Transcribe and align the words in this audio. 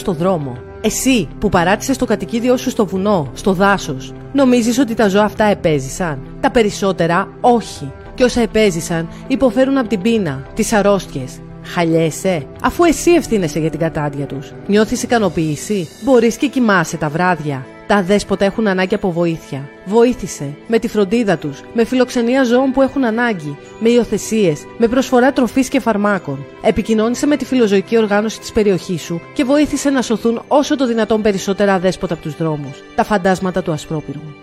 στο 0.00 0.12
δρόμο. 0.12 0.56
Εσύ 0.80 1.28
που 1.38 1.48
παράτησες 1.48 1.96
το 1.96 2.04
κατοικίδιό 2.04 2.56
σου 2.56 2.70
στο 2.70 2.86
βουνό, 2.86 3.30
στο 3.34 3.52
δάσος, 3.52 4.12
νομίζεις 4.32 4.78
ότι 4.78 4.94
τα 4.94 5.08
ζώα 5.08 5.24
αυτά 5.24 5.44
επέζησαν; 5.44 6.18
Τα 6.40 6.50
περισσότερα 6.50 7.28
όχι. 7.40 7.92
Και 8.14 8.24
όσα 8.24 8.40
επέζησαν 8.40 9.08
υποφέρουν 9.26 9.78
από 9.78 9.88
την 9.88 10.00
πείνα, 10.00 10.46
τις 10.54 10.72
αρρώστιες. 10.72 11.38
Χαλιέσαι, 11.64 12.46
αφού 12.62 12.84
εσύ 12.84 13.10
ευθύνεσαι 13.10 13.58
για 13.58 13.70
την 13.70 13.78
κατάντια 13.78 14.26
τους. 14.26 14.52
Νιώθεις 14.66 15.02
ικανοποίηση, 15.02 15.88
μπορείς 16.04 16.36
και 16.36 16.46
κοιμάσαι 16.48 16.96
τα 16.96 17.08
βράδια. 17.08 17.66
Τα 17.86 18.02
δέσποτα 18.02 18.44
έχουν 18.44 18.66
ανάγκη 18.66 18.94
από 18.94 19.12
βοήθεια. 19.12 19.68
Βοήθησε 19.84 20.54
με 20.66 20.78
τη 20.78 20.88
φροντίδα 20.88 21.36
τους, 21.36 21.60
με 21.74 21.84
φιλοξενία 21.84 22.44
ζώων 22.44 22.72
που 22.72 22.82
έχουν 22.82 23.04
ανάγκη, 23.04 23.56
με 23.80 23.88
υιοθεσίες, 23.88 24.64
με 24.78 24.88
προσφορά 24.88 25.32
τροφής 25.32 25.68
και 25.68 25.80
φαρμάκων. 25.80 26.44
Επικοινώνησε 26.62 27.26
με 27.26 27.36
τη 27.36 27.44
φιλοζωική 27.44 27.96
οργάνωση 27.96 28.40
της 28.40 28.52
περιοχής 28.52 29.02
σου 29.02 29.20
και 29.34 29.44
βοήθησε 29.44 29.90
να 29.90 30.02
σωθούν 30.02 30.42
όσο 30.48 30.76
το 30.76 30.86
δυνατόν 30.86 31.22
περισσότερα 31.22 31.78
δέσποτα 31.78 32.14
από 32.14 32.22
τους 32.22 32.36
δρόμους. 32.36 32.82
Τα 32.94 33.04
φαντάσματα 33.04 33.62
του 33.62 33.72
Ασπρόπυργου. 33.72 34.34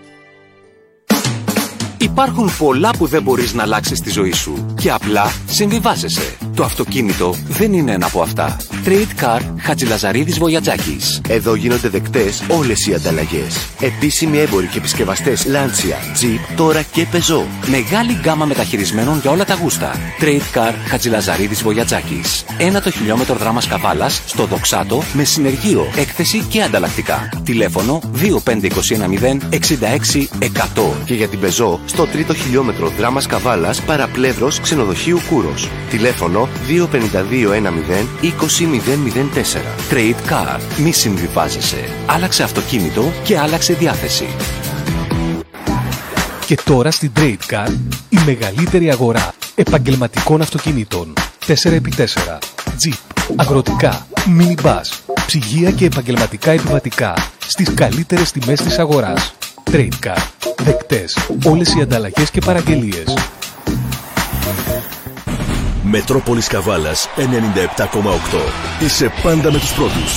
Υπάρχουν 1.98 2.50
πολλά 2.58 2.90
που 2.98 3.06
δεν 3.06 3.22
μπορείς 3.22 3.54
να 3.54 3.62
αλλάξεις 3.62 3.98
στη 3.98 4.10
ζωή 4.10 4.32
σου 4.32 4.66
και 4.80 4.90
απλά 4.90 5.24
συμβιβάζεσαι. 5.46 6.36
Το 6.54 6.64
αυτοκίνητο 6.64 7.34
δεν 7.48 7.72
είναι 7.72 7.92
ένα 7.92 8.06
από 8.06 8.22
αυτά. 8.22 8.56
Trade 8.84 9.24
Car 9.24 9.40
Χατζηλαζαρίδης 9.58 10.38
Βοιατζάκης. 10.38 11.20
Εδώ 11.28 11.54
γίνονται 11.54 11.88
δεκτές 11.88 12.42
όλες 12.48 12.86
οι 12.86 12.94
ανταλλαγές. 12.94 13.68
Επίσημοι 13.80 14.38
έμποροι 14.38 14.66
και 14.66 14.78
επισκευαστές 14.78 15.46
Lancia, 15.46 16.22
Jeep, 16.22 16.54
τώρα 16.56 16.82
και 16.82 17.06
Peugeot. 17.12 17.68
Μεγάλη 17.68 18.12
γκάμα 18.20 18.44
μεταχειρισμένων 18.44 19.18
για 19.20 19.30
όλα 19.30 19.44
τα 19.44 19.54
γούστα. 19.54 19.94
Trade 20.20 20.58
Car 20.58 20.72
Χατζηλαζαρίδης 20.86 21.62
Βοιατζάκης. 21.62 22.44
Ένα 22.58 22.80
το 22.80 22.90
χιλιόμετρο 22.90 23.34
δράμας 23.34 23.66
Καβάλας 23.66 24.22
στο 24.26 24.44
Δοξάτο 24.44 25.02
με 25.12 25.24
συνεργείο, 25.24 25.86
έκθεση 25.96 26.38
και 26.48 26.62
ανταλλακτικά. 26.62 27.28
Τηλέφωνο 27.44 28.00
25210 28.12 29.38
66 29.50 30.28
100. 30.38 30.92
Και 31.04 31.14
για 31.14 31.28
την 31.28 31.38
Peugeot 31.42 31.78
στο 31.84 32.06
τρίτο 32.06 32.34
χιλιόμετρο 32.34 32.88
δράμας 32.88 33.26
Καβάλας 33.26 33.80
παραπλεύρος 33.80 34.60
ξενοδοχείου 34.60 35.20
Κούρος. 35.28 35.68
Τηλέφωνο 35.90 36.43
25210 36.68 38.06
20004. 38.22 38.30
Trade 39.90 40.30
Car. 40.30 40.60
Μη 40.76 40.92
συμβιβάζεσαι. 40.92 41.88
Άλλαξε 42.06 42.42
αυτοκίνητο 42.42 43.12
και 43.24 43.38
άλλαξε 43.38 43.72
διάθεση. 43.72 44.26
Και 46.46 46.58
τώρα 46.64 46.90
στην 46.90 47.12
Trade 47.16 47.52
Car 47.52 47.68
η 48.08 48.18
μεγαλύτερη 48.24 48.90
αγορά 48.90 49.34
επαγγελματικών 49.54 50.40
αυτοκινήτων. 50.40 51.12
4x4, 51.46 52.38
Jeep, 52.64 52.98
αγροτικά, 53.36 54.06
minibus, 54.26 55.14
ψυγεία 55.26 55.70
και 55.70 55.84
επαγγελματικά 55.84 56.50
επιβατικά 56.50 57.14
στις 57.46 57.74
καλύτερες 57.74 58.30
τιμές 58.32 58.60
της 58.60 58.78
αγοράς. 58.78 59.34
Trade 59.70 59.88
Car. 60.06 60.18
Δεκτές 60.64 61.18
όλες 61.44 61.74
οι 61.74 61.80
ανταλλαγές 61.80 62.30
και 62.30 62.40
παραγγελίες. 62.40 63.14
Μετρόπολης 65.96 66.48
Καβάλας 66.54 67.00
97,8. 67.16 68.40
Είσαι 68.84 69.06
πάντα 69.24 69.48
με 69.54 69.58
τους 69.62 69.72
πρώτους. 69.78 70.12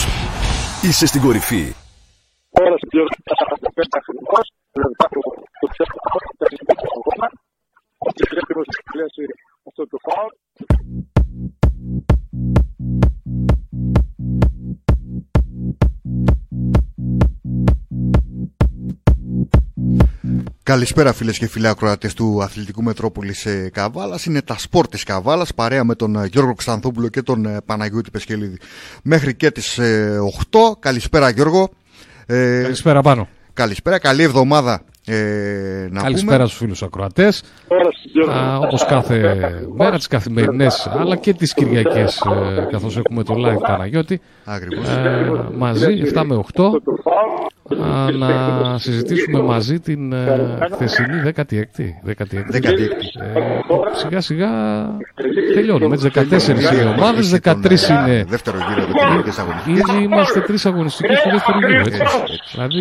Είσαι 0.87 1.05
στην 1.11 1.21
κορυφή. 1.25 1.63
Ώρας 2.63 2.81
πληρωμής 2.89 3.21
45 3.25 3.95
ακριβώς, 3.99 4.45
δηλαδή 4.73 4.95
το 4.99 5.05
το 5.61 5.65
ψεύτο 5.73 5.97
αυτό 6.07 6.17
που 6.25 6.35
παίζει 6.39 6.57
στον 6.63 6.77
αγώνα, 6.99 7.27
και 8.17 8.23
πρέπει 8.31 8.51
να 8.59 8.63
συμπληρώσει 8.75 9.23
αυτό 9.67 9.83
το 9.91 9.97
Καλησπέρα 20.67 21.13
φίλες 21.13 21.37
και 21.37 21.47
φίλοι 21.47 21.67
ακροατές 21.67 22.13
του 22.13 22.43
Αθλητικού 22.43 22.83
Μετρόπολη 22.83 23.35
ε, 23.43 23.69
Καβάλας. 23.69 24.25
Είναι 24.25 24.41
τα 24.41 24.57
σπορ 24.57 24.87
της 24.87 25.03
Καβάλας 25.03 25.53
παρέα 25.53 25.83
με 25.83 25.95
τον 25.95 26.15
ε, 26.15 26.25
Γιώργο 26.25 26.53
Ξανθόπουλο 26.53 27.07
και 27.07 27.21
τον 27.21 27.45
ε, 27.45 27.57
Παναγιώτη 27.65 28.11
Πεσχελίδη. 28.11 28.57
Μέχρι 29.03 29.35
και 29.35 29.51
τις 29.51 29.79
8. 29.79 30.59
Καλησπέρα 30.79 31.29
Γιώργο. 31.29 31.69
Ε, 32.25 32.61
καλησπέρα 32.61 33.01
πάνω. 33.01 33.27
Καλησπέρα, 33.53 33.99
καλή 33.99 34.23
εβδομάδα 34.23 34.83
ε, 35.09 35.87
να 35.91 36.01
Καλησπέρα 36.01 36.45
στους 36.45 36.57
φίλους 36.57 36.83
ακροατές. 36.83 37.43
Όπως 38.61 38.85
κάθε 38.85 39.39
μέρα 39.75 39.97
τις 39.97 40.07
καθημερινές 40.07 40.87
αλλά 40.99 41.15
και 41.15 41.33
τις 41.33 41.53
Κυριακές 41.53 42.21
ε, 42.57 42.67
καθώς 42.71 42.97
έχουμε 42.97 43.23
το 43.23 43.33
live 43.37 43.61
Παναγιώτη. 43.67 44.21
Ε, 44.45 44.51
μαζί 45.57 46.01
7 46.13 46.23
με 46.25 46.43
8 46.55 46.69
να 48.17 48.77
συζητήσουμε 48.77 49.41
μαζί 49.41 49.79
την 49.79 50.13
ε, 50.13 50.57
χθεσινή 50.71 51.31
16η 51.35 52.11
16η. 52.11 52.47
σιγά 53.95 54.21
σιγά 54.21 54.49
τελειώνουμε. 55.53 55.95
Έτσι 55.95 56.11
14 56.15 56.73
είναι 56.73 56.93
ομάδες 56.97 57.39
13 57.43 57.55
είναι 57.89 58.25
δεύτερο 58.27 58.57
γύρο 58.57 58.87
ήδη 59.65 60.03
είμαστε 60.03 60.39
τρεις 60.39 60.65
αγωνιστικές 60.65 61.17
στο 61.17 61.29
δεύτερο 61.29 61.57
γύρο 61.67 61.79
έτσι. 61.79 62.01
δηλαδή 62.51 62.79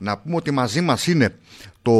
Να 0.00 0.18
πούμε 0.18 0.36
ότι 0.36 0.50
μαζί 0.50 0.80
μας 0.80 1.06
είναι 1.06 1.34
το 1.82 1.92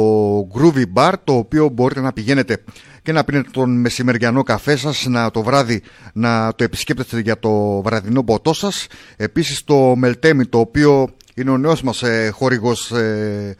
Groovy 0.53 0.83
Bar, 0.93 1.13
το 1.23 1.33
οποίο 1.33 1.69
μπορείτε 1.69 2.01
να 2.01 2.13
πηγαίνετε 2.13 2.63
και 3.01 3.11
να 3.11 3.23
πίνετε 3.23 3.49
τον 3.51 3.79
μεσημεριανό 3.79 4.43
καφέ 4.43 4.75
σας, 4.75 5.05
να 5.05 5.31
το 5.31 5.43
βράδυ 5.43 5.81
να 6.13 6.53
το 6.55 6.63
επισκέπτεστε 6.63 7.19
για 7.19 7.39
το 7.39 7.81
βραδινό 7.81 8.23
ποτό 8.23 8.53
σας. 8.53 8.87
Επίσης 9.17 9.63
το 9.63 9.95
Meltemi, 10.03 10.41
το 10.49 10.59
οποίο 10.59 11.09
είναι 11.39 11.49
ο 11.49 11.57
νέος 11.57 11.81
μας 11.81 12.03
ε, 12.03 12.29
χορηγός 12.33 12.91
ε, 12.91 13.55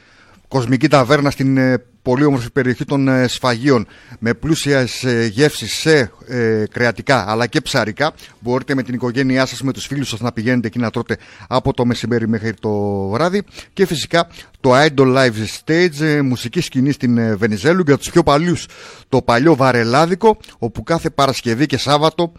κοσμική 0.48 0.88
ταβέρνα 0.88 1.30
στην 1.30 1.58
ε, 1.58 1.84
πολύ 2.02 2.24
όμορφη 2.24 2.52
περιοχή 2.52 2.86
των 2.86 3.08
ε, 3.08 3.28
σφαγίων. 3.28 3.88
Με 4.20 4.34
πλούσιες 4.34 5.04
ε, 5.04 5.26
γεύσεις 5.26 5.74
σε 5.74 6.12
ε, 6.28 6.64
κρεατικά 6.72 7.26
αλλά 7.32 7.48
και 7.48 7.62
ψαρικά 7.62 8.14
μπορείτε 8.40 8.76
με 8.76 8.84
την 8.84 8.94
οικογένειά 8.94 9.46
σας, 9.46 9.62
με 9.62 9.74
τους 9.74 9.86
φίλους 9.86 10.10
σας 10.10 10.20
να 10.20 10.32
πηγαίνετε 10.32 10.68
εκεί 10.68 10.80
να 10.80 10.90
τρώτε 10.90 11.18
από 11.48 11.74
το 11.74 11.86
μεσημέρι 11.86 12.28
μέχρι 12.28 12.54
το 12.54 12.72
βράδυ. 13.08 13.44
Και 13.74 13.86
φυσικά 13.86 14.28
το 14.60 14.72
Idol 14.74 15.16
Live 15.18 15.32
Stage, 15.66 16.22
μουσική 16.24 16.62
σκηνή 16.62 16.92
στην 16.92 17.38
Βενιζέλου 17.38 17.84
για 17.86 17.98
τους 17.98 18.12
πιο 18.12 18.24
παλιούς. 18.24 18.66
Το 19.10 19.22
παλιό 19.22 19.56
βαρελάδικο 19.56 20.38
όπου 20.58 20.84
κάθε 20.84 21.10
Παρασκευή 21.10 21.66
και 21.66 21.78
Σάββατο 21.78 22.32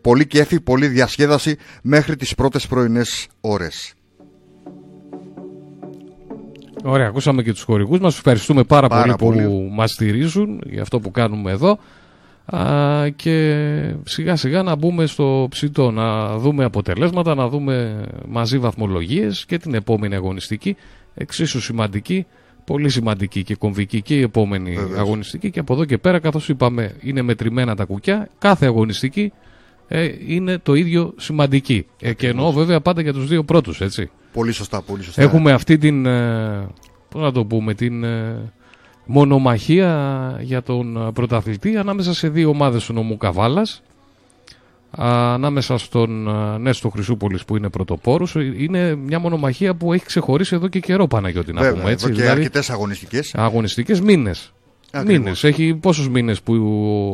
πολύ 0.00 0.26
κέφι, 0.26 0.60
πολύ 0.60 0.86
διασκέδαση 0.86 1.56
μέχρι 1.82 2.16
τις 2.16 2.34
πρώτες 2.34 2.66
πρωινές 2.66 3.26
ώρες. 3.40 3.97
Ωραία, 6.84 7.06
ακούσαμε 7.06 7.42
και 7.42 7.52
τους 7.52 7.62
χορηγούς 7.62 7.98
μας. 7.98 8.16
Ευχαριστούμε 8.16 8.62
πάρα, 8.64 8.88
πάρα 8.88 9.16
πολύ, 9.16 9.44
που 9.44 9.68
μας 9.72 9.90
στηρίζουν 9.90 10.60
για 10.66 10.82
αυτό 10.82 11.00
που 11.00 11.10
κάνουμε 11.10 11.50
εδώ. 11.50 11.78
Α, 12.46 13.08
και 13.08 13.94
σιγά 14.04 14.36
σιγά 14.36 14.62
να 14.62 14.76
μπούμε 14.76 15.06
στο 15.06 15.46
ψητό, 15.50 15.90
να 15.90 16.36
δούμε 16.38 16.64
αποτελέσματα, 16.64 17.34
να 17.34 17.48
δούμε 17.48 18.04
μαζί 18.28 18.58
βαθμολογίες 18.58 19.44
και 19.46 19.58
την 19.58 19.74
επόμενη 19.74 20.14
αγωνιστική. 20.14 20.76
Εξίσου 21.14 21.60
σημαντική, 21.60 22.26
πολύ 22.64 22.88
σημαντική 22.88 23.42
και 23.42 23.54
κομβική 23.54 24.02
και 24.02 24.14
η 24.14 24.22
επόμενη 24.22 24.76
αγωνιστική. 24.96 25.50
Και 25.50 25.60
από 25.60 25.72
εδώ 25.72 25.84
και 25.84 25.98
πέρα, 25.98 26.18
καθώς 26.18 26.48
είπαμε, 26.48 26.94
είναι 27.00 27.22
μετρημένα 27.22 27.76
τα 27.76 27.84
κουκιά. 27.84 28.28
Κάθε 28.38 28.66
αγωνιστική 28.66 29.32
ε, 29.88 30.08
είναι 30.26 30.58
το 30.58 30.74
ίδιο 30.74 31.14
σημαντική. 31.16 31.86
Ε, 32.00 32.12
και 32.12 32.28
εννοώ 32.28 32.52
βέβαια 32.52 32.80
πάντα 32.80 33.02
για 33.02 33.12
τους 33.12 33.28
δύο 33.28 33.44
πρώτους, 33.44 33.80
έτσι. 33.80 34.10
Πολύ 34.32 34.52
σωστά, 34.52 34.82
πολύ 34.82 35.02
σωστά. 35.02 35.22
Έχουμε 35.22 35.52
αυτή 35.52 35.78
την, 35.78 36.06
ε, 36.06 36.66
πώς 37.08 37.22
να 37.22 37.32
το 37.32 37.44
πούμε, 37.44 37.74
την 37.74 38.04
ε, 38.04 38.52
μονομαχία 39.06 40.38
για 40.42 40.62
τον 40.62 40.96
ε, 40.96 41.12
πρωταθλητή 41.12 41.76
ανάμεσα 41.76 42.14
σε 42.14 42.28
δύο 42.28 42.48
ομάδες 42.48 42.84
του 42.84 42.92
νομού 42.92 43.16
Καβάλας 43.16 43.82
ανάμεσα 44.90 45.78
στον 45.78 46.28
Νέστο 46.60 46.88
Χρυσούπολης 46.88 47.44
που 47.44 47.56
είναι 47.56 47.68
πρωτοπόρος 47.68 48.34
είναι 48.34 48.94
μια 48.94 49.18
μονομαχία 49.18 49.74
που 49.74 49.92
έχει 49.92 50.04
ξεχωρίσει 50.04 50.54
εδώ 50.54 50.68
και 50.68 50.80
καιρό 50.80 51.06
Παναγιώτη 51.06 51.52
να 51.52 51.60
Βέβαια, 51.60 51.80
πούμε 51.80 51.92
έτσι. 51.92 52.04
Εδώ 52.04 52.14
και 52.14 52.20
δηλαδή, 52.20 52.40
αρκετές 52.40 52.70
αγωνιστικές. 52.70 53.34
Αγωνιστικές 53.34 54.00
μήνες. 54.00 54.52
Μήνες. 55.06 55.44
Έχει 55.44 55.74
πόσους 55.74 56.08
μήνες 56.08 56.40
που 56.40 56.54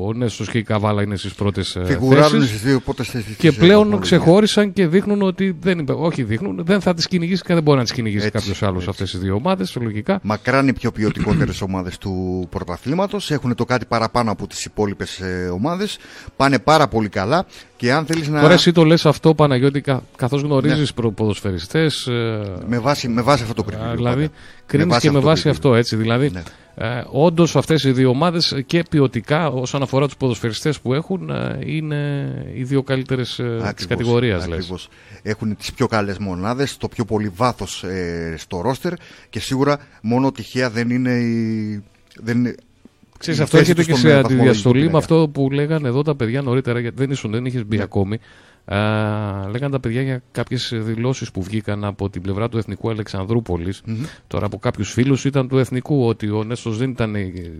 ο 0.06 0.12
Νέστο 0.12 0.44
και 0.44 0.58
η 0.58 0.62
Καβάλα 0.62 1.02
είναι 1.02 1.16
στις 1.16 1.34
πρώτες 1.34 1.70
θέσει. 1.70 1.92
Φιγουράρουν 1.92 2.42
στις 2.46 2.62
δύο 2.62 2.80
πρώτες 2.80 3.08
θέσεις. 3.08 3.36
Και 3.36 3.52
πλέον 3.52 4.00
ξεχώρισαν 4.00 4.72
και 4.72 4.86
δείχνουν 4.86 5.22
ότι 5.22 5.56
δεν. 5.60 5.86
Όχι, 5.88 6.22
δείχνουν, 6.22 6.64
δεν 6.64 6.80
θα 6.80 6.94
τις 6.94 7.08
κυνηγήσει 7.08 7.42
και 7.42 7.54
δεν 7.54 7.62
μπορεί 7.62 7.78
να 7.78 7.82
τις 7.82 7.92
κυνηγήσει 7.92 8.30
κάποιος 8.30 8.62
άλλος 8.62 8.88
αυτές 8.88 9.10
τι 9.10 9.18
δύο 9.18 9.34
ομάδες. 9.34 9.76
Λογικά. 9.80 10.18
Μακράν 10.22 10.68
οι 10.68 10.72
πιο 10.72 10.92
ποιοτικότερες 10.92 11.60
ομάδες 11.60 11.98
του 11.98 12.46
πρωταθλήματος. 12.50 13.30
Έχουν 13.30 13.54
το 13.54 13.64
κάτι 13.64 13.84
παραπάνω 13.84 14.30
από 14.30 14.46
τις 14.46 14.64
υπόλοιπες 14.64 15.20
ομάδες. 15.52 15.98
Πάνε 16.36 16.58
πάρα 16.58 16.88
πολύ 16.88 17.08
καλά. 17.08 17.46
Και 17.76 17.92
αν 17.92 18.06
θέλεις 18.06 18.28
να... 18.28 18.40
Τώρα 18.40 18.52
εσύ 18.52 18.72
το 18.72 18.84
λες 18.84 19.06
αυτό 19.06 19.34
Παναγιώτη 19.34 19.82
καθώς 20.16 20.42
γνωρίζεις 20.42 20.92
ναι. 21.02 21.10
ποδοσφαιριστές 21.10 22.06
ε, 22.06 22.40
με, 22.66 22.78
βάση, 22.78 23.08
με 23.08 23.22
βάση 23.22 23.42
αυτό 23.42 23.54
το 23.54 23.62
κριτήριο 23.62 23.94
Δηλαδή 23.94 24.28
κρίνεις 24.66 24.98
και 24.98 25.10
με 25.10 25.18
βάση 25.18 25.48
αυτό 25.48 25.74
έτσι 25.74 25.96
Δηλαδή 25.96 26.30
ναι. 26.30 26.42
ε, 26.74 27.04
όντως 27.10 27.56
αυτές 27.56 27.84
οι 27.84 27.92
δύο 27.92 28.08
ομάδες 28.08 28.62
και 28.66 28.82
ποιοτικά 28.90 29.48
όσον 29.48 29.82
αφορά 29.82 30.06
τους 30.06 30.16
ποδοσφαιριστές 30.16 30.80
που 30.80 30.94
έχουν 30.94 31.30
ε, 31.30 31.58
είναι 31.64 32.32
οι 32.54 32.62
δύο 32.62 32.82
καλύτερες 32.82 33.38
ε, 33.38 33.72
της 33.76 33.86
κατηγορίας 33.86 34.44
ακριβώς. 34.44 34.88
Έχουν 35.22 35.56
τις 35.56 35.72
πιο 35.72 35.86
καλές 35.86 36.18
μονάδες, 36.18 36.76
το 36.76 36.88
πιο 36.88 37.04
πολύ 37.04 37.32
βάθος 37.36 37.84
ε, 37.84 38.34
στο 38.38 38.60
ρόστερ 38.60 38.92
και 39.30 39.40
σίγουρα 39.40 39.78
μόνο 40.02 40.32
τυχαία 40.32 40.70
δεν 40.70 40.90
είναι 40.90 41.10
η... 41.10 41.82
Δεν 42.16 42.56
Ξέρεις, 43.18 43.40
αυτό 43.40 43.56
έρχεται 43.56 43.84
και 43.84 43.94
σε 43.94 44.12
αντιδιαστολή 44.12 44.90
με 44.90 44.98
αυτό 44.98 45.30
που 45.32 45.50
λέγανε 45.50 45.88
εδώ 45.88 46.02
τα 46.02 46.14
παιδιά 46.14 46.42
νωρίτερα, 46.42 46.80
γιατί 46.80 46.96
δεν 46.96 47.10
ήσουν, 47.10 47.30
δεν 47.30 47.44
είχες 47.44 47.66
μπει 47.66 47.76
ναι. 47.76 47.82
ακόμη. 47.82 48.18
Α, 48.64 48.76
λέγανε 49.50 49.70
τα 49.70 49.80
παιδιά 49.80 50.02
για 50.02 50.22
κάποιες 50.32 50.72
δηλώσεις 50.74 51.30
που 51.30 51.42
βγήκαν 51.42 51.84
από 51.84 52.10
την 52.10 52.22
πλευρά 52.22 52.48
του 52.48 52.58
Εθνικού 52.58 52.90
Αλεξανδρούπολης. 52.90 53.82
Mm-hmm. 53.86 54.06
Τώρα 54.26 54.46
από 54.46 54.58
κάποιους 54.58 54.92
φίλους 54.92 55.24
ήταν 55.24 55.48
του 55.48 55.58
Εθνικού 55.58 56.06
ότι 56.06 56.30
ο 56.30 56.44
Νέσο 56.44 56.70
δεν 56.70 56.90
ήταν, 56.90 57.14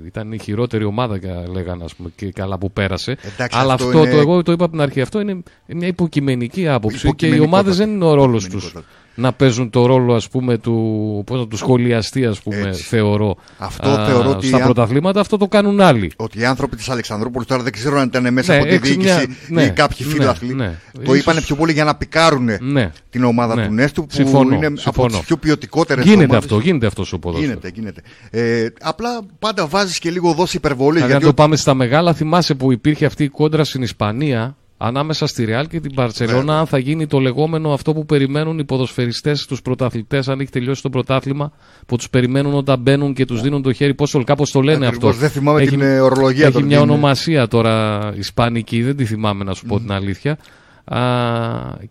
ήταν 0.06 0.32
η 0.32 0.38
χειρότερη 0.38 0.84
ομάδα, 0.84 1.18
λέγανε 1.52 1.84
πούμε, 1.96 2.10
και 2.16 2.30
καλά 2.30 2.58
που 2.58 2.72
πέρασε. 2.72 3.16
Εντάξει, 3.34 3.58
Αλλά 3.58 3.72
αυτό, 3.72 3.86
αυτό 3.86 4.02
είναι... 4.02 4.10
το 4.10 4.16
εγώ 4.16 4.42
το 4.42 4.52
είπα 4.52 4.64
από 4.64 4.72
την 4.72 4.82
αρχή. 4.82 5.00
Αυτό 5.00 5.20
είναι 5.20 5.42
μια 5.66 5.86
υποκειμενική 5.86 6.68
άποψη 6.68 7.14
και 7.14 7.26
οι 7.26 7.38
ομάδες 7.38 7.76
δεν 7.76 7.90
είναι 7.90 8.04
ο 8.04 8.14
ρόλος 8.14 8.48
τους 8.48 8.74
να 9.14 9.32
παίζουν 9.32 9.70
το 9.70 9.86
ρόλο 9.86 10.14
ας 10.14 10.28
πούμε 10.28 10.58
του, 10.58 11.22
πώς 11.26 11.38
να, 11.38 11.46
του 11.46 11.56
σχολιαστεί 11.56 12.26
ας 12.26 12.40
πούμε 12.40 12.56
Έτσι. 12.56 12.82
θεωρώ 12.82 13.36
αυτό 13.58 13.88
α, 13.88 14.06
θεωρώ 14.06 14.30
ότι 14.30 14.46
στα 14.46 14.58
πρωταθλήματα 14.58 15.20
αυτό 15.20 15.36
το 15.36 15.48
κάνουν 15.48 15.80
άλλοι 15.80 16.12
ότι 16.16 16.40
οι 16.40 16.44
άνθρωποι 16.44 16.76
της 16.76 16.88
Αλεξανδρούπολης 16.88 17.48
τώρα 17.48 17.62
δεν 17.62 17.72
ξέρω 17.72 17.98
αν 17.98 18.06
ήταν 18.06 18.32
μέσα 18.32 18.52
ναι, 18.52 18.58
από 18.60 18.68
τη 18.68 18.78
διοίκηση 18.78 18.98
μια... 18.98 19.22
ή 19.22 19.26
ναι, 19.48 19.68
κάποιοι 19.68 20.06
φίλαθλοι 20.06 20.54
ναι, 20.54 20.64
ναι. 20.64 20.74
το 20.92 21.00
Ίσως... 21.02 21.18
είπανε 21.18 21.40
πιο 21.40 21.56
πολύ 21.56 21.72
για 21.72 21.84
να 21.84 21.94
πικάρουν 21.94 22.48
ναι. 22.60 22.92
την 23.10 23.24
ομάδα 23.24 23.54
ναι. 23.54 23.66
του 23.66 23.72
Νέστου 23.72 24.06
που 24.06 24.14
συμφωνώ, 24.14 24.54
είναι 24.54 24.72
συμφωνώ. 24.74 25.06
από 25.06 25.16
τις 25.16 25.26
πιο 25.26 25.36
ποιοτικότερες 25.36 26.04
γίνεται 26.04 26.24
ομάδες. 26.24 26.44
αυτό, 26.44 26.58
γίνεται 26.58 26.86
αυτός 26.86 27.06
στο 27.06 27.18
ποδόσφαιρος 27.18 27.54
γίνεται, 27.54 27.70
γίνεται. 27.74 28.02
Ε, 28.30 28.66
απλά 28.80 29.20
πάντα 29.38 29.66
βάζεις 29.66 29.98
και 29.98 30.10
λίγο 30.10 30.32
δόση 30.32 30.56
υπερβολή 30.56 30.98
γιατί 30.98 31.12
αν 31.12 31.20
το 31.20 31.34
πάμε 31.34 31.56
στα 31.56 31.74
μεγάλα 31.74 32.14
θυμάσαι 32.14 32.54
που 32.54 32.72
υπήρχε 32.72 33.06
αυτή 33.06 33.24
η 33.24 33.28
κόντρα 33.28 33.64
στην 33.64 33.82
Ισπανία 33.82 34.56
ανάμεσα 34.86 35.26
στη 35.26 35.44
Ρεάλ 35.44 35.66
και 35.66 35.80
την 35.80 35.94
Παρσελώνα, 35.94 36.58
αν 36.58 36.66
θα 36.66 36.78
γίνει 36.78 37.06
το 37.06 37.18
λεγόμενο 37.18 37.72
αυτό 37.72 37.92
που 37.92 38.06
περιμένουν 38.06 38.58
οι 38.58 38.64
ποδοσφαιριστές, 38.64 39.46
τους 39.46 39.62
πρωταθλητές, 39.62 40.28
αν 40.28 40.40
έχει 40.40 40.50
τελειώσει 40.50 40.82
το 40.82 40.90
πρωτάθλημα, 40.90 41.52
που 41.86 41.96
τους 41.96 42.10
περιμένουν 42.10 42.54
όταν 42.54 42.80
μπαίνουν 42.80 43.14
και 43.14 43.24
τους 43.24 43.40
δίνουν 43.40 43.62
το 43.62 43.72
χέρι. 43.72 43.94
Πώς 43.94 44.16
κάπω 44.24 44.44
το 44.52 44.60
λένε 44.60 44.86
Ακριβώς, 44.86 45.10
αυτό; 45.10 45.20
Δεν 45.20 45.30
θυμάμαι 45.30 45.60
έχει, 45.60 45.70
την 45.70 45.80
ε, 45.80 46.00
ορολογία 46.00 46.46
Έχει 46.46 46.62
μια 46.62 46.80
ονομασία 46.80 47.48
τώρα 47.48 48.12
ισπανική, 48.16 48.82
δεν 48.82 48.96
τη 48.96 49.04
θυμάμαι 49.04 49.44
να 49.44 49.54
σου 49.54 49.66
πω 49.66 49.78
την 49.78 49.92
αλήθεια. 49.92 50.38
Α, 50.84 51.00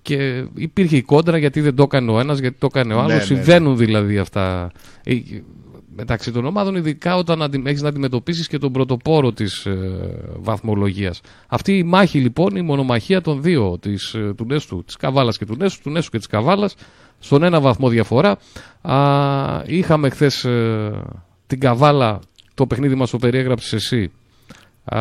και 0.02 0.46
υπήρχε 0.56 0.96
η 0.96 1.02
κόντρα 1.02 1.38
γιατί 1.38 1.62
δεν 1.62 1.76
το 1.76 1.84
έκανε 1.84 2.12
ο 2.12 2.20
ένας, 2.20 2.40
γιατί 2.40 2.58
το 2.60 2.68
έκανε 2.72 2.94
ο 2.94 2.98
άλλος. 2.98 3.08
Ναι, 3.08 3.14
ναι, 3.14 3.20
ναι. 3.20 3.26
Συμβαίνουν 3.26 3.78
δηλαδή 3.78 4.18
αυτά. 4.18 4.72
Ε, 5.94 5.96
μεταξύ 5.96 6.32
των 6.32 6.46
ομάδων, 6.46 6.76
ειδικά 6.76 7.16
όταν 7.16 7.52
έχεις 7.66 7.82
να 7.82 7.90
αντιμετωπίσεις 7.90 8.48
και 8.48 8.58
τον 8.58 8.72
πρωτοπόρο 8.72 9.32
της 9.32 9.66
ε, 9.66 9.78
βαθμολογίας. 10.36 11.22
Αυτή 11.48 11.78
η 11.78 11.84
μάχη 11.84 12.20
λοιπόν, 12.20 12.56
η 12.56 12.62
μονομαχία 12.62 13.22
των 13.22 13.42
δύο, 13.42 13.78
της, 13.80 14.14
ε, 14.14 14.34
του 14.38 14.46
Νέστου, 14.46 14.84
της 14.84 14.96
Καβάλας 14.96 15.38
και 15.38 15.46
του 15.46 15.56
Νέστου, 15.56 15.82
του 15.82 15.90
Νέστου 15.90 16.12
και 16.12 16.18
της 16.18 16.28
Καβάλας, 16.28 16.76
στον 17.20 17.44
ένα 17.44 17.60
βαθμό 17.60 17.90
διαφορά. 17.90 18.38
Α, 18.82 19.64
είχαμε 19.66 20.10
χθες 20.10 20.46
ε, 20.46 21.02
την 21.48 21.60
Καβάλα, 21.60 22.20
το 22.54 22.68
παιχνίδι 22.68 22.96
μας 22.96 23.10
το 23.10 23.18
περιέγραψες 23.18 23.74
εσύ, 23.74 24.12
α, 24.86 25.00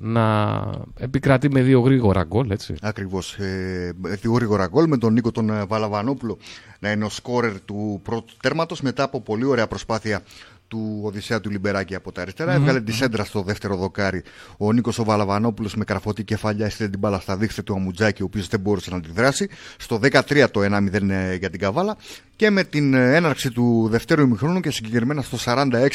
να 0.00 0.70
επικρατεί 0.98 1.50
με 1.50 1.62
δύο 1.62 1.80
γρήγορα 1.80 2.24
γκολ, 2.24 2.50
έτσι. 2.50 2.74
Ακριβώς. 2.82 3.34
Ε, 3.34 3.92
δύο 4.20 4.32
γρήγορα 4.32 4.66
γκολ 4.66 4.88
με 4.88 4.98
τον 4.98 5.12
Νίκο 5.12 5.30
τον 5.30 5.50
ε, 5.50 5.64
Βαλαβανόπουλο 5.64 6.38
να 6.78 6.90
είναι 6.90 7.04
ο 7.04 7.08
σκόρερ 7.08 7.60
του 7.60 8.00
πρώτου 8.02 8.34
τέρματος 8.42 8.80
μετά 8.80 9.02
από 9.02 9.20
πολύ 9.20 9.44
ωραία 9.44 9.66
προσπάθεια 9.66 10.22
του 10.68 11.00
Οδυσσέα 11.02 11.40
του 11.40 11.50
Λιμπεράκη 11.50 11.94
από 11.94 12.12
τα 12.12 12.20
αριστερά. 12.22 12.52
Mm-hmm. 12.52 12.56
Έβγαλε 12.56 12.80
τη 12.80 12.92
σέντρα 12.92 13.24
στο 13.24 13.42
δεύτερο 13.42 13.76
δοκάρι. 13.76 14.22
Ο 14.56 14.72
Νίκος 14.72 14.98
ο 14.98 15.04
Βαλαβανόπουλο 15.04 15.68
με 15.76 15.84
καρφωτή 15.84 16.24
κεφαλιά 16.24 16.66
έστειλε 16.66 16.88
την 16.88 16.98
μπάλα 16.98 17.20
στα 17.20 17.36
δίχτυα 17.36 17.62
του 17.62 17.74
Αμουτζάκη, 17.74 18.22
ο 18.22 18.24
οποίος 18.24 18.48
δεν 18.48 18.60
μπορούσε 18.60 18.90
να 18.90 18.96
αντιδράσει. 18.96 19.48
Στο 19.76 20.00
13 20.02 20.46
το 20.50 20.60
1-0 20.60 21.08
ε, 21.10 21.34
για 21.34 21.50
την 21.50 21.60
Καβάλα. 21.60 21.96
Και 22.36 22.50
με 22.50 22.64
την 22.64 22.94
έναρξη 22.94 23.50
του 23.50 23.88
δευτέρου 23.90 24.22
ημιχρόνου 24.22 24.60
και 24.60 24.70
συγκεκριμένα 24.70 25.22
στο 25.22 25.38
46, 25.44 25.88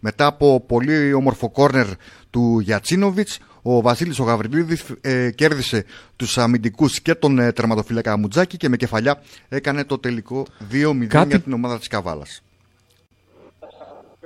μετά 0.00 0.26
από 0.26 0.60
πολύ 0.60 1.12
όμορφο 1.12 1.50
κόρνερ 1.50 1.86
του 2.30 2.58
Γιατσίνοβιτς, 2.60 3.38
ο 3.62 3.80
Βασίλης 3.80 4.18
ο 4.18 4.22
Γαβριλίδης 4.24 4.84
ε, 5.00 5.30
κέρδισε 5.30 5.84
τους 6.16 6.38
αμυντικούς 6.38 7.00
και 7.00 7.14
τον 7.14 7.38
ε, 7.38 7.52
τερματοφύλακα 7.52 8.12
Αμουτζάκη 8.12 8.56
και 8.56 8.68
με 8.68 8.76
κεφαλιά 8.76 9.22
έκανε 9.48 9.84
το 9.84 9.98
τελικό 9.98 10.46
2-0 10.72 11.06
Κάτι... 11.06 11.28
για 11.28 11.40
την 11.40 11.52
ομάδα 11.52 11.78
της 11.78 11.88
Καβάλας. 11.88 12.42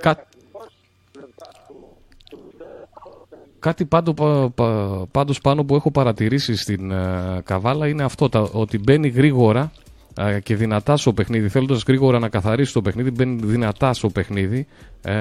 Κα... 0.01 0.27
Κάτι 3.59 3.85
πάντο, 3.85 4.13
πάντως 5.11 5.41
πάνω 5.41 5.63
που 5.63 5.75
έχω 5.75 5.91
παρατηρήσει 5.91 6.55
στην 6.55 6.91
uh, 6.93 7.39
Καβάλα 7.43 7.87
είναι 7.87 8.03
αυτό, 8.03 8.29
τα, 8.29 8.39
ότι 8.51 8.77
μπαίνει 8.77 9.07
γρήγορα 9.07 9.71
uh, 10.15 10.39
και 10.43 10.55
δυνατά 10.55 10.97
στο 10.97 11.13
παιχνίδι, 11.13 11.49
θέλοντας 11.49 11.83
γρήγορα 11.87 12.19
να 12.19 12.29
καθαρίσει 12.29 12.73
το 12.73 12.81
παιχνίδι, 12.81 13.11
μπαίνει 13.11 13.39
δυνατά 13.43 13.93
στο 13.93 14.09
παιχνίδι, 14.09 14.67
uh, 15.03 15.11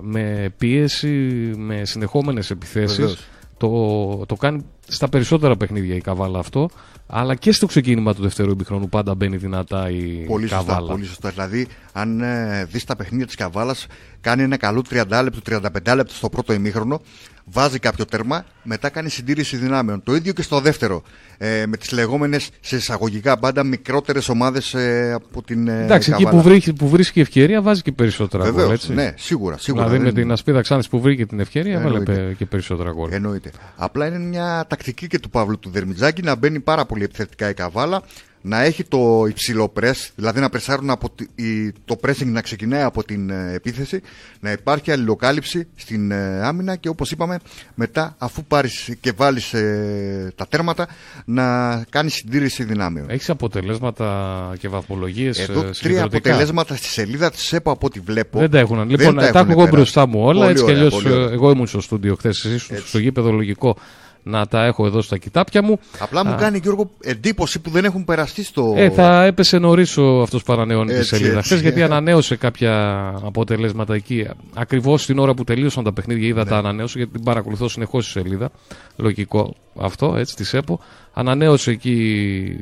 με 0.00 0.54
πίεση, 0.58 1.08
με 1.56 1.84
συνεχόμενες 1.84 2.50
επιθέσεις. 2.50 2.96
Βεβαίως. 2.96 3.26
Το, 3.56 4.26
το 4.26 4.34
κάνει 4.34 4.64
στα 4.92 5.08
περισσότερα 5.08 5.56
παιχνίδια 5.56 5.94
η 5.94 6.00
Καβάλα 6.00 6.38
αυτό, 6.38 6.68
αλλά 7.06 7.34
και 7.34 7.52
στο 7.52 7.66
ξεκίνημα 7.66 8.14
του 8.14 8.22
δεύτερου 8.22 8.50
ημιχρόνου 8.50 8.88
πάντα 8.88 9.14
μπαίνει 9.14 9.36
δυνατά 9.36 9.90
η 9.90 10.24
Πολύ 10.26 10.48
σωστά, 10.48 10.64
Καβάλα. 10.64 10.90
πολύ 10.92 11.04
σωστά. 11.04 11.30
Δηλαδή, 11.30 11.66
αν 11.92 12.20
ε, 12.20 12.64
δεις 12.64 12.84
τα 12.84 12.96
παιχνίδια 12.96 13.26
της 13.26 13.34
Καβάλας, 13.34 13.86
κάνει 14.20 14.42
ένα 14.42 14.56
καλό 14.56 14.84
30 14.90 15.20
λεπτό, 15.22 15.40
35 15.84 15.94
λεπτό 15.94 16.14
στο 16.14 16.28
πρώτο 16.28 16.52
ημίχρονο, 16.52 17.00
βάζει 17.44 17.78
κάποιο 17.78 18.04
τέρμα, 18.04 18.44
μετά 18.62 18.88
κάνει 18.88 19.08
συντήρηση 19.10 19.56
δυνάμεων. 19.56 20.02
Το 20.02 20.14
ίδιο 20.14 20.32
και 20.32 20.42
στο 20.42 20.60
δεύτερο. 20.60 21.02
Ε, 21.38 21.64
με 21.66 21.76
τις 21.76 21.92
λεγόμενες 21.92 22.50
σε 22.60 22.76
εισαγωγικά 22.76 23.38
πάντα 23.38 23.64
μικρότερες 23.64 24.28
ομάδες 24.28 24.74
ε, 24.74 25.12
από 25.14 25.42
την. 25.42 25.68
Ε, 25.68 25.82
Εντάξει, 25.84 26.10
εκεί 26.10 26.22
Καβάλα. 26.24 26.42
που 26.42 26.48
βρίσκει, 26.48 26.72
που 26.72 26.88
βρίσκει 26.88 27.20
ευκαιρία 27.20 27.62
βάζει 27.62 27.82
και 27.82 27.92
περισσότερα 27.92 28.44
γκολ. 28.44 28.52
Βεβαίως, 28.52 28.72
έτσι. 28.72 28.92
ναι, 28.94 29.12
σίγουρα. 29.16 29.58
σίγουρα 29.58 29.84
Δηλαδή 29.84 30.02
με 30.04 30.10
δεν- 30.10 30.22
την 30.22 30.32
ασπίδα 30.32 30.60
Ξάνθης 30.60 30.88
που 30.88 31.00
βρήκε 31.00 31.26
την 31.26 31.40
ευκαιρία 31.40 31.78
βάλε 31.80 31.86
Εννοείται. 31.98 32.12
πε- 32.12 32.36
και 32.36 32.46
περισσότερα 32.46 32.90
γκολ. 32.92 33.12
Εννοείται. 33.12 33.50
Απλά 33.76 34.06
είναι 34.06 34.18
μια 34.18 34.64
τακτική 34.68 35.06
και 35.06 35.18
του 35.18 35.30
Παύλου 35.30 35.58
του 35.58 35.70
Δερμιτζάκη 35.70 36.22
να 36.22 36.34
μπαίνει 36.36 36.60
πάρα 36.60 36.84
πολύ 36.86 37.04
επιθετικά 37.04 37.48
η 37.48 37.54
καβάλα, 37.54 38.02
να 38.44 38.62
έχει 38.62 38.84
το 38.84 39.24
υψηλό 39.28 39.72
πρess, 39.80 40.08
δηλαδή 40.14 40.40
να 40.40 40.48
πρεσάρουν 40.48 40.90
από 40.90 41.10
τη- 41.10 41.26
η- 41.44 41.72
το 41.84 42.00
pressing 42.06 42.26
να 42.26 42.40
ξεκινάει 42.40 42.82
από 42.82 43.04
την 43.04 43.30
ε, 43.30 43.52
επίθεση, 43.54 44.00
να 44.40 44.50
υπάρχει 44.52 44.90
αλληλοκάλυψη 44.90 45.66
στην 45.76 46.10
ε, 46.10 46.40
άμυνα 46.46 46.76
και 46.76 46.88
όπως 46.88 47.10
είπαμε 47.10 47.38
μετά 47.74 48.14
αφού 48.18 48.44
πάρεις 48.44 48.90
και 49.00 49.12
βάλεις 49.16 49.52
ε, 49.52 50.32
τα 50.36 50.46
τέρματα 50.48 50.86
να 51.24 51.76
κάνεις 51.90 52.14
συντήρηση 52.14 52.64
δυνάμεων. 52.64 53.10
Έχεις 53.10 53.30
αποτελέσματα 53.30 54.52
και 54.58 54.68
βαθμολογίες 54.68 55.38
Εδώ 55.38 55.64
τρία 55.80 56.04
αποτελέσματα 56.04 56.76
στη 56.76 56.86
σελίδα 56.86 57.30
της 57.30 57.52
ΕΠΟ 57.52 57.70
από 57.70 57.86
ό,τι 57.86 58.00
βλέπω. 58.00 58.38
Δεν 58.38 58.50
τα 58.50 58.58
έχουν. 58.58 58.76
Δεν 58.76 58.88
Λοιπόν, 58.88 59.14
τα, 59.16 59.26
έχουν 59.26 59.38
έχω 59.40 59.50
εγώ 59.50 59.54
περάσει. 59.58 59.76
μπροστά 59.76 60.06
μου 60.06 60.20
όλα. 60.24 60.38
Πολύ 60.38 60.50
έτσι 60.50 60.64
κι 60.64 60.70
ωραία, 60.70 60.78
αλλιώς, 60.84 61.02
πολύ 61.02 61.14
ωραία. 61.14 61.30
εγώ 61.32 61.50
ήμουν 61.50 61.66
στο 61.66 61.80
στούντιο 61.80 62.14
χθες, 62.14 62.44
εσύ 62.44 62.54
ήσουν 62.54 62.76
Έτσι. 62.76 62.88
στο 62.88 62.98
γήπεδο 62.98 63.30
λογικό 63.32 63.76
να 64.22 64.46
τα 64.46 64.64
έχω 64.64 64.86
εδώ 64.86 65.02
στα 65.02 65.18
κοιτάπια 65.18 65.62
μου. 65.62 65.78
Απλά 65.98 66.24
μου 66.24 66.34
κάνει 66.38 66.58
Γιώργο 66.62 66.90
εντύπωση 67.00 67.58
που 67.60 67.70
δεν 67.70 67.84
έχουν 67.84 68.04
περαστεί 68.04 68.44
στο... 68.44 68.74
Ε, 68.76 68.90
θα 68.90 69.24
έπεσε 69.24 69.58
νωρίς 69.58 69.98
αυτός 70.22 70.42
που 70.42 70.52
παρανεώνει 70.52 70.90
τη 70.90 70.96
Έτσι, 70.96 71.08
σελίδα 71.08 71.36
έτσι. 71.38 71.48
χθες, 71.48 71.60
γιατί 71.60 71.82
ανανέωσε 71.82 72.36
κάποια 72.36 72.98
αποτελέσματα 73.24 73.94
εκεί. 73.94 74.26
Ακριβώς 74.54 75.06
την 75.06 75.18
ώρα 75.18 75.34
που 75.34 75.44
τελείωσαν 75.44 75.84
τα 75.84 75.92
παιχνίδια, 75.92 76.26
είδα 76.28 76.44
Ναι. 76.44 76.50
τα 76.50 76.56
ανανέωσε, 76.56 76.98
γιατί 76.98 77.12
την 77.12 77.22
παρακολουθώ 77.22 77.68
συνεχώς 77.68 78.04
στη 78.10 78.20
σελίδα. 78.20 78.50
Λογικό 78.96 79.54
αυτό, 79.80 80.14
έτσι, 80.16 80.36
της 80.36 80.54
ΕΠΟ. 80.54 80.80
Ανανέωσε 81.12 81.70
εκεί 81.70 81.92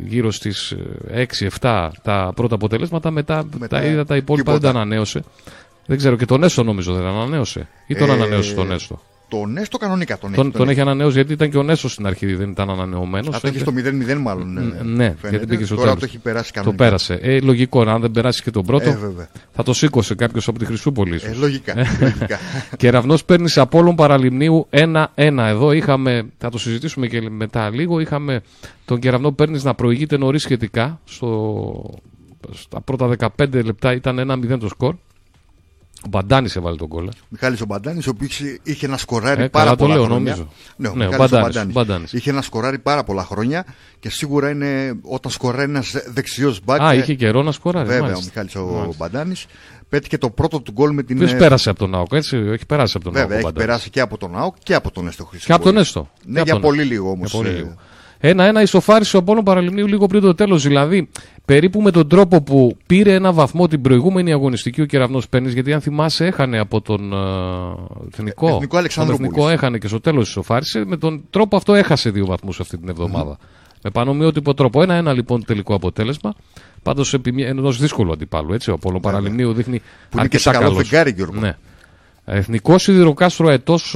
γύρω 0.07 0.31
στις 0.31 0.75
6-7 1.61 1.91
τα 2.03 2.33
πρώτα 2.35 2.55
αποτελέσματα. 2.55 3.11
Μετά, 3.11 3.45
Μετά 3.59 3.79
τα 3.81 3.85
είδα 3.87 4.05
τα 4.05 4.17
υπόλοιπα 4.17 4.51
δεν 4.53 4.61
τίποτα. 4.61 4.73
τα 4.73 4.81
ανανέωσε. 4.81 5.23
Δεν 5.87 5.97
ξέρω, 5.99 6.17
και 6.17 6.25
τον 6.25 6.43
Έστω 6.43 6.63
νομίζω 6.63 6.95
δεν 6.95 7.05
ανανέωσε. 7.07 7.69
Ή 7.87 7.95
τον 7.95 8.09
Ε, 8.09 8.13
ανανέωσε 8.13 8.55
τον 8.55 8.73
Έστω. 8.73 9.01
Το 9.31 9.47
Νέστο 9.47 9.79
κανονικά 9.79 10.19
τον, 10.19 10.33
Τον, 10.33 10.47
έχει. 10.47 10.57
τον 10.57 10.69
έχει 10.69 10.81
ανανεώσει 10.81 11.15
γιατί 11.15 11.33
ήταν 11.33 11.51
και 11.51 11.59
ο 11.59 11.63
Νέσος 11.63 11.93
στην 11.93 12.07
αρχή, 12.07 12.35
δεν 12.35 12.51
ήταν 12.51 12.71
ανανεωμένος. 12.71 13.35
Α, 13.37 13.41
το 13.41 13.47
έχει 13.47 13.59
στο 13.59 13.73
0-0 13.77 14.19
μάλλον. 14.21 14.59
ε, 14.59 14.61
Ναι, 14.83 15.05
φαίνεται. 15.05 15.29
γιατί 15.31 15.47
πήγε 15.47 15.65
στο 15.65 15.75
Τώρα 15.75 15.87
τέλος. 15.87 16.01
το 16.01 16.07
έχει 16.09 16.19
περάσει 16.19 16.53
Το 16.53 16.59
κανονικά. 16.59 16.85
πέρασε. 16.85 17.15
Ε, 17.23 17.41
λογικό, 17.41 17.81
αν 17.83 18.01
δεν 18.01 18.11
περάσει 18.11 18.43
και 18.43 18.51
τον 18.51 18.65
πρώτο, 18.65 18.89
Ε, 18.89 18.97
βέβαια. 18.97 19.29
θα 19.53 19.63
το 19.63 19.73
σήκωσε 19.73 20.15
κάποιος 20.15 20.49
από 20.49 20.59
τη 20.59 20.65
Χρυσούπολη. 20.65 21.15
ίσως. 21.15 21.29
Ε, 21.29 21.35
λογικά. 21.39 21.75
λογικά. 22.01 22.39
Κεραυνό 22.77 23.17
παίρνει 23.27 23.51
από 23.55 23.79
όλων 23.79 23.95
παραλιμνίου 23.95 24.67
1-1. 24.71 25.05
Εδώ 25.15 25.73
είχαμε, 25.73 26.27
θα 26.39 26.51
το 26.51 26.59
συζητήσουμε 26.59 27.07
και 27.07 27.31
μετά 27.31 27.71
λίγο, 27.71 28.01
είχαμε 28.01 28.41
τον 28.85 28.99
κεραυνό 28.99 29.33
παίρνεις 29.33 29.65
να 29.65 29.75
προηγείται 29.75 30.17
νωρίς 30.19 30.43
σχετικά. 30.43 31.01
Στο, 31.05 31.95
στα 32.53 32.81
πρώτα 32.81 33.09
15 33.39 33.65
λεπτά 33.65 33.93
ήταν 33.93 34.19
1-0 34.53 34.59
το 34.61 34.69
σκορ. 34.69 34.95
Ο 36.05 36.09
Μπαντάνης 36.09 36.57
έβαλε 36.57 36.77
τον 36.77 36.89
κόλλα. 36.89 37.11
Μιχάλης 37.29 37.61
ο 37.61 37.65
Μπαντάνης, 37.65 38.07
ο 38.07 38.11
οποίος 38.11 38.41
είχε 38.63 38.87
να 38.87 38.97
σκοράρει 38.97 39.43
Ε, 39.43 39.49
πάρα 39.49 39.65
καλά 39.65 39.77
το 39.77 39.83
πολλά 39.85 39.95
λέω, 39.95 40.05
χρόνια. 40.05 40.19
νομίζω. 40.33 40.49
Ναι, 40.77 40.89
ο 40.89 40.95
Ναι, 40.95 41.05
ο 41.05 41.09
Μιχάλης 41.09 41.33
ο 41.33 41.37
Μπαντάνης, 41.37 41.55
Μπαντάνης. 41.55 41.77
ο 41.77 41.79
Μπαντάνης. 41.81 42.13
Είχε 42.13 42.33
να 42.33 42.43
σκοράρει 42.43 42.79
πάρα 42.79 43.05
πολλά 43.05 43.25
χρόνια 43.25 43.65
και 43.99 44.11
σίγουρα 44.11 44.51
είναι 44.51 44.93
όταν 45.03 45.33
σκοράρει 45.33 45.63
ένας 45.71 45.95
δεξιός 46.13 46.61
μπακ. 46.65 46.81
Α, 46.81 46.93
ε, 46.93 46.97
είχε 46.97 47.15
καιρό 47.15 47.43
να 47.43 47.53
σκοράρει. 47.53 47.87
Βέβαια, 47.87 48.03
μάλιστα. 48.03 48.23
ο 48.23 48.25
Μιχάλης 48.27 48.55
ο 48.55 48.65
Μάλιστα. 48.75 48.95
Μπαντάνης 48.99 49.47
πέτυχε 49.89 50.19
το 50.19 50.31
πρώτο 50.31 50.61
του 50.61 50.73
γκολ 50.73 50.93
με 50.95 51.03
την. 51.03 51.19
Ποιος 51.19 51.33
ε, 51.33 51.37
πέρασε 51.37 51.71
από 51.71 51.79
τον 51.79 51.95
Άοκ, 51.95 52.13
έτσι. 52.13 52.37
Έχει 52.37 52.67
περάσει 52.67 52.93
από 52.97 53.05
τον 53.05 53.17
Άοκ. 53.17 53.23
Βέβαια, 53.23 53.37
ο 53.37 53.39
έχει 53.39 53.47
Μπαντάνης. 53.47 53.67
περάσει 53.67 53.91
και 53.91 54.01
από 54.01 54.19
τον 54.19 54.39
ΑΟΚ 54.39 54.55
και 54.63 54.75
από 54.75 54.91
τον 54.91 55.07
Έστω 55.07 55.29
Και 55.47 55.53
από 55.53 55.65
τον 55.65 55.77
Έστω. 55.77 56.01
Ναι, 56.25 56.33
Και 56.33 56.39
από 56.41 56.45
για 56.45 56.53
τον- 56.53 56.63
πολύ 56.63 56.83
λίγο 56.83 57.11
όμως. 57.11 57.33
Για 58.21 58.35
πολύ 58.35 58.35
λίγο. 58.35 58.43
Ένα-ένα 58.43 58.63
ισοφάρισε 58.63 59.17
ο 59.17 59.23
Πόνο 59.23 59.43
Παραλιμνίου 59.43 59.87
λίγο 59.87 60.07
πριν 60.07 60.21
το 60.21 60.35
τέλος. 60.35 60.63
Δηλαδή, 60.63 61.09
περίπου 61.45 61.81
με 61.81 61.91
τον 61.91 62.09
τρόπο 62.09 62.43
που 62.43 62.77
πήρε 62.87 63.15
ένα 63.15 63.33
βαθμό 63.33 63.69
την 63.69 63.81
προηγούμενη 63.81 64.33
αγωνιστική 64.33 64.81
ο 64.81 64.85
κεραυνός 64.85 65.29
Παίρνει, 65.29 65.51
γιατί 65.51 65.73
αν 65.73 65.81
θυμάσαι, 65.81 66.27
έχανε 66.27 66.59
από 66.59 66.81
τον 66.81 67.13
ε, 67.13 67.17
Εθνικό. 68.13 68.47
Εθνικό 68.47 68.69
τον 68.69 68.79
Αλεξανδρούπολης. 68.79 69.31
Εθνικό 69.31 69.49
έχανε 69.49 69.79
και 69.79 69.89
στο 69.89 70.01
τέλος 70.01 70.29
ισοφάρισε. 70.29 70.85
Με 70.87 70.97
τον 70.97 71.25
τρόπο 71.31 71.57
αυτό 71.57 71.75
έχασε 71.75 72.11
δύο 72.11 72.27
βαθμούς 72.27 72.61
αυτή 72.61 72.79
την 72.79 72.89
εβδομάδα. 72.89 73.39
Με 73.83 73.91
πανομοιότυπο 73.91 74.55
τρόπο. 74.55 74.83
Ένα-ένα 74.83 75.13
λοιπόν 75.13 75.45
τελικό 75.45 75.75
αποτέλεσμα. 75.75 76.35
Πάντως 76.83 77.15
ενός 77.37 77.79
δύσκολου 77.79 78.13
αντιπάλου. 78.13 78.53
Έτσι, 78.53 78.71
ο 78.71 78.79
Πόλο 78.79 79.01
Παραλιμνίου 79.01 79.53
δείχνει 79.53 79.81
Που 80.11 80.19
είναι 80.19 80.29
και 80.29 80.39
σε 80.39 80.49
αρκετά 80.49 80.65
καλό 80.65 80.75
καλός. 80.75 80.89
φεγγάρι, 80.89 81.13
Γιώργο. 81.17 81.41
Ναι. 81.41 81.57
Εθνικό 82.25 82.79
Σιδηροκάστρο 82.79 83.51
Ετός 83.51 83.95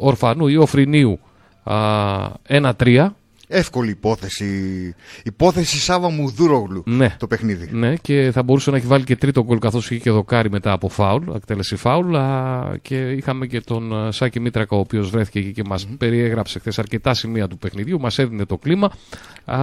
Ορφανού 0.00 0.46
ή 0.46 0.56
Οφρινίου 0.56 1.18
1-3. 1.64 3.06
Εύκολη 3.48 3.90
υπόθεση. 3.90 4.94
Υπόθεση 5.24 5.78
Σάβα 5.78 6.10
Μουδούρογλου 6.10 6.82
Ναι. 6.86 7.16
το 7.18 7.26
παιχνίδι. 7.26 7.68
Ναι, 7.72 7.94
και 7.96 8.30
θα 8.32 8.42
μπορούσε 8.42 8.70
να 8.70 8.76
έχει 8.76 8.86
βάλει 8.86 9.04
και 9.04 9.16
τρίτο 9.16 9.44
γκολ 9.44 9.58
καθώς 9.58 9.90
είχε 9.90 10.00
και 10.00 10.10
δοκάρι 10.10 10.50
μετά 10.50 10.72
από 10.72 10.88
φάουλ, 10.88 11.22
εκτέλεση 11.34 11.76
φάουλ. 11.76 12.14
α, 12.16 12.78
Και 12.82 12.96
είχαμε 13.10 13.46
και 13.46 13.60
τον 13.60 13.94
α, 13.94 14.12
Σάκη 14.12 14.40
Μήτρακα, 14.40 14.76
ο 14.76 14.80
οποίος 14.80 15.10
βρέθηκε 15.10 15.38
εκεί 15.38 15.52
και 15.52 15.62
μας 15.66 15.86
περιέγραψε 15.98 16.58
χθες 16.58 16.78
αρκετά 16.78 17.14
σημεία 17.14 17.48
του 17.48 17.58
παιχνιδιού. 17.58 18.00
Μας 18.00 18.18
έδινε 18.18 18.44
το 18.44 18.56
κλίμα. 18.58 18.90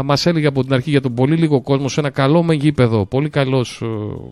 Μας 0.04 0.26
έλεγε 0.26 0.48
από 0.48 0.64
την 0.64 0.74
αρχή 0.74 0.90
για 0.90 1.02
τον 1.02 1.14
πολύ 1.14 1.36
λίγο 1.36 1.62
κόσμο 1.62 1.90
σε 1.90 2.00
ένα 2.00 2.10
καλό 2.10 2.44
με 2.44 2.54
γήπεδο. 2.54 3.06
Πολύ, 3.06 3.30
καλός, 3.30 3.82
ε, 3.84 3.86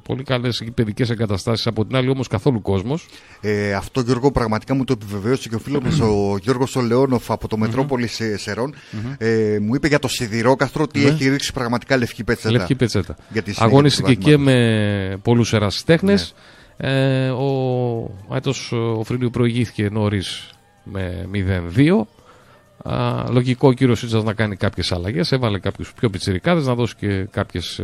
πολύ 0.03 0.24
καλές 0.24 0.62
γηπαιδικές 0.63 1.10
εγκαταστάσεις. 1.10 1.68
Από 1.68 1.86
την 1.86 1.96
άλλη 1.96 2.10
όμως 2.10 2.27
καθόλου 2.27 2.62
κόσμος. 2.62 3.06
Ε, 3.41 3.74
αυτό 3.74 4.01
Γιώργο 4.01 4.32
πραγματικά 4.32 4.74
μου 4.74 4.84
το 4.84 4.96
επιβεβαίωσε 5.01 5.50
και 5.50 5.56
ο 5.56 5.60
φίλο 5.60 5.82
μας 5.84 6.00
ο 6.00 6.38
Γιώργος 6.41 6.75
ο 6.75 6.82
Λεόνοφ 6.82 7.32
από 7.32 7.48
το 7.48 7.58
Μετρόπολη 7.58 8.08
σε 8.08 8.38
Σερών 8.38 8.74
ε, 9.18 9.49
μου 9.62 9.75
είπε 9.75 9.88
για 9.88 10.00
το 10.00 10.08
Σιδηρόκαστρο 10.08 10.84
ότι 10.84 11.00
Ναι. 11.00 11.10
έχει 11.10 11.29
ρίξει 11.29 11.53
πραγματικά 11.53 11.98
λευκή 11.98 12.24
πετσέτα. 12.24 12.51
Λευκή 12.51 12.75
πετσέτα. 12.75 13.15
Για 13.29 13.41
τη 13.41 13.51
συνέχεια 13.51 13.65
Αγωνίστηκε 13.65 14.13
του 14.13 14.20
και 14.20 14.36
βαθμάτων. 14.36 14.53
με 14.53 15.18
πολλούς 15.22 15.53
ερασιτέχνες. 15.53 16.34
Ε, 16.77 17.29
ο 17.29 18.36
Αίτος 18.36 18.72
ο 18.72 19.03
Φρύλιου 19.03 19.29
προηγήθηκε 19.29 19.89
νωρίς 19.91 20.50
με 20.84 21.27
0-2. 21.32 22.08
Α, 22.84 23.24
λογικό 23.29 23.68
ο 23.68 23.72
κύριος 23.74 24.00
Σίτσας 24.00 24.24
να 24.24 24.34
κάνει 24.34 24.56
κάποιες 24.56 24.91
αλλαγές. 24.91 25.32
Έβαλε 25.32 25.60
κάποιους 25.60 25.94
πιο 25.94 26.10
πιτσιρικάδες 26.10 26.65
να 26.65 26.75
δώσει 26.75 26.96
και 26.96 27.27
κάποιες. 27.32 27.82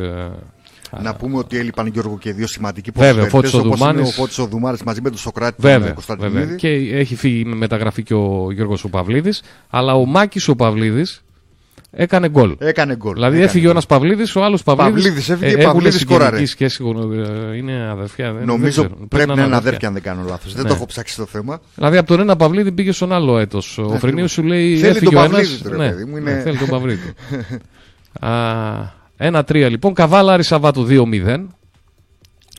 Να 1.02 1.16
πούμε 1.16 1.38
ότι 1.38 1.58
έλειπαν 1.58 1.88
Γιώργο 1.88 2.18
και 2.18 2.34
δύο 2.34 2.48
σημαντικοί 2.48 2.92
Βέβαια, 2.96 3.24
ο 3.24 3.28
ποδοσφαιριστές, 3.28 3.52
Φώτης 3.52 3.54
ο 3.54 3.58
όπως 3.68 3.80
είναι 3.80 3.88
Δουμάνης. 3.92 4.10
ο 4.10 4.22
Φώτης 4.22 4.38
ο 4.38 4.46
Δουμάρης 4.48 4.84
μαζί 4.84 5.02
με 5.02 5.10
τον 5.10 5.18
Σοκράτη 5.18 5.62
τον 5.62 5.72
Βέβαια, 5.72 5.92
Κωνσταντινίδη. 5.92 6.36
βέβαια. 6.40 6.56
Και 6.56 6.68
έχει 6.98 7.16
φύγει 7.16 7.46
με 7.46 7.56
μεταγραφή 7.56 8.04
και 8.04 8.14
ο 8.14 8.52
Γιώργος 8.52 8.84
ο 8.84 8.90
Παυλίδης. 8.90 9.42
Αλλά 9.70 9.94
ο 9.96 10.06
Μάκης 10.06 10.48
ο 10.48 10.56
Παυλίδης 10.56 11.24
έκανε 11.98 12.30
γκολ. 12.30 12.56
Έκανε 12.60 12.96
γκολ. 12.96 13.14
Δηλαδή 13.14 13.34
έκανε 13.36 13.46
έφυγε 13.46 13.64
ο 13.64 13.68
γκολ. 13.68 13.72
ένας 13.72 13.86
Παυλίδης, 13.86 14.36
ο 14.36 14.44
άλλος 14.44 14.64
Παυλίδης. 14.64 14.94
Παυλίδης 15.04 15.30
έφυγε, 15.30 15.58
Παυλίδης 15.64 16.00
σκόραρε. 16.02 16.46
σχέση, 16.46 16.84
ε, 17.52 17.56
είναι 17.56 17.88
αδερφιά. 17.92 18.34
δεν- 18.34 18.46
Νομίζω 18.46 18.82
δεν 18.82 18.90
ξέρω. 18.92 19.08
πρέπει 19.10 19.28
να 19.28 19.34
είναι 19.34 19.42
αδερφιά. 19.42 19.58
αδέρφια 19.58 19.88
αν 19.88 19.94
δεν 19.94 20.04
κάνω 20.04 20.24
λάθος. 20.28 20.54
Δεν 20.54 20.64
Ναι. 20.64 20.70
το 20.70 20.76
έχω 20.76 20.86
ψάξει 20.86 21.16
το 21.16 21.26
θέμα. 21.26 21.60
Δηλαδή 21.76 21.98
από 21.98 22.08
τον 22.08 22.20
ένα 22.20 22.36
Παυλίδη 22.36 22.72
πήγε 22.72 22.92
στον 22.92 23.12
άλλο 23.14 23.38
έτος. 23.38 23.78
Ο 23.78 23.90
Φρενίου 24.00 24.28
σου 24.30 24.44
λέει 24.44 24.72
Ναι, 24.72 24.78
Θέλει 24.78 24.90
έφυγε 24.90 25.06
τον 25.12 25.16
ο 25.16 25.24
ένας, 25.24 25.32
Παυλίδη 25.32 25.64
του, 25.64 25.70
ρε 25.70 25.78
ναι, 25.78 25.90
παιδί 25.90 26.06
μου, 26.06 26.18
ναι, 26.18 26.32
είναι- 26.32 26.42
θέλει 26.42 26.58
τον 26.58 26.68
Παυλίδη. 26.68 27.14
Ένα-τρία 29.18 29.70
λοιπόν. 29.70 29.94
Καβάλα 29.94 30.34
Άρη 30.34 30.44
Σαββάτου 30.44 30.88
2-0. 30.90 31.48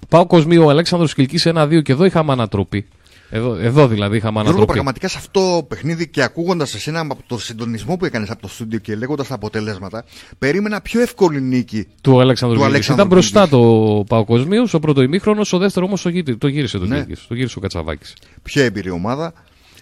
Πάω 0.09 0.27
Κοσμίου 0.27 0.65
ο 0.65 0.71
Αλέξανδρος 0.71 1.15
Κυλκής 1.15 1.47
1-2 1.47 1.83
και 1.83 1.93
εδώ 1.93 2.05
είχαμε 2.05 2.33
ανατροπή. 2.33 2.87
Εδώ, 3.31 3.55
εδώ 3.55 3.89
δηλαδή 3.89 4.17
είχαμε 4.17 4.33
Γιώργο, 4.33 4.49
ανατροπή. 4.49 4.73
πραγματικά 4.73 5.09
σε 5.09 5.19
αυτό 5.19 5.57
το 5.57 5.63
παιχνίδι 5.63 6.09
και 6.09 6.23
ακούγοντας 6.23 6.75
εσένα 6.75 7.01
από 7.01 7.17
το 7.27 7.39
συντονισμό 7.39 7.97
που 7.97 8.05
έκανες 8.05 8.31
από 8.31 8.43
το 8.43 8.49
στούντιο 8.49 8.79
και 8.79 8.97
λέγοντας 8.97 9.27
τα 9.27 9.35
αποτελέσματα, 9.35 10.05
περίμενα 10.39 10.81
πιο 10.81 11.01
εύκολη 11.01 11.41
νίκη. 11.41 11.87
Του 12.01 12.21
Αλέξανδρου 12.21 12.59
Του 12.59 12.65
Κυλκής. 12.65 12.89
Αλέξανδρου 12.91 13.05
Ήταν 13.05 13.07
μπροστά 13.19 13.41
Κυλκής. 13.49 13.59
το 13.97 14.05
Παοκοσμίου 14.09 14.67
στο 14.67 14.81
πρώτο 14.81 15.03
ημίχρονος, 15.03 15.47
στο 15.47 15.59
δεύτερο 15.59 15.87
όμως 15.87 16.03
το, 16.03 16.09
γύri- 16.09 16.39
το 16.39 16.47
γύρισε 16.49 16.79
το 16.79 16.85
Ναι. 16.87 16.97
Κυλκής. 16.97 17.27
Το 17.27 17.35
γύρισε 17.35 17.59
ο 17.59 17.61
Κατσαβάκης. 17.61 18.15
Πιο 18.43 18.63
έμπειρη 18.63 18.91
ομάδα. 18.91 19.33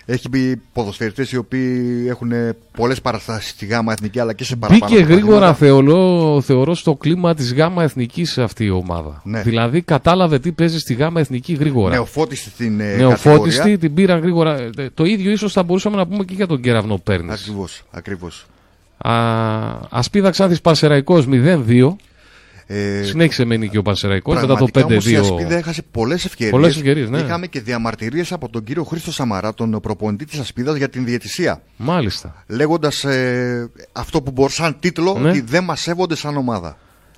Έχει 0.06 0.28
μπει 0.28 0.56
ποδοσφαιριστές 0.72 1.32
οι 1.32 1.36
οποίοι 1.36 2.06
έχουν 2.08 2.32
πολλές 2.76 3.00
παραστάσεις 3.00 3.50
στη 3.50 3.66
ΓΑΜΑ 3.66 3.92
Εθνική 3.92 4.18
αλλά 4.20 4.32
και 4.32 4.44
σε 4.44 4.56
παραπάνω. 4.56 4.90
Μπήκε 4.90 5.02
γρήγορα, 5.02 5.38
πρωταθλήματα. 5.54 5.54
θεωρώ, 5.86 6.40
θεωρώ, 6.40 6.74
στο 6.74 6.94
κλίμα 6.94 7.34
της 7.34 7.54
ΓΑΜΑ 7.54 7.82
Εθνικής 7.82 8.38
αυτή 8.38 8.64
η 8.64 8.70
ομάδα. 8.70 9.20
Ναι. 9.24 9.42
Δηλαδή 9.42 9.82
κατάλαβε 9.82 10.38
τι 10.38 10.52
παίζει 10.52 10.78
στη 10.78 10.94
ΓΑΜΑ 10.94 11.20
Εθνική 11.20 11.52
γρήγορα. 11.52 11.94
Νεοφώτιστη 11.94 12.48
στην 12.50 12.80
ε, 12.80 12.96
Νεοφώτιστη, 12.96 13.56
κατηγορία. 13.58 13.78
την 13.78 13.94
πήραν 13.94 14.20
γρήγορα. 14.20 14.58
Ε, 14.76 14.90
Το 14.94 15.04
ίδιο 15.04 15.30
ίσως 15.30 15.52
θα 15.52 15.62
μπορούσαμε 15.62 15.96
να 15.96 16.06
πούμε 16.06 16.24
και 16.24 16.34
για 16.34 16.46
τον 16.46 16.60
κεραυνό 16.60 16.98
Πέρνης. 16.98 17.40
Ακριβώς, 17.40 17.82
ακριβώς. 17.90 18.46
Ασπίδα 19.90 20.30
Ξάνθη 20.30 20.60
Παρσεραϊκός 20.60 21.26
0-2. 21.30 21.96
Ε, 22.66 23.02
Συνέχισε 23.02 23.44
με 23.44 23.56
νίκη 23.56 23.76
ο 23.76 23.82
Παρσεραϊκό 23.82 24.32
μετά 24.32 24.46
το 24.46 24.54
Πραγματικά 24.54 24.84
όμως 24.84 25.06
η 25.06 25.16
5-2. 25.16 25.20
Ασπίδα 25.20 25.56
έχασε 25.56 25.82
πολλές 25.90 26.24
ευκαιρίες. 26.24 26.52
Πολλές 26.52 26.76
ευκαιρίες, 26.76 27.10
ναι. 27.10 27.18
Είχαμε 27.18 27.46
και 27.46 27.60
διαμαρτυρίες 27.60 28.32
από 28.32 28.48
τον 28.48 28.64
κύριο 28.64 28.84
Χρήστο 28.84 29.12
Σαμαρά, 29.12 29.54
τον 29.54 29.80
προπονητή 29.82 30.24
της 30.24 30.38
Ασπίδας 30.38 30.76
για 30.76 30.88
την 30.88 31.04
διαιτησία. 31.04 31.62
Μάλιστα. 31.76 32.44
Λέγοντας 32.46 33.04
ε, 33.04 33.70
αυτό 33.92 34.22
που 34.22 34.30
μπορεί 34.30 34.52
σαν 34.52 34.76
τίτλο 34.80 35.16
Ναι. 35.20 35.28
ότι 35.28 35.40
δεν 35.40 35.64
μας 35.64 35.80
σέβονται 35.80 36.16
σαν 36.16 36.36
ομάδα. 36.36 36.76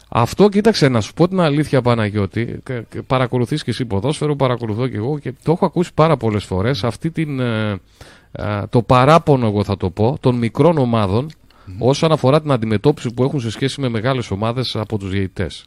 Αυτό 0.09 0.49
κοίταξε 0.49 0.89
να 0.89 1.01
σου 1.01 1.13
πω 1.15 1.29
την 1.29 1.41
αλήθεια 1.41 1.83
Παναγιώτη. 1.83 2.61
και- 2.65 2.83
και 2.89 3.03
Παρακολουθείς 3.03 3.63
και 3.65 3.71
εσύ 3.71 3.85
ποδόσφαιρο, 3.85 4.37
παρακολουθώ 4.37 4.89
και 4.89 4.97
εγώ 4.97 5.19
και 5.19 5.33
το 5.43 5.53
έχω 5.53 5.67
ακούσει 5.67 5.91
πάρα 5.95 6.17
πολλές 6.17 6.45
φορές 6.45 6.85
αυτή 6.85 7.11
την, 7.11 7.41
ε, 7.41 7.71
ε, 8.33 8.63
το 8.71 8.83
παράπονο 8.83 9.47
εγώ 9.47 9.65
θα 9.65 9.77
το 9.77 9.91
πω 9.91 10.17
των 10.21 10.35
μικρών 10.37 10.79
ομάδων 10.79 11.31
όσον 11.79 12.13
αφορά 12.13 12.41
την 12.41 12.51
αντιμετώπιση 12.51 13.11
που 13.15 13.23
έχουν 13.25 13.41
σε 13.41 13.51
σχέση 13.51 13.81
με 13.81 13.89
μεγάλες 13.89 14.31
ομάδες 14.31 14.77
από 14.77 14.99
τους 14.99 15.11
διαιτητές. 15.11 15.65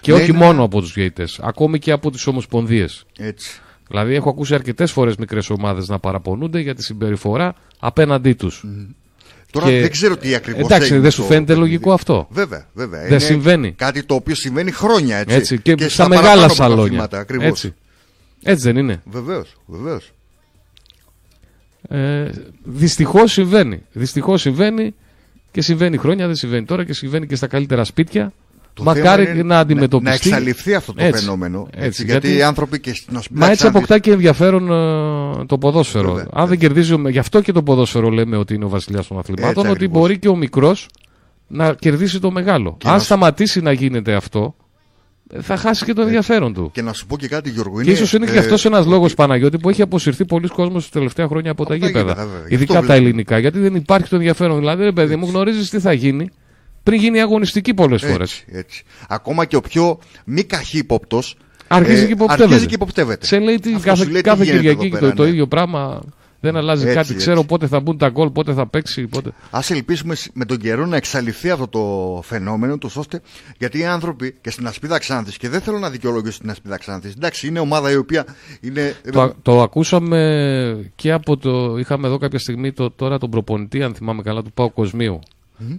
Και 0.00 0.12
Ναι, 0.12 0.18
όχι 0.20 0.32
ναι. 0.32 0.38
μόνο 0.38 0.62
από 0.62 0.80
τους 0.80 0.92
διαιτητές, 0.92 1.38
ακόμη 1.42 1.78
και 1.78 1.92
από 1.92 2.10
τις 2.10 2.26
ομοσπονδίες. 2.26 3.04
Έτσι. 3.18 3.60
Δηλαδή 3.88 4.14
έχω 4.14 4.28
ακούσει 4.30 4.54
αρκετές 4.54 4.92
φορές 4.92 5.16
μικρές 5.16 5.50
ομάδες 5.50 5.88
να 5.88 5.98
παραπονούνται 5.98 6.60
για 6.60 6.74
τη 6.74 6.82
συμπεριφορά 6.82 7.54
απέναντί 7.78 8.32
τους. 8.34 8.64
Τώρα 9.50 9.66
Και- 9.66 9.80
δεν 9.80 9.90
ξέρω 9.90 10.16
τι 10.16 10.34
ακριβώς 10.34 10.64
Εντάξει, 10.64 10.84
έγινε 10.86 11.00
δεν 11.00 11.10
σου 11.10 11.20
το 11.20 11.26
φαίνεται 11.26 11.44
παιχνίδι. 11.46 11.70
λογικό 11.70 11.92
αυτό. 11.92 12.26
Βέβαια, 12.30 12.66
βέβαια. 12.74 13.00
Δεν 13.00 13.10
Είναι 13.10 13.18
συμβαίνει. 13.18 13.72
Κάτι 13.72 14.02
το 14.04 14.14
οποίο 14.14 14.34
συμβαίνει 14.34 14.70
χρόνια 14.70 15.16
έτσι. 15.16 15.34
Έτσι, 15.36 15.58
και, 15.60 15.74
στα, 15.78 15.88
στα 15.88 16.08
μεγάλα 16.08 16.24
παραπάνω 16.26 16.52
σαλόνια. 16.54 16.76
πρωταθλήματα, 16.78 17.18
Ακριβώς. 17.18 17.46
Έτσι. 17.48 17.74
Έτσι 18.42 18.62
δεν 18.62 18.76
είναι. 18.76 19.02
Βεβαίως, 19.04 19.54
βεβαίως. 19.66 20.10
Ε, 21.88 22.30
Δυστυχώς 22.64 23.32
συμβαίνει. 23.32 23.82
Δυστυχώς 23.92 24.40
συμβαίνει 24.40 24.94
και 25.56 25.62
συμβαίνει 25.62 25.96
χρόνια, 25.96 26.26
δεν 26.26 26.34
συμβαίνει 26.36 26.64
τώρα 26.64 26.84
και 26.84 26.92
συμβαίνει 26.92 27.26
και 27.26 27.36
στα 27.36 27.46
καλύτερα 27.46 27.84
σπίτια. 27.84 28.32
Το 28.74 28.82
Μακάρι 28.82 29.22
θέμα 29.24 29.34
είναι 29.34 29.42
να 29.42 29.58
αντιμετωπιστεί. 29.58 30.28
Να 30.28 30.34
εξαλειφθεί 30.36 30.74
αυτό 30.74 30.92
το 30.92 31.04
Έτσι. 31.04 31.22
φαινόμενο. 31.24 31.68
Έτσι, 31.70 31.86
Έτσι, 31.86 32.04
γιατί, 32.04 32.26
γιατί- 32.26 32.40
οι 32.40 32.42
άνθρωποι 32.42 32.80
και 32.80 32.94
στην 32.94 33.18
Μα 33.30 33.50
έτσι 33.50 33.66
αποκτά 33.66 33.98
και 33.98 34.10
ενδιαφέρον 34.10 34.62
ε, 35.40 35.44
το 35.44 35.58
ποδόσφαιρο. 35.58 36.08
Βέβαια, 36.08 36.22
Αν 36.22 36.28
βέβαια. 36.32 36.46
δεν 36.46 36.58
κερδίζει, 36.58 36.92
ο- 36.92 37.08
γι' 37.08 37.18
αυτό 37.18 37.40
και 37.40 37.52
το 37.52 37.62
ποδόσφαιρο 37.62 38.08
λέμε 38.10 38.36
ότι 38.36 38.54
είναι 38.54 38.64
ο 38.64 38.68
βασιλιάς 38.68 39.06
των 39.06 39.18
αθλημάτων, 39.18 39.48
Έτσι 39.48 39.60
ότι 39.60 39.70
ακριβώς. 39.70 39.98
μπορεί 40.00 40.18
και 40.18 40.28
ο 40.28 40.36
μικρός 40.36 40.88
να 41.46 41.74
κερδίσει 41.74 42.20
το 42.20 42.30
μεγάλο. 42.30 42.74
Και 42.78 42.86
Αν 42.86 42.92
να 42.92 42.98
σου- 42.98 43.06
σταματήσει 43.06 43.60
να 43.60 43.72
γίνεται 43.72 44.14
αυτό, 44.14 44.54
ε, 44.58 44.65
θα 45.40 45.56
χάσει 45.56 45.84
και 45.84 45.92
το 45.92 46.02
ενδιαφέρον 46.02 46.54
του. 46.54 46.70
Και 46.72 46.82
να 46.82 46.92
σου 46.92 47.06
πω 47.06 47.16
και 47.16 47.28
κάτι, 47.28 47.50
Γιώργο. 47.50 47.82
Και 47.82 47.90
ίσως 47.90 48.12
είναι 48.12 48.26
και 48.26 48.32
ε, 48.36 48.38
αυτός 48.38 48.64
ένας 48.64 48.86
λόγος, 48.86 49.14
Παναγιώτη, 49.14 49.58
που 49.58 49.70
έχει 49.70 49.82
αποσυρθεί 49.82 50.24
πολλοί 50.24 50.48
κόσμος 50.48 50.84
τα 50.84 50.98
τελευταία 50.98 51.26
χρόνια 51.26 51.50
από, 51.50 51.62
Από 51.62 51.72
τα 51.72 51.78
τα 51.78 51.86
γήπεδα. 51.86 52.08
γήπεδα, 52.08 52.26
βέβαια. 52.26 52.46
Γι' 52.48 52.54
Ειδικά 52.54 52.72
αυτό 52.72 52.74
τα 52.74 52.92
βλέπουμε. 52.92 53.08
ελληνικά. 53.08 53.38
Γιατί 53.38 53.58
δεν 53.58 53.74
υπάρχει 53.74 54.08
το 54.08 54.16
ενδιαφέρον. 54.16 54.58
Δηλαδή, 54.58 54.84
ρε 54.84 54.92
παιδί 54.92 55.16
μου, 55.16 55.26
γνωρίζεις 55.26 55.70
τι 55.70 55.80
θα 55.80 55.92
γίνει 55.92 56.30
πριν 56.82 57.00
γίνει 57.00 57.20
αγωνιστική 57.20 57.74
πολλές 57.74 58.02
φορές. 58.02 58.32
Έτσι, 58.32 58.44
έτσι. 58.58 58.82
Ακόμα 59.08 59.44
και 59.44 59.56
ο 59.56 59.60
πιο 59.60 59.98
μη 60.24 60.42
καχύποπτος. 60.42 61.36
Αρχίζει 61.68 62.06
και 62.06 62.12
υποπτεύεται. 62.12 62.44
Αρχίζει 62.44 62.66
και 62.66 62.74
υποπτεύεται. 62.74 63.26
Σε 63.26 63.38
λέει 63.38 63.58
τι, 63.58 63.74
Αυτό 63.74 63.88
κάθε, 63.88 64.04
σου 64.04 64.10
λέει 64.10 64.20
τι 64.20 64.28
κάθε 64.28 64.44
γίνεται 64.44 64.58
Κυριακή 64.60 64.86
εδώ 64.86 64.88
και 64.88 64.94
το, 64.94 65.00
πέρα, 65.00 65.12
το 65.14 65.22
ναι. 65.22 65.28
ίδιο 65.28 65.46
πράγμα. 65.46 66.00
Δεν 66.46 66.56
αλλάζει 66.56 66.82
Έτσι, 66.82 66.94
κάτι. 66.96 67.12
έτσι. 67.12 67.26
Ξέρω 67.26 67.44
πότε 67.44 67.66
θα 67.66 67.80
μπουν 67.80 67.98
τα 67.98 68.08
γκολ, 68.08 68.30
πότε 68.30 68.52
θα 68.52 68.66
παίξει. 68.66 69.06
Πότε... 69.06 69.30
Α 69.50 69.60
ελπίσουμε 69.68 70.14
σ- 70.14 70.30
με 70.34 70.44
τον 70.44 70.56
καιρό 70.58 70.86
να 70.86 70.96
εξαλειφθεί 70.96 71.50
αυτό 71.50 71.68
το 71.68 72.20
φαινόμενο, 72.24 72.78
τους 72.78 72.96
ώστε 72.96 73.20
γιατί 73.58 73.78
οι 73.78 73.84
άνθρωποι 73.84 74.34
και 74.40 74.50
στην 74.50 74.66
Ασπίδα 74.66 74.98
Ξάνθης, 74.98 75.36
και 75.36 75.48
δεν 75.48 75.60
θέλω 75.60 75.78
να 75.78 75.90
δικαιολογήσω 75.90 76.38
την 76.38 76.50
Ασπίδα 76.50 76.78
Ξάνθης, 76.78 77.12
εντάξει, 77.12 77.46
είναι 77.46 77.58
ομάδα 77.60 77.90
η 77.90 77.96
οποία 77.96 78.24
είναι. 78.60 78.94
Το, 79.12 79.32
το 79.42 79.62
ακούσαμε 79.62 80.90
και 80.94 81.12
από 81.12 81.36
το. 81.36 81.76
Είχαμε 81.78 82.06
εδώ 82.06 82.18
κάποια 82.18 82.38
στιγμή 82.38 82.72
το, 82.72 82.90
τώρα 82.90 83.18
τον 83.18 83.30
προπονητή, 83.30 83.82
αν 83.82 83.94
θυμάμαι 83.94 84.22
καλά, 84.22 84.42
του 84.42 84.52
Πάου 84.52 84.72
Κοσμίου. 84.72 85.18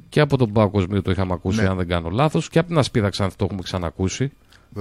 Και 0.10 0.20
από 0.20 0.38
τον 0.38 0.52
Πάο 0.52 0.70
Κοσμίου 0.70 1.02
το 1.02 1.12
είχαμε 1.12 1.34
ακούσει, 1.34 1.62
Ναι. 1.62 1.68
αν 1.68 1.78
δεν 1.78 1.88
κάνω 1.88 2.10
λάθος. 2.10 2.50
Και 2.50 2.60
από 2.60 2.68
την 2.68 2.78
Ασπίδα 2.78 3.10
Ξάνθη 3.10 3.36
το 3.36 3.44
έχουμε 3.46 3.62
ξανακούσει. 3.64 4.32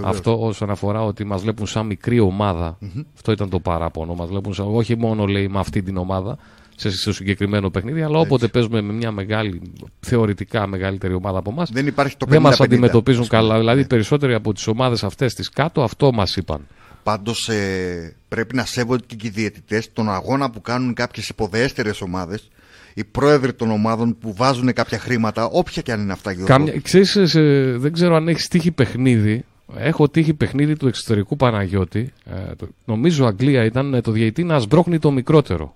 Βεβαίως. 0.01 0.17
Αυτό 0.17 0.41
όσον 0.47 0.71
αφορά 0.71 1.03
ότι 1.05 1.25
μας 1.25 1.43
βλέπουν 1.43 1.67
σαν 1.67 1.87
μικρή 1.87 2.21
ομάδα. 2.21 2.79
Αυτό 3.15 3.33
ήταν 3.33 3.49
το 3.49 3.61
παράπονο. 3.61 4.15
Μας 4.15 4.29
βλέπουν 4.29 4.55
σαν, 4.55 4.67
όχι 4.69 4.97
μόνο 4.97 5.27
λέει 5.27 5.49
με 5.49 5.59
αυτή 5.59 5.83
την 5.83 5.97
ομάδα 5.97 6.39
σε, 6.77 6.91
σε 6.91 7.13
συγκεκριμένο 7.13 7.71
παιχνίδι, 7.71 8.03
αλλά 8.03 8.19
όποτε 8.19 8.49
παίζουμε 8.49 8.81
με 8.81 8.93
μια 8.93 9.11
μεγάλη, 9.11 9.61
θεωρητικά 10.01 10.67
μεγαλύτερη 10.67 11.15
ομάδα 11.15 11.39
από 11.39 11.51
εμάς, 11.51 11.71
Δεν 11.73 11.87
υπάρχει 11.87 12.17
το 12.17 12.27
50-50. 12.29 12.31
δεν 12.31 12.43
μας 12.43 12.61
αντιμετωπίζουν 12.61 13.23
ας 13.23 13.29
πούμε. 13.29 13.41
καλά. 13.41 13.59
Δηλαδή, 13.59 13.77
Ναι. 13.79 13.83
οι 13.85 13.87
περισσότεροι 13.87 14.35
από 14.35 14.53
τις 14.53 14.67
ομάδες 14.67 15.05
αυτές 15.05 15.35
της 15.35 15.49
κάτω 15.51 15.83
αυτό 15.83 16.13
μας 16.13 16.37
είπαν. 16.37 16.67
Πάντως 17.03 17.49
ε, 17.49 18.17
πρέπει 18.29 18.55
να 18.55 18.65
σέβονται 18.65 19.05
και 19.17 19.27
οι 19.27 19.31
διαιτητές 19.31 19.93
τον 19.93 20.11
αγώνα 20.11 20.51
που 20.51 20.61
κάνουν 20.61 20.95
κάποιες 20.95 21.29
υποδέστερες 21.29 22.01
ομάδες, 22.01 22.49
οι 22.95 23.05
πρόεδροι 23.05 23.53
των 23.53 23.71
ομάδων 23.71 24.19
που 24.19 24.35
βάζουν 24.35 24.73
κάποια 24.73 24.99
χρήματα, 24.99 25.45
όποια 25.45 25.83
και 25.83 25.93
αν 25.93 26.01
είναι 26.01 26.13
αυτά, 26.13 26.31
Γιώργο. 26.33 26.55
Κάμια, 26.57 26.81
ξέρεις, 26.81 27.17
ε, 27.17 27.27
σε- 27.27 27.77
δεν 27.79 27.93
ξέρω 27.93 28.15
αν 28.17 28.29
έχεις 28.29 28.49
τύχει 28.49 28.73
παιχνίδι. 28.73 29.45
Έχω 29.75 30.09
τύχει 30.09 30.35
παιχνίδι 30.35 30.77
του 30.77 30.89
εξωτερικού 30.89 31.37
Παναγιώτη. 31.37 32.13
Ε, 32.25 32.55
το- 32.57 32.69
νομίζω 32.85 33.27
Αγγλία 33.27 33.65
ήταν 33.65 33.95
ε, 33.95 34.01
το 34.01 34.11
διαιτή 34.11 34.45
να 34.45 34.59
σμπρώχνει 34.59 34.99
το 34.99 35.11
μικρότερο. 35.11 35.75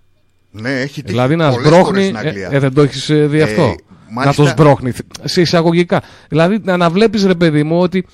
Ναι, 0.50 0.70
έχει 0.80 0.86
τύχει 0.88 1.02
δηλαδή 1.06 1.36
να 1.36 1.50
πολλές 1.50 1.68
φορές 1.68 1.78
σμπρώχνει. 1.84 2.02
στην 2.04 2.16
Αγγλία. 2.16 2.48
Ε, 2.52 2.56
ε, 2.56 2.58
δεν 2.58 2.74
το 2.74 2.82
έχεις 2.82 3.06
δει 3.06 3.38
Ε, 3.38 3.42
αυτό; 3.42 3.74
μάλιστα- 4.10 4.42
Να 4.42 4.48
το 4.48 4.54
σμπρώχνει. 4.56 4.92
Σε 5.24 5.40
εισαγωγικά. 5.40 6.02
Δηλαδή 6.28 6.58
να, 6.62 6.76
να 6.76 6.90
βλέπεις, 6.90 7.24
ρε 7.24 7.34
παιδί 7.34 7.62
μου, 7.62 7.78
ότι. 7.80 8.06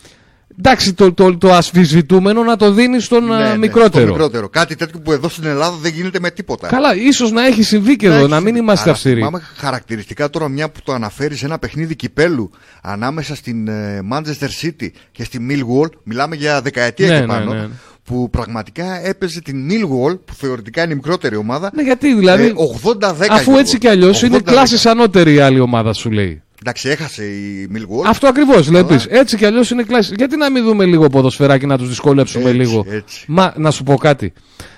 Εντάξει, 0.58 0.92
το, 0.94 1.12
το, 1.12 1.36
το 1.38 1.52
ασφισβητούμενο 1.52 2.42
να 2.42 2.56
το 2.56 2.72
δίνεις 2.72 3.04
στον 3.04 3.24
Ναι, 3.24 3.34
ε, 3.34 3.50
ναι, 3.50 3.56
μικρότερο. 3.56 4.04
στο 4.04 4.12
μικρότερο. 4.12 4.48
Κάτι 4.48 4.74
τέτοιο 4.76 5.00
που 5.00 5.12
εδώ 5.12 5.28
στην 5.28 5.44
Ελλάδα 5.44 5.76
δεν 5.80 5.92
γίνεται 5.92 6.20
με 6.20 6.30
τίποτα. 6.30 6.68
Καλά, 6.68 6.94
ίσως 6.96 7.30
να 7.32 7.46
έχει 7.46 7.62
συμβεί 7.62 7.96
και 7.96 8.06
εδώ, 8.06 8.14
Εντάξει, 8.14 8.34
να 8.34 8.40
μην 8.40 8.56
είμαστε 8.56 8.82
αλλά 8.84 8.92
αυστηροί. 8.92 9.14
Θυμάμαι 9.14 9.42
χαρακτηριστικά 9.56 10.30
τώρα 10.30 10.48
μια 10.48 10.70
που 10.70 10.80
το 10.84 10.92
αναφέρεις 10.92 11.38
σε 11.38 11.44
ένα 11.44 11.58
παιχνίδι 11.58 11.96
κυπέλου 11.96 12.50
ανάμεσα 12.82 13.34
στην 13.34 13.68
ε, 13.68 14.00
Manchester 14.12 14.48
City 14.62 14.88
και 15.12 15.24
στη 15.24 15.46
Millwall. 15.50 15.88
Μιλάμε 16.02 16.36
για 16.36 16.60
δεκαετία 16.62 17.08
Ναι, 17.08 17.14
και 17.14 17.20
ναι, 17.20 17.26
πάνω. 17.26 17.52
ναι. 17.54 17.68
Που 18.04 18.30
πραγματικά 18.30 19.06
έπαιζε 19.06 19.40
την 19.40 19.68
Millwall, 19.70 20.18
που 20.24 20.34
θεωρητικά 20.34 20.82
είναι 20.82 20.92
η 20.92 20.94
μικρότερη 20.96 21.36
ομάδα. 21.36 21.70
Ναι, 21.74 21.82
γιατί 21.82 22.14
δηλαδή. 22.14 22.44
ε, 22.46 22.52
80-10. 22.84 23.00
Αφού 23.00 23.42
Γιώργο. 23.42 23.58
έτσι 23.58 23.78
κι 23.78 23.88
αλλιώς 23.88 24.22
είναι 24.22 24.36
80-10. 24.36 24.42
κλάσει 24.42 24.88
ανώτερη 24.88 25.34
η 25.34 25.40
άλλη 25.40 25.60
ομάδα, 25.60 25.92
σου 25.92 26.10
λέει. 26.10 26.42
Εντάξει, 26.60 26.88
έχασε 26.88 27.24
η 27.24 27.68
Millwall. 27.74 28.04
Αυτό 28.06 28.26
ακριβώς 28.26 28.68
βλέπεις. 28.68 29.06
Αλλά- 29.06 29.18
Έτσι 29.18 29.36
κι 29.36 29.44
αλλιώς 29.44 29.70
είναι 29.70 29.82
κλάση. 29.82 30.14
Γιατί 30.16 30.36
να 30.36 30.50
μην 30.50 30.64
δούμε 30.64 30.84
λίγο 30.84 31.08
ποδοσφαιράκι 31.08 31.66
να 31.66 31.78
τους 31.78 31.88
δυσκολέψουμε 31.88 32.44
Έτσι, 32.50 32.56
λίγο; 32.56 32.84
έτσι. 32.88 33.24
Μα 33.28 33.52
να 33.56 33.70
σου 33.70 33.82
πω 33.82 33.94
κάτι. 33.96 34.32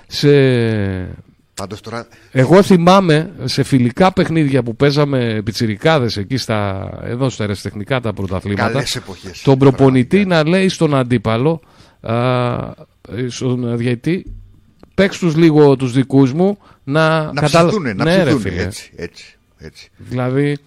Σε... 0.07 0.29
Πάντως 1.53 1.81
τώρα. 1.81 2.07
Εγώ 2.31 2.61
θυμάμαι 2.63 3.31
σε 3.43 3.63
φιλικά 3.63 4.13
παιχνίδια 4.13 4.63
που 4.63 4.75
παίζαμε 4.75 5.41
πιτσιρικάδες 5.45 6.17
εκεί 6.17 6.37
στα, 6.37 6.89
εδώ 7.03 7.29
στα 7.29 7.43
αεραστεχνικά 7.43 7.99
τα 7.99 8.13
πρωταθλήματα. 8.13 8.71
Καλές 8.71 8.95
εποχές. 8.95 9.41
Τον 9.41 9.57
προπονητή 9.57 10.07
Πραγματικά. 10.17 10.43
να 10.43 10.57
λέει 10.57 10.69
στον 10.69 10.95
αντίπαλο, 10.95 11.61
α, 12.01 12.15
στον 13.27 13.77
διαιτή, 13.77 14.25
παίξ 14.95 15.17
τους 15.17 15.35
λίγο 15.35 15.75
τους 15.75 15.91
δικούς 15.93 16.33
μου 16.33 16.57
να, 16.83 17.23
Να 17.33 17.41
καταλα- 17.41 17.67
ψηθούνε, 17.67 17.93
να 17.93 18.03
ναι, 18.03 18.15
ρε 18.15 18.21
ψηθούνε. 18.23 18.39
φίλε. 18.49 18.61
Έτσι, 18.61 18.91
έτσι, 18.95 19.37
έτσι. 19.57 19.89
Δηλαδή, 19.97 20.57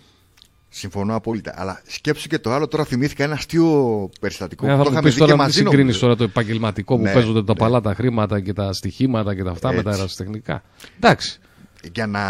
Συμφωνώ 0.74 1.14
απόλυτα. 1.14 1.54
Αλλά 1.56 1.80
σκέψου 1.86 2.28
και 2.28 2.38
το 2.38 2.52
άλλο. 2.52 2.68
Τώρα 2.68 2.84
θυμήθηκα 2.84 3.24
ένα 3.24 3.34
αστείο 3.34 4.10
περιστατικό. 4.20 4.66
ε, 4.66 4.68
που 4.70 4.76
θα 4.76 4.82
το 4.82 4.90
μου 4.90 4.90
είχαμε 4.96 5.08
πεις 5.08 5.14
δει 5.14 5.20
και 5.20 5.26
τώρα 5.26 5.36
να 5.36 5.42
μαζί. 5.42 5.56
συγκρίνεις 5.56 5.78
νομίζω. 5.80 6.00
τώρα 6.00 6.16
το 6.16 6.24
επαγγελματικό 6.24 6.96
που 6.96 7.02
Ναι, 7.02 7.12
παίζονται 7.12 7.42
τα 7.42 7.52
ναι. 7.52 7.58
παλά 7.58 7.80
τα 7.80 7.94
χρήματα 7.94 8.40
και 8.40 8.52
τα 8.52 8.72
στοιχήματα 8.72 9.34
και 9.34 9.42
τα 9.42 9.50
αυτά 9.50 9.68
με 9.72 9.82
τα 9.82 9.88
Έτσι. 9.88 10.00
αεραστεχνικά. 10.00 10.62
Εντάξει. 10.96 11.38
Για 11.92 12.06
να 12.06 12.20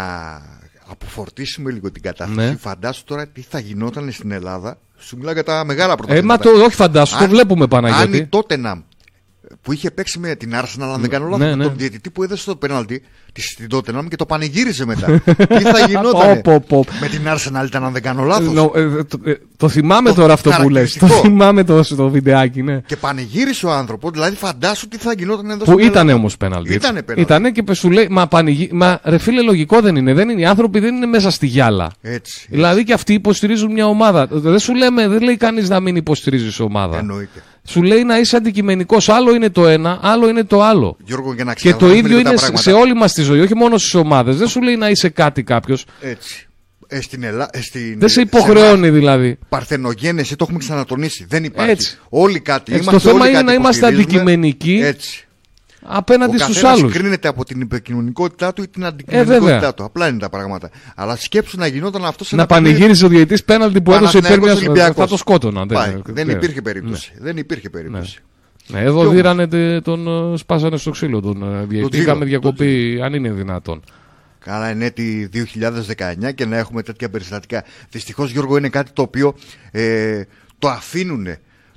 αποφορτίσουμε 0.87 1.71
λίγο 1.71 1.91
την 1.91 2.01
κατάσταση. 2.01 2.49
Ναι. 2.49 2.55
Φαντάσου 2.55 3.03
τώρα 3.03 3.27
τι 3.27 3.41
θα 3.41 3.59
γινόταν 3.59 4.11
στην 4.11 4.31
Ελλάδα. 4.31 4.77
Σου 4.97 5.17
μιλάω 5.17 5.33
για 5.33 5.43
τα 5.43 5.63
μεγάλα 5.65 5.93
Ε, 5.93 5.95
πρωταθλήματα. 5.95 6.49
μα 6.49 6.57
το, 6.57 6.63
όχι 6.63 6.75
φαντάσου, 6.75 7.17
το 7.17 7.23
Αν- 7.23 7.29
βλέπουμε 7.29 7.63
Αν 7.63 7.69
Παναγιώτη. 7.69 8.17
η 8.17 8.29
Tottenham 8.31 8.81
που 9.63 9.73
είχε 9.73 9.91
παίξει 9.91 10.19
με 10.19 10.35
την 10.35 10.51
Arsenal, 10.53 10.91
αν 10.93 11.01
δεν 11.01 11.09
κάνω 11.09 11.25
λάθος, 11.27 11.45
ναι, 11.47 11.55
ναι. 11.55 11.63
τον 11.63 11.73
διαιτητή 11.77 12.09
που 12.09 12.23
έδωσε 12.23 12.45
το 12.45 12.55
πέναλτι 12.55 13.01
τη 13.33 13.41
στην 13.41 13.67
Tottenham 13.71 14.05
και 14.09 14.15
το 14.15 14.25
πανηγύρισε 14.25 14.85
μετά. 14.85 15.19
τι 15.57 15.63
θα 15.63 15.85
γινόταν. 15.87 16.41
Πω, 16.41 16.59
πω, 16.67 16.83
πω. 16.85 16.85
με 17.01 17.07
την 17.07 17.21
Arsenal 17.27 17.65
ήταν, 17.65 17.83
αν 17.83 17.93
δεν 17.93 18.01
κάνω 18.01 18.23
λάθος; 18.23 18.53
Νο- 18.53 18.71
ε, 18.75 19.03
το, 19.03 19.19
ε, 19.25 19.33
το 19.57 19.69
θυμάμαι 19.69 20.09
Το 20.09 20.15
τώρα 20.15 20.33
αυτό 20.33 20.49
που 20.61 20.69
λες. 20.69 20.93
Το 20.93 20.99
χαρακτηριστικό. 20.99 21.21
θυμάμαι 21.21 21.63
το, 21.63 21.83
στο 21.83 22.09
βιντεάκι, 22.09 22.61
ναι. 22.63 22.79
Και 22.85 22.95
πανηγύρισε 22.95 23.65
ο 23.65 23.71
άνθρωπος, 23.71 24.11
δηλαδή 24.11 24.35
φαντάσου 24.35 24.87
τι 24.87 24.97
θα 24.97 25.13
γινόταν 25.17 25.49
εδώ 25.49 25.63
Που 25.65 25.71
στην 25.71 25.77
ήταν 25.85 25.93
Ελλάδα. 25.95 26.13
όμως 26.17 26.37
πέναλτι. 26.37 26.73
Ήτανε 26.73 27.01
πέναλτι. 27.01 27.21
Ήτανε 27.21 27.51
και 27.51 27.63
πε- 27.63 27.75
σου 27.75 27.89
λέει, 27.91 28.07
μα, 28.09 28.27
πανηγύ... 28.27 28.69
μα 28.73 28.99
ρε 29.03 29.17
φίλε, 29.17 29.41
λογικό 29.41 29.81
δεν 29.81 29.95
είναι. 29.95 30.13
δεν 30.13 30.29
είναι. 30.29 30.41
Οι 30.41 30.45
άνθρωποι 30.45 30.79
δεν 30.79 30.95
είναι 30.95 31.05
μέσα 31.05 31.31
στη 31.31 31.47
γυάλα. 31.47 31.91
Έτσι. 32.01 32.47
Δηλαδή 32.49 32.83
και 32.83 32.93
αυτοί 32.93 33.13
υποστηρίζουν 33.13 33.71
μια 33.71 33.87
ομάδα. 33.87 34.27
Δεν 34.29 34.59
σου 34.59 34.75
λέμε, 34.75 35.07
δεν 35.07 35.21
λέει 35.21 35.37
κανείς 35.37 35.69
να 35.69 35.79
μην 35.79 35.95
υποστηρίζει 35.95 36.61
ομάδα. 36.63 36.97
Εννοείται. 36.97 37.43
Σου 37.67 37.81
λέει 37.83 38.03
να 38.03 38.17
είσαι 38.19 38.35
αντικειμενικός. 38.35 39.09
Άλλο 39.09 39.33
είναι 39.33 39.49
το 39.49 39.67
ένα, 39.67 39.99
άλλο 40.01 40.29
είναι 40.29 40.43
το 40.43 40.61
άλλο. 40.63 40.97
Γιώργο, 41.05 41.33
για 41.33 41.43
να 41.43 41.53
Και 41.53 41.59
το 41.69 41.75
ξεκαθαρίσουμε 41.77 41.97
ίδιο 42.07 42.17
λίγο 42.17 42.23
τα 42.23 42.29
είναι 42.29 42.39
σε- 42.39 42.45
πράγματα. 42.51 42.71
σε 42.71 42.77
όλη 42.77 42.93
μας 42.93 43.13
τη 43.13 43.21
ζωή, 43.21 43.39
όχι 43.39 43.55
μόνο 43.55 43.77
στις 43.77 43.93
ομάδες. 43.93 44.37
Δεν 44.37 44.47
σου 44.47 44.61
λέει 44.61 44.75
να 44.75 44.89
είσαι 44.89 45.09
κάτι 45.09 45.43
κάποιος. 45.43 45.85
Έτσι. 46.01 46.47
Ε, 46.87 47.01
στην 47.01 47.23
Ελλά... 47.23 47.49
ε, 47.51 47.61
στην... 47.61 47.99
Δεν 47.99 48.09
σε 48.09 48.19
εμάς, 48.21 48.33
υποχρεώνει 48.33 48.89
δηλαδή. 48.89 49.37
Παρθενογένεση, 49.49 50.35
το 50.35 50.43
έχουμε 50.43 50.59
ξανατονίσει. 50.59 51.25
Δεν 51.29 51.43
υπάρχει. 51.43 51.71
Έτσι. 51.71 51.97
Όλοι 52.09 52.39
κάτι 52.39 52.73
Έτσι, 52.73 52.83
είμαστε. 52.83 52.91
το 53.07 53.11
θέμα 53.13 53.19
όλοι 53.21 53.29
είναι 53.29 53.37
κάτι 53.37 53.45
να 53.45 53.53
είμαστε 53.53 53.85
υποστηρίζουμε. 53.87 54.13
αντικειμενικοί 54.19 54.79
Έτσι. 54.83 55.27
Απέναντι 55.85 56.35
Ο 56.35 56.39
στους 56.39 56.55
καθένας 56.55 56.79
άλλους. 56.79 56.93
κρίνεται 56.93 57.27
από 57.27 57.45
την 57.45 57.61
επικοινωνικότητά 57.61 58.53
του 58.53 58.63
ή 58.63 58.67
την 58.67 58.85
αντικειμενικότητά 58.85 59.45
Ε, 59.45 59.49
βέβαια. 59.51 59.73
του. 59.73 59.83
Απλά 59.83 60.07
είναι 60.07 60.19
τα 60.19 60.29
πράγματα. 60.29 60.69
Αλλά 60.95 61.15
σκέψου 61.15 61.57
να 61.57 61.67
γινόταν 61.67 62.05
αυτό 62.05 62.23
σε 62.23 62.35
Να 62.35 62.41
ένα 62.41 62.49
παιχνίδι- 62.51 62.73
πανηγύρισε 62.73 63.05
ο 63.05 63.07
διαιτητής 63.07 63.43
πέναλτι 63.43 63.81
που 63.81 63.93
έδωσε 63.93 64.17
υπέρ 64.17 64.29
Παναθηναϊκός 64.29 64.59
μια. 64.61 64.69
Ολυμπιακός. 64.69 64.95
Θα 65.03 65.07
το 65.07 65.17
σκότωναν. 65.17 65.67
Πάει. 65.67 65.89
Δεν, 65.91 66.01
Δεν 66.05 66.25
ναι. 66.27 66.31
υπήρχε 66.33 66.61
περίπτωση. 66.61 67.11
Δεν 67.19 67.37
υπήρχε 67.37 67.69
περίπτωση. 67.69 68.19
Ναι, 68.67 68.79
εδώ 68.79 68.93
Κι 68.99 68.99
όμως. 69.05 69.13
δίρανε 69.13 69.47
τε- 69.47 69.83
τον. 69.83 70.33
ε, 70.33 70.37
Σπάσανε 70.37 70.77
στο 70.77 70.91
ξύλο 70.91 71.19
τον 71.21 71.43
ε, 71.43 71.65
διαιτητή. 71.65 71.89
ξύλο, 71.89 72.01
Είχαμε 72.03 72.19
τον 72.19 72.27
διακοπή, 72.27 72.99
αν 73.03 73.13
είναι 73.13 73.31
δυνατόν. 73.31 73.81
Καλά 74.39 74.69
είναι 74.71 74.85
έτη 74.85 75.29
2019 75.33 76.31
και 76.35 76.45
να 76.45 76.57
έχουμε 76.57 76.81
τέτοια 76.83 77.09
περιστατικά. 77.09 77.63
Δυστυχώς 77.89 78.31
Γιώργο 78.31 78.57
είναι 78.57 78.69
κάτι 78.69 78.91
το 78.91 79.01
οποίο 79.01 79.33
ε, 79.71 80.21
το 80.59 80.67
αφήνουν 80.69 81.27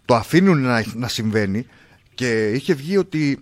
το 0.04 0.14
αφήνουν 0.14 0.60
να, 0.62 0.84
να 0.94 1.08
συμβαίνει 1.08 1.66
και 2.14 2.48
είχε 2.54 2.74
βγει 2.74 2.96
ότι 2.96 3.38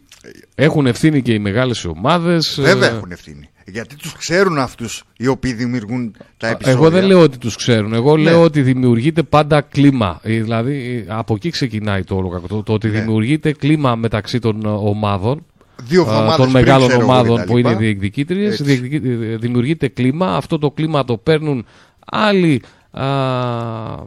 Έχουν 0.54 0.86
ευθύνη 0.86 1.22
και 1.22 1.32
οι 1.32 1.38
μεγάλες 1.38 1.84
ομάδες. 1.84 2.58
βέβαια 2.60 2.88
έχουν 2.88 3.10
ευθύνη. 3.10 3.48
Γιατί 3.66 3.96
τους 3.96 4.12
ξέρουν 4.16 4.58
αυτούς 4.58 5.04
οι 5.16 5.26
οποίοι 5.26 5.52
δημιουργούν 5.52 6.14
τα 6.36 6.48
επεισόδια. 6.48 6.78
Εγώ 6.80 6.90
δεν 6.90 7.04
λέω 7.04 7.20
ότι 7.20 7.38
τους 7.38 7.56
ξέρουν. 7.56 7.92
Εγώ 7.92 8.16
Ναι. 8.16 8.22
λέω 8.22 8.42
ότι 8.42 8.62
δημιουργείται 8.62 9.22
πάντα 9.22 9.60
κλίμα. 9.60 10.20
Ε, 10.22 10.40
Δηλαδή 10.40 11.04
ε, 11.08 11.12
από 11.14 11.34
εκεί 11.34 11.50
ξεκινάει 11.50 12.04
το 12.04 12.14
όλο 12.16 12.28
κακό. 12.28 12.46
Το, 12.46 12.62
το 12.62 12.72
ότι 12.72 12.88
Ναι. 12.88 12.98
δημιουργείται 13.00 13.52
κλίμα 13.52 13.94
μεταξύ 13.96 14.38
των 14.38 14.64
ε, 14.64 14.68
ομάδων. 14.68 15.44
Δύο 15.82 16.02
α, 16.02 16.04
εβδομάδες 16.04 16.36
των 16.36 16.50
πριν, 16.50 16.52
μεγάλων 16.64 16.88
ξέρω 16.88 17.00
εγώ, 17.02 17.10
ομάδων 17.12 17.36
κτλ. 17.36 17.46
που 17.50 17.58
είναι 17.58 17.74
διεκδικήτριες. 17.74 18.60
Έτσι. 18.60 18.76
Δημιουργείται 19.40 19.88
κλίμα. 19.88 20.36
Αυτό 20.36 20.58
το 20.58 20.70
κλίμα 20.70 21.04
το 21.04 21.16
παίρνουν 21.16 21.64
άλλοι. 22.06 22.62
Α, 22.90 23.04
α, 23.06 24.04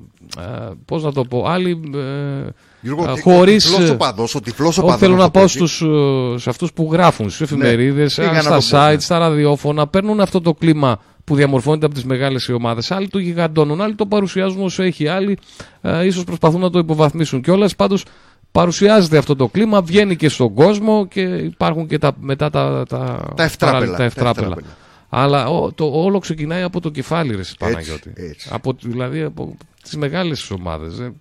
πώς 0.85 1.03
να 1.03 1.11
το 1.13 1.23
πω, 1.25 1.45
άλλοι 1.47 1.79
ε, 1.95 2.49
Γιώργο, 2.87 3.03
α, 3.05 3.11
ο 3.11 3.17
χωρίς, 3.21 3.65
τυφλός 3.65 3.89
ε, 3.89 3.91
οπαδός, 3.91 4.35
ο 4.35 4.39
τυφλός 4.39 4.69
όχι, 4.69 4.79
οπαδός, 4.79 4.99
θέλω 4.99 5.11
να 5.15 5.17
να 5.17 5.23
το 5.23 5.29
πω 5.31 5.33
πάω 5.33 5.43
έτσι. 5.43 5.55
στους, 5.57 5.81
ε, 5.81 6.37
σε 6.39 6.49
αυτούς 6.49 6.73
που 6.73 6.89
γράφουν, 6.91 7.29
στις 7.29 7.41
εφημερίδες, 7.41 8.13
πήγα 8.15 8.29
α, 8.29 8.33
να 8.33 8.41
στα 8.41 8.49
το 8.59 8.65
πω, 8.69 8.77
ναι. 8.87 8.93
site, 8.93 8.99
στα 9.01 9.17
ραδιόφωνα, 9.17 9.87
παίρνουν 9.87 10.19
αυτό 10.19 10.41
το 10.41 10.53
κλίμα 10.53 10.99
που 11.23 11.35
διαμορφώνεται 11.35 11.85
από 11.85 11.95
τις 11.95 12.03
μεγάλες 12.05 12.45
οι 12.47 12.53
ομάδες. 12.53 12.91
Άλλοι 12.91 13.07
το 13.07 13.19
γιγαντώνουν, 13.19 13.81
άλλοι 13.81 13.95
το 13.95 14.05
παρουσιάζουν 14.05 14.63
όσο 14.63 14.83
έχει, 14.83 15.07
άλλοι 15.07 15.37
ε, 15.81 16.05
ίσως 16.05 16.23
προσπαθούν 16.23 16.61
να 16.61 16.69
το 16.69 16.79
υποβαθμίσουν. 16.79 17.41
Και 17.41 17.51
όλες 17.51 17.75
πάντως 17.75 18.05
παρουσιάζεται 18.51 19.17
αυτό 19.17 19.35
το 19.35 19.47
κλίμα, 19.47 19.81
βγαίνει 19.81 20.15
και 20.15 20.29
στον 20.29 20.53
κόσμο 20.53 21.07
και 21.07 21.21
υπάρχουν 21.21 21.87
και 21.87 21.97
τα, 21.97 22.11
μετά 22.19 22.49
τα, 22.49 22.83
τα, 22.89 23.31
Τα 23.35 23.43
ευτράπελα, 23.43 23.71
παράλληλα- 23.71 23.97
τα 23.97 24.03
ευτράπελα. 24.03 24.47
ευτράπελα. 24.47 24.75
Αλλά 25.09 25.47
ο- 25.49 25.71
το 25.73 25.85
όλο 25.93 26.19
ξεκινάει 26.19 26.61
από 26.61 26.81
το 26.81 26.89
κεφάλι, 26.89 27.35
ρε 27.35 27.41
Παναγιώτη. 27.59 28.11
έτσι. 28.15 28.49
Από, 28.51 28.73
δηλαδή 28.81 29.21
από 29.21 29.57
τις 29.83 29.95
μεγάλες 29.95 30.51
ομάδες. 30.51 30.99
ε. 30.99 31.13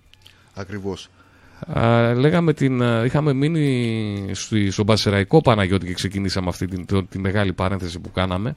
Ακριβώς. 0.53 1.09
Α, 1.67 2.13
λέγαμε 2.13 2.53
την, 2.53 2.83
α, 2.83 3.05
είχαμε 3.05 3.33
μείνει 3.33 4.29
στη- 4.31 4.71
στον 4.71 4.85
Πασεραϊκό 4.85 5.41
Παναγιώτη 5.41 5.85
και 5.85 5.93
ξεκινήσαμε 5.93 6.47
αυτή 6.49 6.65
την, 6.67 6.85
το- 6.85 7.03
τη 7.03 7.19
μεγάλη 7.19 7.53
παρένθεση 7.53 7.99
που 7.99 8.11
κάναμε. 8.11 8.55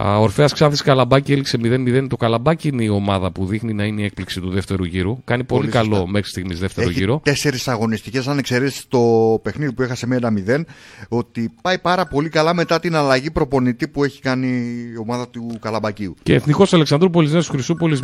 Ορφαία 0.00 0.46
Ξάνθη 0.52 0.82
Καλαμπάκη 0.82 1.32
έληξε 1.32 1.58
0-0. 1.62 2.06
Το 2.08 2.16
Καλαμπάκη 2.16 2.68
είναι 2.68 2.84
η 2.84 2.88
ομάδα 2.88 3.30
που 3.32 3.46
δείχνει 3.46 3.72
να 3.72 3.84
είναι 3.84 4.00
η 4.00 4.04
έκπληξη 4.04 4.40
του 4.40 4.50
δεύτερου 4.50 4.84
γύρου. 4.84 5.18
Κάνει 5.24 5.44
πολύ, 5.44 5.60
Πολύ 5.60 5.72
καλό 5.72 5.94
σωστά. 5.94 6.10
μέχρι 6.10 6.30
στιγμής 6.30 6.58
δεύτερο 6.58 6.88
Έχει 6.88 6.98
γύρο. 6.98 7.20
τέσσερις 7.24 7.68
αγωνιστικές, 7.68 8.26
αν 8.28 8.38
εξαιρέσεις 8.38 8.84
το 8.88 9.00
παιχνίδι 9.42 9.72
που 9.72 9.82
έχασε 9.82 10.06
με 10.06 10.14
1-0, 10.16 10.64
ότι 11.08 11.50
πάει 11.62 11.78
πάρα 11.78 12.06
πολύ 12.06 12.28
καλά 12.28 12.54
μετά 12.54 12.80
την 12.80 12.94
αλλαγή 12.96 13.30
προπονητή 13.30 13.88
που 13.88 14.04
έχει 14.04 14.20
κάνει 14.20 14.46
η 14.94 14.98
ομάδα 15.00 15.28
του 15.28 15.58
Καλαμπακίου. 15.60 16.14
Και 16.22 16.34
Εθνικός 16.34 16.72
Αλεξανδρούπολης 16.72 17.32
Νέσου 17.32 17.50
Χρυσούπολης 17.52 18.02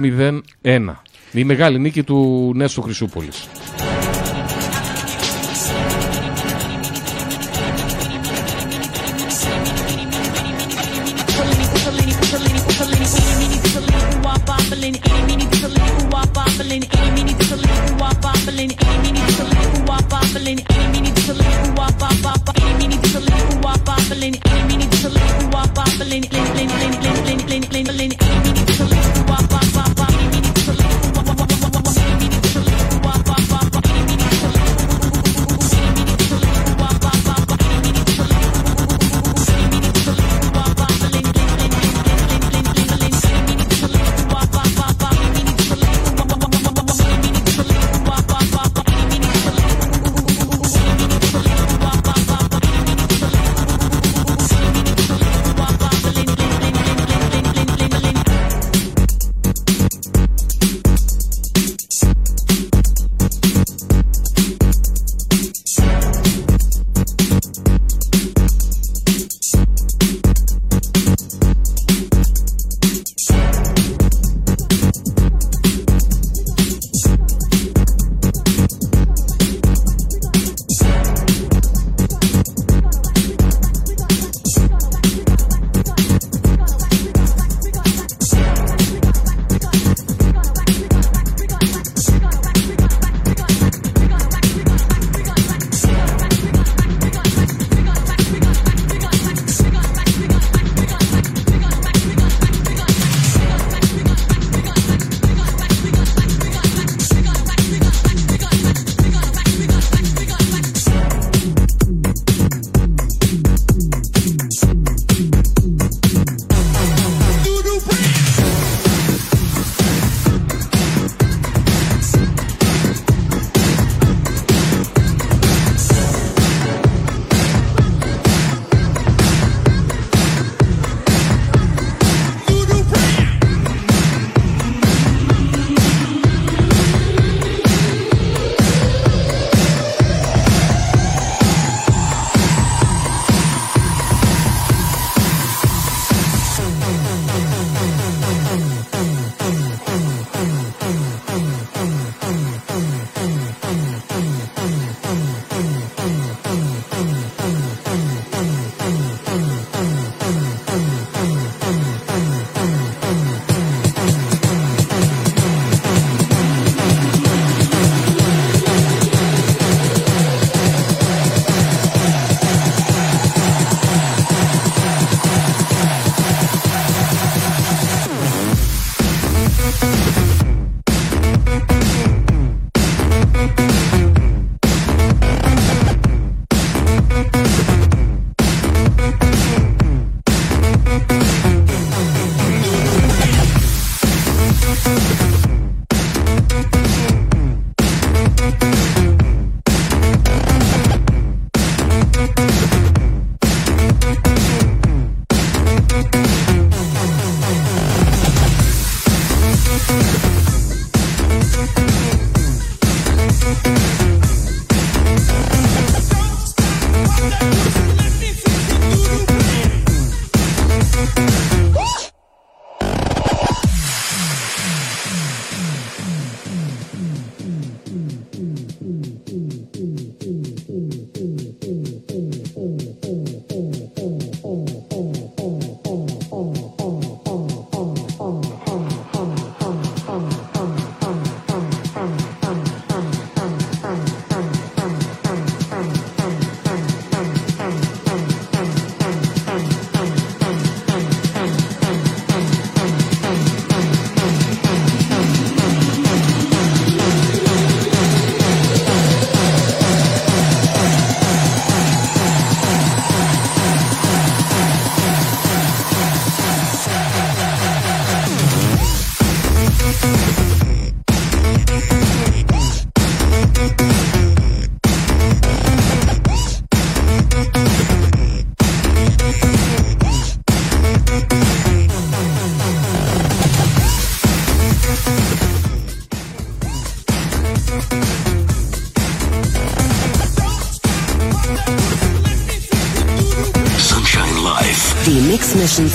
0-1. 0.63 1.03
Η 1.33 1.45
μεγάλη 1.45 1.79
νίκη 1.79 2.03
του 2.03 2.53
Νέσου 2.55 2.83
Χρυσούπολης. 2.83 3.49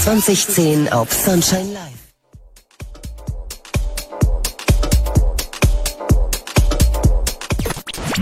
2010 0.05 0.87
auf 0.93 1.11
Sunshine 1.11 1.73
Live. 1.73 1.99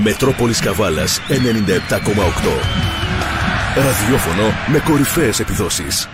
Μετρόπολης 0.03 0.59
Καβάλας 0.59 1.19
97,8 1.29 1.33
Ραδιόφωνο 3.75 4.43
με 4.67 4.79
κορυφαίες 4.79 5.39
επιδόσεις. 5.39 6.07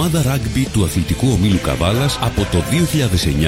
Ομάδα 0.00 0.22
ράγκμπι 0.22 0.68
του 0.72 0.84
Αθλητικού 0.84 1.28
Ομίλου 1.32 1.60
Καβάλας 1.62 2.18
από 2.20 2.46
το 2.52 2.58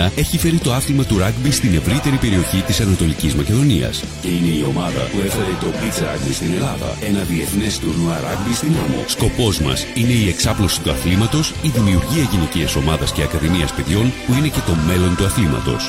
2009 0.08 0.10
έχει 0.14 0.38
φέρει 0.38 0.58
το 0.58 0.72
άθλημα 0.72 1.04
του 1.04 1.18
ράγκμπι 1.18 1.50
στην 1.50 1.74
ευρύτερη 1.74 2.16
περιοχή 2.16 2.60
της 2.66 2.80
Ανατολικής 2.80 3.34
Μακεδονίας. 3.34 4.04
Και 4.22 4.28
είναι 4.28 4.52
η 4.60 4.64
ομάδα 4.68 5.02
που 5.10 5.18
έφερε 5.26 5.54
το 5.60 5.66
beach 5.78 5.98
ράγκμπι 6.06 6.32
στην 6.32 6.52
Ελλάδα, 6.52 6.88
ένα 7.08 7.22
διεθνές 7.22 7.78
τουρνουά 7.78 8.20
ράγκμπι 8.20 8.54
στην 8.54 8.72
άμμο. 8.84 9.04
Σκοπός 9.06 9.60
μας 9.60 9.86
είναι 9.94 10.12
η 10.12 10.28
εξάπλωση 10.28 10.80
του 10.80 10.90
αθλήματος, 10.90 11.52
η 11.62 11.68
δημιουργία 11.68 12.24
γυναικείας 12.30 12.76
ομάδας 12.76 13.12
και 13.12 13.22
ακαδημίας 13.22 13.72
παιδιών 13.72 14.12
που 14.26 14.32
είναι 14.34 14.48
και 14.48 14.62
το 14.66 14.74
μέλλον 14.86 15.16
του 15.16 15.24
αθλήματος. 15.24 15.82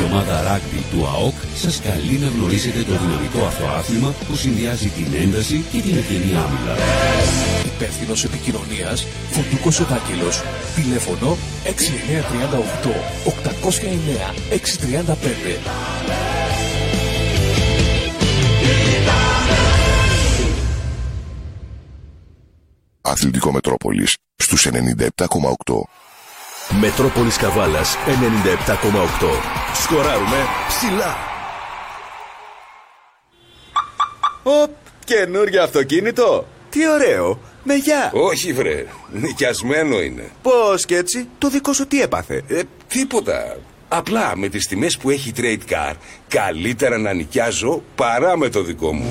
Η 0.00 0.04
ομάδα 0.10 0.42
ράγκμπι 0.42 0.82
του 0.90 1.00
ΑΟΚ 1.14 1.36
σας 1.62 1.80
καλεί 1.86 2.16
να 2.24 2.28
γνωρίσετε 2.34 2.80
το 2.88 2.94
δυναμικό 3.02 3.40
αυτό 3.50 3.64
άθλημα 3.78 4.14
που 4.26 4.34
συνδυάζει 4.36 4.88
την 4.88 5.08
ένταση 5.24 5.64
και 5.72 5.78
την 5.86 5.94
ευγενή 6.00 6.32
άμυλα. 6.44 6.74
Υπεύθυνος 7.80 8.24
επικοινωνίας 8.24 9.06
Φωτούκος 9.30 9.80
Ευάγγελος. 9.80 10.42
Τηλέφωνο 10.74 11.36
6938 11.64 12.94
809 13.24 14.34
635. 14.50 15.60
Αθλητικό 23.00 23.52
Μετρόπολης 23.52 24.16
στους 24.36 24.66
97,8. 24.66 25.88
Μετρόπολης 26.80 27.36
Καβάλας 27.36 27.96
97,8 28.06 29.30
Σκοράρουμε 29.82 30.36
ψηλά 30.68 31.16
Οπ, 34.42 34.70
καινούργιο 35.04 35.62
αυτοκίνητο 35.62 36.46
Τι 36.70 36.88
ωραίο 36.88 37.38
με 37.62 37.74
γεια. 37.74 38.10
Όχι 38.14 38.52
βρε, 38.52 38.86
νοικιασμένο 39.10 40.02
είναι. 40.02 40.30
Πώς 40.42 40.84
και 40.84 40.96
έτσι, 40.96 41.28
το 41.38 41.48
δικό 41.48 41.72
σου 41.72 41.86
τι 41.86 42.02
έπαθε; 42.02 42.42
Ε, 42.48 42.60
Τίποτα. 42.88 43.56
Απλά 43.92 44.36
με 44.36 44.48
τις 44.48 44.66
τιμές 44.66 44.96
που 44.96 45.10
έχει 45.10 45.32
Trade 45.36 45.72
Car 45.72 45.92
Καλύτερα 46.28 46.98
να 46.98 47.12
νοικιάζω 47.12 47.82
παρά 47.94 48.36
με 48.36 48.48
το 48.48 48.62
δικό 48.62 48.92
μου 48.92 49.04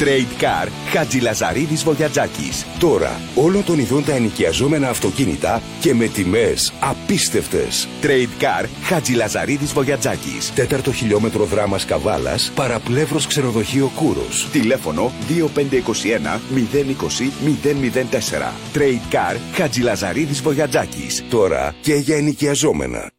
Trade 0.00 0.42
Car 0.42 0.68
Χατζηλαζαρίδης 0.92 1.84
Βογιατζάκης. 1.84 2.66
Τώρα 2.78 3.20
όλων 3.34 3.64
των 3.64 3.78
ειδών 3.78 4.04
τα 4.04 4.12
ενοικιαζόμενα 4.12 4.88
αυτοκίνητα 4.88 5.62
και 5.80 5.94
με 5.94 6.06
τιμές 6.06 6.72
απίστευτες. 6.80 7.88
Trade 8.02 8.42
Car 8.42 8.64
Χατζηλαζαρίδης 8.82 9.72
Βογιατζάκης. 9.72 10.52
Τέταρτο 10.54 10.92
χιλιόμετρο 10.92 11.44
δράμας 11.44 11.84
Καβάλας, 11.84 12.52
παραπλεύρος 12.54 13.26
ξενοδοχείο 13.26 13.90
Κούρος. 13.94 14.48
Τηλέφωνο 14.52 15.12
2521 15.28 16.40
020 16.50 17.32
004. 17.44 18.54
Trade 18.74 19.14
Car 19.14 19.36
Χατζηλαζαρίδης 19.54 20.42
Βογιατζάκης. 20.42 21.24
Τώρα 21.30 21.74
και 21.80 21.94
για 21.94 22.16
ενοικιαζόμενα. 22.16 23.10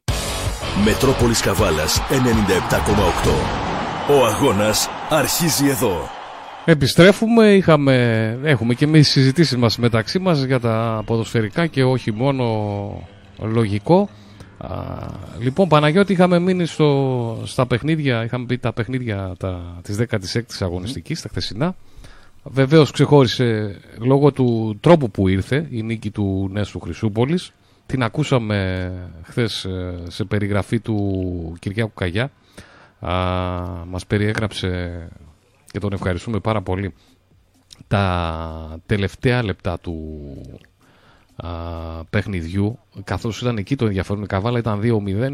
Μετρόπολης 0.83 1.39
Καβάλας 1.39 2.01
97,8 2.09 3.33
Ο 4.09 4.25
αγώνας 4.25 4.89
αρχίζει 5.09 5.67
εδώ. 5.67 6.19
Επιστρέφουμε, 6.65 7.53
είχαμε, 7.53 8.39
έχουμε 8.43 8.73
και 8.73 8.85
εμείς 8.85 9.09
συζητήσεις 9.09 9.57
μας 9.57 9.77
μεταξύ 9.77 10.19
μας 10.19 10.43
για 10.43 10.59
τα 10.59 11.03
ποδοσφαιρικά 11.05 11.67
και 11.67 11.83
όχι 11.83 12.11
μόνο 12.11 13.07
λογικό. 13.39 14.09
Α, 14.57 14.69
λοιπόν, 15.39 15.67
Παναγιώτη, 15.67 16.13
είχαμε 16.13 16.39
μείνει 16.39 16.65
στο, 16.65 17.41
στα 17.45 17.65
παιχνίδια, 17.65 18.23
είχαμε 18.23 18.45
πει 18.45 18.57
τα 18.57 18.73
παιχνίδια 18.73 19.35
τα, 19.37 19.79
της 19.81 19.97
16ης 19.99 20.57
αγωνιστικής, 20.59 21.21
τα 21.21 21.29
χθεσινά. 21.29 21.75
Βεβαίως 22.43 22.91
ξεχώρισε 22.91 23.79
λόγω 23.97 24.31
του 24.31 24.77
τρόπου 24.79 25.11
που 25.11 25.27
ήρθε 25.27 25.67
η 25.69 25.81
νίκη 25.81 26.11
του 26.11 26.49
Νέσου 26.51 26.79
Χρυσούπολης. 26.79 27.51
Την 27.85 28.03
ακούσαμε 28.03 28.91
χθες 29.23 29.65
ε, 29.65 29.93
σε 30.07 30.23
περιγραφή 30.23 30.79
του 30.79 31.55
Κυριάκου 31.59 31.93
Καγιά. 31.93 32.31
Α, 32.99 33.11
μας 33.85 34.05
περιέγραψε 34.05 35.07
και 35.71 35.79
τον 35.79 35.93
ευχαριστούμε 35.93 36.39
πάρα 36.39 36.61
πολύ. 36.61 36.93
Τα 37.87 38.79
τελευταία 38.85 39.43
λεπτά 39.43 39.79
του 39.79 39.95
α, 41.35 41.49
παιχνιδιού 42.09 42.79
καθώς 43.03 43.41
ήταν 43.41 43.57
εκεί 43.57 43.75
το 43.75 43.85
ενδιαφέρον 43.85 44.23
η 44.23 44.25
Καβάλα 44.25 44.59
ήταν 44.59 44.81
2-0 44.83 45.31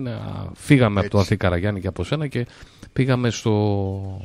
φύγαμε 0.54 1.00
από 1.00 1.10
το 1.10 1.19
Αθή 1.19 1.38
Καραγιάννη 1.38 1.80
και 1.80 1.88
από 1.88 2.04
σένα 2.04 2.28
και 2.28 2.45
πήγαμε 2.93 3.30
στο 3.30 4.21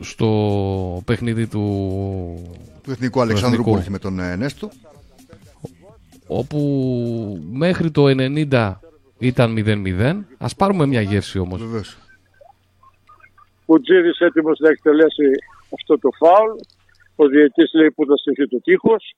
στο 0.00 1.02
παιχνίδι 1.04 1.46
του 1.46 1.64
του 2.82 2.90
Εθνικού 2.90 3.20
Αλεξάνδρου 3.20 3.62
που 3.62 3.84
με 3.88 3.98
τον 3.98 4.20
ε, 4.20 4.36
Νέστο. 4.36 4.70
Όπου 6.26 6.58
μέχρι 7.50 7.90
το 7.90 8.04
90 8.50 8.74
ήταν 9.18 9.54
0-0 9.58 10.20
ας 10.38 10.54
πάρουμε 10.54 10.86
μια 10.86 11.00
γεύση 11.00 11.38
όμως. 11.38 11.60
Βεβαίως. 11.60 11.96
Ο 13.72 13.80
Τζίρις 13.80 14.18
έτοιμος 14.18 14.58
να 14.58 14.68
εκτελέσει 14.68 15.28
αυτό 15.74 15.98
το 15.98 16.08
φάουλ. 16.18 16.50
Ο 17.16 17.26
διαιτής 17.26 17.72
λέει 17.72 17.90
που 17.90 18.06
θα 18.06 18.16
στοιχεί 18.16 18.48
το 18.48 18.60
τείχος. 18.60 19.14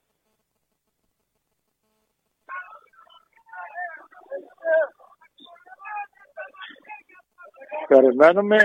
Περιμένουμε. 7.88 8.58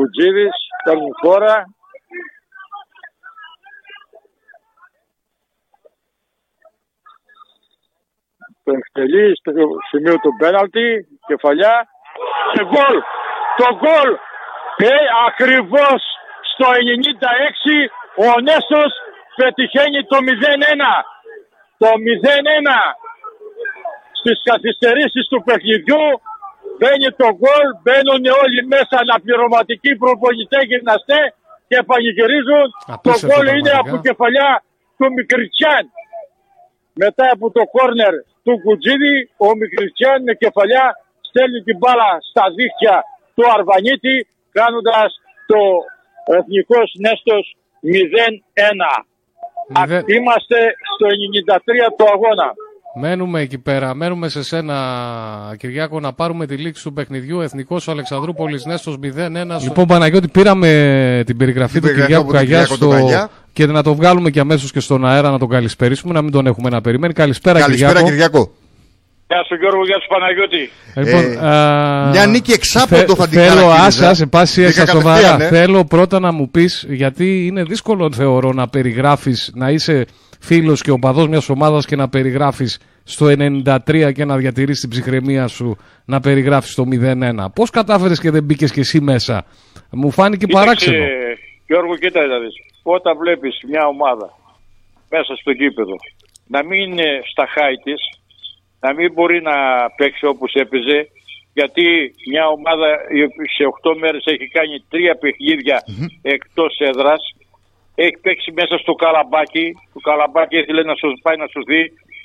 Ο 0.00 0.08
Τζίρις 0.10 0.56
παίρνει 0.84 1.10
χώρα. 1.22 1.64
Το 8.70 8.76
εκτελεί 8.82 9.26
στο 9.40 9.52
σημείο 9.90 10.16
του 10.22 10.32
πέναλτι, 10.40 10.86
κεφαλιά 11.28 11.76
και 12.52 12.62
γκολ. 12.70 12.96
Το 13.60 13.68
γκολ 13.80 14.10
ε, 14.88 14.94
ακριβώς 15.28 16.00
στο 16.50 16.68
96 18.24 18.26
ο 18.26 18.28
Νέστος 18.48 18.90
πετυχαίνει 19.38 20.00
το 20.10 20.18
0-1. 20.26 20.30
Το 21.82 21.90
0-1 22.06 22.10
στις 24.18 24.38
καθυστερήσεις 24.48 25.24
του 25.30 25.40
παιχνιδιού 25.46 26.04
μπαίνει 26.76 27.08
το 27.22 27.28
γκολ, 27.38 27.66
μπαίνουν 27.82 28.24
όλοι 28.42 28.60
μέσα 28.74 28.94
αναπληρωματικοί 29.04 29.92
προπονητέ 30.02 30.60
γυμναστέ 30.70 31.20
και 31.68 31.78
πανηγυρίζουν. 31.88 32.68
το 33.06 33.14
γκολ 33.26 33.46
είναι 33.56 33.74
από 33.82 33.94
κεφαλιά 34.06 34.50
του 34.96 35.06
Μικριτσιάν. 35.16 35.84
Μετά 37.02 37.24
από 37.34 37.46
το 37.56 37.62
κόρνερ 37.74 38.14
του 38.50 38.60
Κουτζίδη, 38.64 39.16
ο 39.46 39.48
Μικριστιαν 39.60 40.18
με 40.28 40.34
κεφαλιά 40.42 40.86
στέλνει 41.28 41.60
την 41.68 41.76
μπάλα 41.80 42.10
στα 42.30 42.44
δίχτυα 42.56 42.96
του 43.34 43.44
Αρβανίτη 43.56 44.16
κάνοντας 44.58 45.08
το 45.50 45.60
εθνικός 46.38 46.88
νέστος 47.06 47.44
0-1. 47.82 48.92
Είμαστε 50.16 50.58
στο 50.94 51.06
93 51.86 51.94
του 51.96 52.06
αγώνα. 52.14 52.48
Μένουμε 52.94 53.40
εκεί 53.40 53.58
πέρα. 53.58 53.94
Μένουμε 53.94 54.28
σε 54.28 54.42
σένα, 54.42 54.76
Κυριάκο, 55.58 56.00
να 56.00 56.12
πάρουμε 56.12 56.46
τη 56.46 56.56
λήξη 56.56 56.84
του 56.84 56.92
παιχνιδιού. 56.92 57.40
Εθνικός 57.40 57.88
Αλεξανδρούπολης 57.88 58.64
Νέστος 58.64 58.98
0-1. 59.02 59.62
Λοιπόν, 59.62 59.86
Παναγιώτη, 59.86 60.28
πήραμε 60.28 61.22
την 61.26 61.36
περιγραφή 61.36 61.80
του 61.80 61.86
Κυριάκου 61.94 62.26
Καγιά 62.26 62.64
στο... 62.64 62.92
και 63.52 63.66
να 63.66 63.82
το 63.82 63.94
βγάλουμε 63.94 64.30
και 64.30 64.40
αμέσως 64.40 64.72
και 64.72 64.80
στον 64.80 65.06
αέρα 65.06 65.30
να 65.30 65.38
τον 65.38 65.48
καλησπερίσουμε, 65.48 66.12
να 66.12 66.22
μην 66.22 66.32
τον 66.32 66.46
έχουμε 66.46 66.68
να 66.70 66.80
περιμένει. 66.80 67.12
Καλησπέρα, 67.12 67.58
Καλησπέρα 67.60 67.92
Κυριάκο. 67.92 68.10
Κυριάκο. 68.10 68.52
Γεια 69.26 69.44
σου 69.48 69.54
Γιώργο, 69.54 69.84
γεια 69.84 70.00
σου 70.00 70.08
Παναγιώτη. 70.08 70.70
Λοιπόν, 70.96 71.44
Ε, 71.44 71.54
α, 71.54 72.08
μια 72.10 72.26
νίκη 72.26 72.52
εξάποντο 72.52 73.14
θα 73.14 73.28
την 73.28 73.38
Θέλω, 73.38 73.48
χαρακτήριζα. 73.48 73.84
άσε, 73.86 74.06
άσε, 74.06 74.26
πάση 74.26 74.60
Μπήκα 74.64 74.82
έξα 74.82 74.92
σοβαρά. 74.92 75.20
κατευθείαν, 75.20 75.54
ε. 75.54 75.58
Θέλω 75.58 75.84
πρώτα 75.84 76.20
να 76.20 76.32
μου 76.32 76.50
πεις, 76.50 76.86
γιατί 76.88 77.46
είναι 77.46 77.62
δύσκολο 77.62 78.12
θεωρώ 78.12 78.52
να 78.52 78.68
περιγράφεις, 78.68 79.50
να 79.54 79.70
είσαι 79.70 80.06
φίλος 80.40 80.82
και 80.82 80.90
οπαδός 80.90 81.28
μιας 81.28 81.48
ομάδας 81.48 81.86
και 81.86 81.96
να 81.96 82.08
περιγράφεις 82.08 82.78
στο 83.04 83.26
93 83.26 84.12
και 84.12 84.24
να 84.24 84.36
διατηρείς 84.36 84.80
την 84.80 84.88
ψυχραιμία 84.88 85.46
σου 85.48 85.76
να 86.04 86.20
περιγράφεις 86.20 86.74
το 86.74 86.84
0-1. 86.84 87.50
Πώς 87.54 87.70
κατάφερες 87.70 88.20
και 88.20 88.30
δεν 88.30 88.44
μπήκες 88.44 88.70
και 88.72 88.80
εσύ 88.80 89.00
μέσα; 89.00 89.44
Μου 89.90 90.10
φάνηκε 90.10 90.46
παράξενο. 90.46 91.04
Κοίταξε, 91.70 91.86
Γιώργο, 91.86 91.96
κοίτα 91.96 92.26
να 92.26 92.38
δεις. 92.38 92.54
Όταν 92.82 93.18
βλέπεις 93.18 93.54
μια 93.68 93.86
ομάδα 93.86 94.28
μέσα 95.08 95.36
στο 95.36 95.50
γήπεδο 95.50 95.96
να 96.46 96.64
μην 96.64 96.80
είναι 96.80 97.20
στα 97.30 97.46
χάη 97.46 97.76
της, 97.86 98.00
να 98.80 98.94
μην 98.94 99.12
μπορεί 99.12 99.42
να 99.42 99.56
παίξει 99.96 100.26
όπως 100.26 100.52
έπαιζε 100.54 100.98
γιατί 101.52 101.86
μια 102.30 102.46
ομάδα 102.46 102.88
σε 103.56 103.62
8 103.82 103.96
μέρες 104.02 104.24
έχει 104.24 104.48
κάνει 104.48 104.84
τρία 104.92 105.14
παιχνίδια 105.22 105.78
εκτός 106.22 106.72
έδρας 106.78 107.22
έχει 107.94 108.16
παίξει 108.24 108.50
μέσα 108.52 108.78
στο 108.78 108.92
καλαμπάκι 108.92 109.66
το 109.94 110.00
καλαμπάκι 110.08 110.56
ήθελε 110.58 110.82
να 110.82 110.94
σου 110.94 111.08
πάει 111.22 111.36
να 111.36 111.48
σου 111.52 111.60
δει 111.70 111.82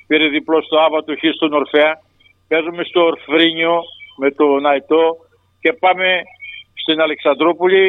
πήρε 0.07 0.27
διπλό 0.27 0.61
στο 0.61 0.77
Άβατο 0.87 1.13
Χ 1.19 1.21
στον 1.35 1.53
Ορφέα 1.53 1.91
παίζουμε 2.47 2.83
στο 2.83 3.01
Ορφρίνιο 3.11 3.75
με 4.21 4.29
το 4.31 4.45
Ναϊτό 4.65 5.03
και 5.61 5.71
πάμε 5.83 6.07
στην 6.85 6.97
Αλεξανδρούπολη 7.05 7.83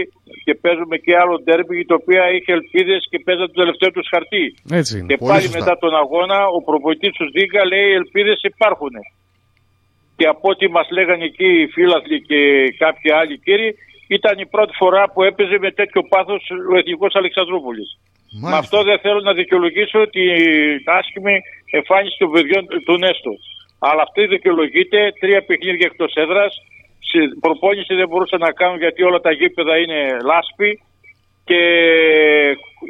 και 0.44 0.54
παίζουμε 0.62 0.96
και 1.04 1.12
άλλο 1.22 1.34
ντέρμπι 1.44 1.78
το 1.90 1.94
οποίο 2.00 2.20
είχε 2.36 2.52
ελπίδες 2.58 3.00
και 3.10 3.18
παίζανε 3.24 3.50
το 3.52 3.58
τελευταίο 3.62 3.90
τους 3.96 4.08
χαρτί. 4.12 4.44
Έτσι 4.80 4.92
είναι. 4.98 5.08
Και 5.10 5.18
Πολύ 5.20 5.30
πάλι 5.30 5.46
σωστά. 5.46 5.58
μετά 5.58 5.72
τον 5.82 5.92
αγώνα 6.02 6.38
ο 6.56 6.58
προπονητής 6.68 7.12
του 7.18 7.26
Δίγκα 7.34 7.62
λέει 7.72 7.86
οι 7.90 7.98
ελπίδες 8.00 8.38
υπάρχουν. 8.52 8.94
Και 10.18 10.26
από 10.34 10.46
ό,τι 10.52 10.66
μας 10.76 10.86
λέγανε 10.96 11.24
εκεί 11.30 11.50
οι 11.60 11.66
φίλαθλοι 11.74 12.18
και 12.30 12.40
κάποιοι 12.82 13.08
άλλοι 13.18 13.34
κύριοι, 13.46 13.70
ήταν 14.18 14.34
η 14.44 14.46
πρώτη 14.54 14.72
φορά 14.80 15.02
που 15.12 15.20
έπαιζε 15.30 15.56
με 15.64 15.70
τέτοιο 15.80 16.02
πάθος 16.12 16.42
ο 16.72 16.74
Εθνικός 16.80 17.12
Αλεξανδρούπολης. 17.20 17.88
Με 18.50 18.56
αυτό 18.62 18.78
δεν 18.88 18.98
θέλω 19.04 19.20
να 19.28 19.32
δικαιολογήσω 19.40 20.00
την 20.16 20.82
άσχημη 20.98 21.36
εμφάνιση 21.78 22.16
των 22.18 22.30
παιδιών 22.34 22.62
του 22.86 22.96
Νέστο. 23.04 23.32
Αλλά 23.88 24.02
αυτή 24.06 24.22
δικαιολογείται 24.34 24.98
τρία 25.20 25.40
παιχνίδια 25.48 25.88
εκτός 25.90 26.12
έδρας. 26.24 26.52
Προπόνηση 27.40 27.94
δεν 27.94 28.08
μπορούσαν 28.08 28.40
να 28.40 28.52
κάνουν 28.52 28.78
γιατί 28.78 29.02
όλα 29.02 29.20
τα 29.20 29.32
γήπεδα 29.32 29.74
είναι 29.78 29.98
λάσπη 30.30 30.70
και 31.44 31.60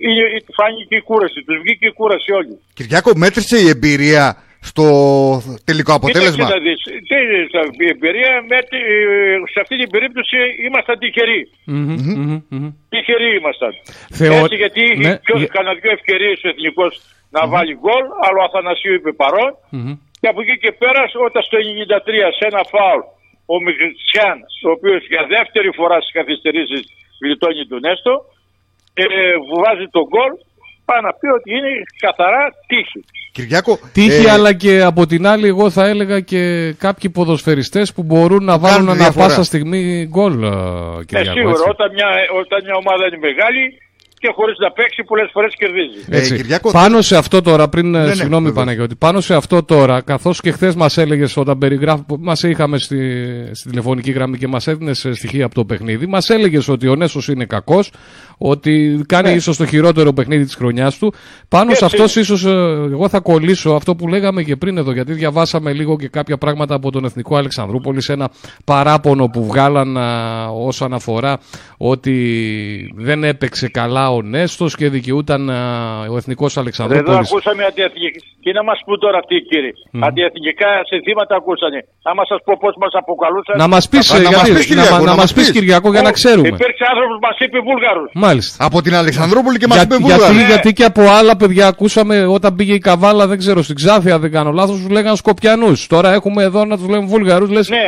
είναι- 0.07 0.45
φάνηκε 0.59 0.97
η 0.97 1.01
κούραση. 1.01 1.43
Τους 1.47 1.59
βγήκε 1.63 1.87
η 1.87 1.93
κούραση 1.93 2.33
όλοι. 2.33 2.59
Κυριάκο, 2.75 3.11
μέτρησε 3.17 3.57
η 3.59 3.69
εμπειρία 3.69 4.25
στο 4.71 4.85
τελικό 5.65 5.93
αποτέλεσμα; 5.95 6.33
Κοίταξε 6.45 6.55
να 6.55 6.61
δεις, 6.67 6.81
τι 7.09 7.15
είναι 7.23 7.39
η 7.87 7.89
εμπειρία, 7.95 8.33
με, 8.51 8.59
τη- 8.71 8.87
σε 9.53 9.59
αυτή 9.63 9.75
την 9.83 9.91
περίπτωση 9.95 10.37
ήμασταν 10.69 10.99
τυχεροί. 10.99 11.41
Μμμ, 11.65 11.95
μμμ, 12.07 12.41
μμμ. 12.49 12.69
Τυχεροί 12.93 13.29
ήμασταν. 13.41 13.73
Θεω- 14.21 14.43
Έτσι 14.45 14.57
γιατί 14.65 14.83
Ναι, 14.83 15.13
είχε 15.29 15.39
για- 15.39 15.47
κανένα 15.57 15.75
δύο 15.81 15.91
ευκαιρίες 15.99 16.39
ο 16.45 16.49
Εθνικός 16.49 16.93
να 17.37 17.41
βάλει 17.53 17.75
γκολ, 17.83 18.05
αλλά 18.25 18.39
ο 18.43 18.45
Αθανασίου 18.49 18.95
είπε 18.99 19.11
παρόν. 19.23 19.51
Μμμ. 19.71 19.93
Και 20.21 20.29
από 20.33 20.41
εκεί 20.45 20.57
και 20.65 20.73
πέρα, 20.83 21.03
όταν 21.27 21.43
στο 21.49 21.57
93 21.69 22.27
σε 22.39 22.45
ένα 22.51 22.63
φάουλ 22.73 23.03
ο 23.55 23.57
Μιχριτσιάν, 23.65 24.37
ο 24.67 24.71
οποίος 24.77 25.01
για 25.13 25.23
δεύτερη 25.37 25.71
φορά 25.79 25.97
στις 26.01 26.13
καθυστερήσεις 26.19 26.83
γλιτώνει 27.23 27.63
τον 27.73 27.83
Έστο, 27.93 28.13
ε, 28.95 29.05
βάζει 29.63 29.87
τον 29.97 30.05
γκολ, 30.13 30.33
πάει 30.89 31.01
να 31.09 31.13
πει 31.19 31.27
ότι 31.39 31.49
είναι 31.57 31.71
καθαρά 32.05 32.45
τύχη. 32.71 33.01
Κυριάκο, 33.33 33.79
Τύχη, 33.93 34.25
ε, 34.27 34.31
αλλά 34.31 34.53
και 34.63 34.73
από 34.83 35.07
την 35.07 35.27
άλλη, 35.27 35.47
εγώ 35.49 35.71
θα 35.71 35.85
έλεγα 35.87 36.21
και 36.21 36.73
κάποιοι 36.79 37.11
ποδοσφαιριστές 37.11 37.93
που 37.93 38.03
μπορούν 38.03 38.45
να 38.45 38.59
βάλουν 38.59 38.77
Κάνουν 38.77 38.89
ανα 38.91 39.03
διαφορά. 39.03 39.27
πάσα 39.27 39.43
στιγμή 39.43 40.07
γκολ, 40.13 40.43
ε, 40.43 40.47
Ε, 40.47 41.05
Κυριάκο. 41.05 41.33
σίγουρα, 41.39 41.51
έτσι. 41.59 41.69
όταν 41.75 41.93
μια, 41.93 42.09
όταν 42.43 42.59
μια 42.65 42.75
ομάδα 42.83 43.07
είναι 43.07 43.19
μεγάλη 43.29 43.63
και 44.19 44.33
χωρίς 44.35 44.57
να 44.59 44.71
παίξει 44.71 45.03
πολλές 45.03 45.31
φορές 45.33 45.55
κερδίζει. 45.59 46.05
Έτσι. 46.09 46.35
Ε, 46.35 46.37
Κυριάκο, 46.37 46.71
πάνω 46.71 47.01
σε 47.01 47.17
αυτό 47.17 47.43
τώρα, 47.43 47.69
πριν. 47.69 47.91
Ναι, 47.91 47.99
Ναι, 47.99 48.05
ναι, 48.07 48.15
συγγνώμη, 48.15 48.47
βεβαίως. 48.47 48.65
Παναγιώτη. 48.65 48.95
Πάνω 48.97 49.21
σε 49.21 49.35
αυτό 49.35 49.63
τώρα, 49.63 50.01
καθώς 50.01 50.41
και 50.41 50.51
χθες 50.51 50.75
μας 50.75 50.99
έλεγες 50.99 51.37
όταν 51.37 51.59
περιγράφει. 51.59 52.03
Μας 52.19 52.43
είχαμε 52.43 52.79
στη, 52.79 53.25
στη 53.53 53.69
τηλεφωνική 53.69 54.11
γραμμή 54.11 54.39
και 54.39 54.47
μας 54.49 54.67
έδινες 54.67 55.07
στοιχεία 55.13 55.45
από 55.45 55.55
το 55.55 55.65
παιχνίδι. 55.65 56.07
Μας 56.07 56.31
έλεγες 56.31 56.69
ότι 56.69 56.89
ο 56.89 56.95
Νέσος 56.97 57.29
είναι 57.29 57.45
κακός, 57.45 57.93
ότι 58.39 59.01
κάνει 59.09 59.29
Ναι. 59.29 59.35
ίσως 59.35 59.57
το 59.57 59.67
χειρότερο 59.67 60.13
παιχνίδι 60.13 60.45
της 60.45 60.55
χρονιάς 60.55 60.99
του. 60.99 61.13
Πάνω 61.49 61.75
σε 61.75 61.85
αυτός, 61.85 62.17
ίσως 62.17 62.45
εγώ 62.93 63.09
θα 63.09 63.21
κολλήσω 63.21 63.71
αυτό 63.71 63.95
που 63.97 64.09
λέγαμε 64.09 64.43
και 64.43 64.57
πριν 64.57 64.77
εδώ, 64.79 64.93
γιατί 64.93 65.13
διαβάσαμε 65.13 65.73
λίγο 65.73 65.97
και 65.97 66.09
κάποια 66.09 66.39
πράγματα 66.39 66.75
από 66.75 66.91
τον 66.91 67.05
Εθνικό 67.05 67.37
Αλεξανδρούπολη 67.37 68.03
σε 68.03 68.13
ένα 68.13 68.31
παράπονο 68.65 69.27
που 69.27 69.47
βγάλαν 69.47 69.97
α, 69.97 70.47
όσον 70.47 70.93
αφορά 70.95 71.39
ότι 71.77 72.15
δεν 72.97 73.25
έπαιξε 73.25 73.69
καλά 73.69 74.06
ο 74.11 74.23
Νέστος 74.23 74.77
και 74.77 74.89
δικαιούταν 74.89 75.51
α, 75.51 75.61
ο 76.13 76.17
Εθνικός 76.17 76.53
Εδώ 76.53 76.61
Αλεξανδρούπολης. 76.61 77.31
ακούσαμε 77.31 77.65
αντιεθνικά. 77.65 78.19
Και 78.45 78.53
να 78.53 78.63
μας 78.69 78.79
πούν 78.87 78.99
τώρα 79.05 79.19
αυτοί 79.19 79.35
οι 79.37 79.43
κύριοι. 79.51 79.73
Αντιεθνικά 80.09 80.69
συνθήματα 80.91 81.37
ακούσανε. 81.37 81.79
Άμα 82.11 82.23
σας 82.31 82.39
πω 82.45 82.53
πώς 82.61 82.75
μας 82.83 82.93
αποκαλούσαν. 83.01 83.55
Να 83.63 83.69
μας 83.75 83.89
πεις, 83.89 84.13
Να 84.13 84.17
ε, 84.19 84.23
μας 84.23 84.31
γιατί- 84.31 84.53
πεις, 84.53 84.67
Κυριακό, 84.67 84.91
να, 84.95 84.99
να 84.99 85.05
να 85.05 85.11
μας 85.11 85.17
μας 85.23 85.33
πεις 85.33 85.45
πεις. 85.45 85.53
Κυριακό 85.57 85.89
για 85.91 86.03
να 86.03 86.13
ξέρουμε. 86.19 86.49
Υπήρξε 86.49 86.85
άνθρωπος 86.93 87.15
που 87.21 87.27
μας 87.29 87.37
είπε 87.45 87.59
Βούλγαρους. 87.69 88.09
Μάλιστα. 88.15 88.65
από 88.65 88.79
την 88.83 88.95
Αλεξανδρούπολη 88.95 89.57
και 89.59 89.67
μας 89.67 89.77
Για- 89.77 89.87
είπε 89.87 89.97
γιατί, 89.97 90.23
Βούλγαρο. 90.23 90.47
γιατί 90.53 90.73
και 90.73 90.85
από 90.85 91.03
άλλα 91.19 91.37
παιδιά 91.37 91.67
ακούσαμε 91.67 92.17
όταν 92.27 92.51
πήγε 92.57 92.75
η 92.75 92.79
Καβάλα, 92.79 93.27
δεν 93.27 93.39
ξέρω, 93.39 93.63
στην 93.63 93.77
Ξάφια 93.77 94.19
δεν 94.19 94.31
κάνω 94.31 94.51
λάθος, 94.53 94.77
τους 94.81 94.89
λέγανε 94.89 95.17
Σκοπιανούς. 95.17 95.87
Τώρα 95.87 96.13
έχουμε 96.13 96.43
εδώ 96.43 96.65
να 96.65 96.77
τους 96.77 96.89
λέμε 96.89 97.07
Βούλγαρους, 97.07 97.51
λες 97.51 97.69
Ναι. 97.69 97.87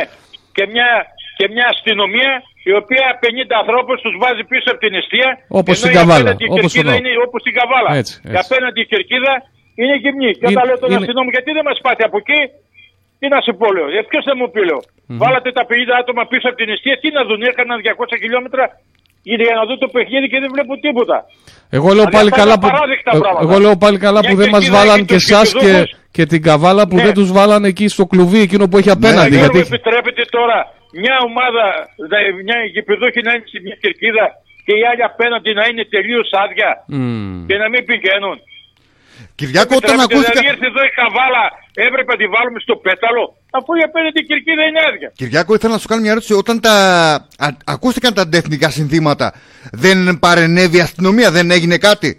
Και 0.55 0.67
μια, 0.73 0.87
και 1.37 1.49
μια 1.53 1.65
αστυνομία 1.73 2.31
η 2.71 2.73
οποία 2.81 3.05
50 3.23 3.53
ανθρώπους 3.61 3.97
τους 4.03 4.13
βάζει 4.23 4.43
πίσω 4.51 4.67
από 4.73 4.79
την 4.85 4.93
αιστεία. 4.99 5.29
Όπως 5.59 5.73
ενώ 5.75 5.81
στην 5.83 5.91
η 5.93 5.95
Καβάλα, 5.99 6.19
απέναντι 6.19 6.43
η 6.45 6.49
όπως 6.55 6.61
κερκίδα 6.61 6.91
εδώ. 6.93 6.99
είναι 6.99 7.11
όπως 7.27 7.39
στην 7.43 7.53
Καβάλα. 7.59 7.89
Έτσι, 8.01 8.13
Και 8.23 8.27
έτσι. 8.31 8.41
απέναντι 8.45 8.79
η 8.85 8.87
κερκίδα 8.93 9.33
είναι 9.81 9.95
γυμνή. 10.03 10.31
Και 10.39 10.43
Είναι- 10.43 10.51
όταν 10.53 10.63
λέω 10.69 10.77
τον 10.83 10.89
είναι- 10.89 10.99
αστυνόμο 11.01 11.29
γιατί 11.35 11.49
δεν 11.57 11.65
μας 11.69 11.77
πάτε 11.85 12.03
από 12.09 12.17
εκεί. 12.23 12.41
Τι 13.19 13.25
να 13.33 13.39
σου 13.45 13.53
πω, 13.59 13.67
λέω. 13.75 13.87
Ε, 13.97 14.01
ποιος 14.11 14.23
θα 14.27 14.33
μου 14.39 14.45
πει, 14.53 14.61
λέω. 14.69 14.81
Βάλατε 15.21 15.49
τα 15.57 15.63
50 15.71 15.93
άτομα 16.01 16.21
πίσω 16.31 16.45
από 16.49 16.57
την 16.61 16.69
αιστεία. 16.73 16.95
Τι 17.01 17.07
να 17.17 17.21
δουν, 17.27 17.41
έκαναν 17.51 17.77
200 17.85 18.15
χιλιόμετρα 18.21 18.63
για 19.23 19.53
να 19.59 19.63
δουν 19.67 19.77
το 19.85 19.87
παιχνίδι 19.95 20.27
και 20.31 20.39
δεν 20.43 20.49
βλέπουν 20.55 20.77
τίποτα. 20.87 21.17
Εγώ 21.77 21.87
λέω 21.87 22.05
Δηλαδή 22.05 22.15
πάλι 22.17 22.29
αυτά 22.31 22.39
καλά 22.41 22.53
είναι 22.55 22.61
που, 22.63 22.67
απαράδεκτα 22.71 23.11
ε, 23.15 23.19
πράγματα. 23.23 23.41
εγώ 23.45 23.55
λέω 23.63 23.75
πάλι 23.83 23.97
καλά 24.05 24.19
Μια 24.19 24.29
που 24.29 24.35
δεν 24.41 24.49
μας 24.49 24.59
κερκίδα 24.63 24.77
βάλαν 24.79 24.97
έχει 24.99 25.05
και 25.09 25.13
τους 25.13 25.29
εσάς 25.29 25.47
και, 25.53 25.59
κερκιδούχους. 25.59 25.91
Και 26.11 26.25
την 26.25 26.41
καβάλα 26.41 26.87
που 26.87 26.95
Ναι. 26.95 27.03
δεν 27.03 27.13
τους 27.13 27.31
βάλαν 27.31 27.63
εκεί 27.65 27.87
στο 27.87 28.05
κλουβί 28.05 28.39
εκείνο 28.39 28.67
που 28.67 28.77
έχει 28.77 28.89
απέναντι. 28.89 29.29
Δεν 29.29 29.39
γιατί... 29.39 29.57
μου 29.57 29.63
επιτρέπετε 29.67 30.23
τώρα 30.29 30.57
μια 31.03 31.15
ομάδα, 31.29 31.65
δε- 32.11 32.33
μια 32.43 32.57
γηπεδούχη 32.73 33.21
να 33.27 33.31
είναι 33.33 33.43
σε 33.53 33.59
μια 33.65 33.77
κερκίδα 33.83 34.25
και 34.65 34.73
οι 34.79 34.83
άλλοι 34.89 35.03
απέναντι 35.11 35.53
να 35.59 35.63
είναι 35.69 35.83
τελείως 35.95 36.29
άδεια 36.43 36.69
Μμμ. 36.87 37.45
και 37.47 37.55
να 37.61 37.67
μην 37.69 37.85
πηγαίνουν. 37.89 38.37
Κυριάκο, 39.39 39.75
όταν 39.75 39.89
Επιτρέπετε, 39.89 40.13
ακούστηκαν. 40.15 40.43
Δηλαδή 40.43 40.51
ήρθε 40.53 40.65
εδώ 40.71 40.81
η 40.91 40.93
καβάλα, 40.99 41.43
έπρεπε 41.87 42.11
να 42.13 42.19
τη 42.21 42.27
βάλουμε 42.35 42.59
στο 42.59 42.75
πέταλο, 42.87 43.23
αφού 43.57 43.69
η 43.79 43.83
απέναντι 43.89 44.19
η 44.23 44.25
κερκίδα 44.29 44.63
είναι 44.69 44.81
άδεια. 44.89 45.09
Κυριάκο, 45.21 45.51
ήθελα 45.57 45.73
να 45.73 45.79
σου 45.79 45.87
κάνω 45.87 46.01
μια 46.01 46.11
ερώτηση. 46.11 46.33
Όταν 46.33 46.55
τα... 46.65 46.73
α- 47.45 47.57
ακούστηκαν 47.75 48.11
τα 48.13 48.21
αντεθνικά 48.21 48.69
συνθήματα, 48.69 49.27
δεν 49.83 50.19
παρενέβη 50.19 50.77
η 50.77 50.85
αστυνομία, 50.87 51.31
δεν 51.31 51.51
έγινε 51.51 51.77
κάτι; 51.77 52.09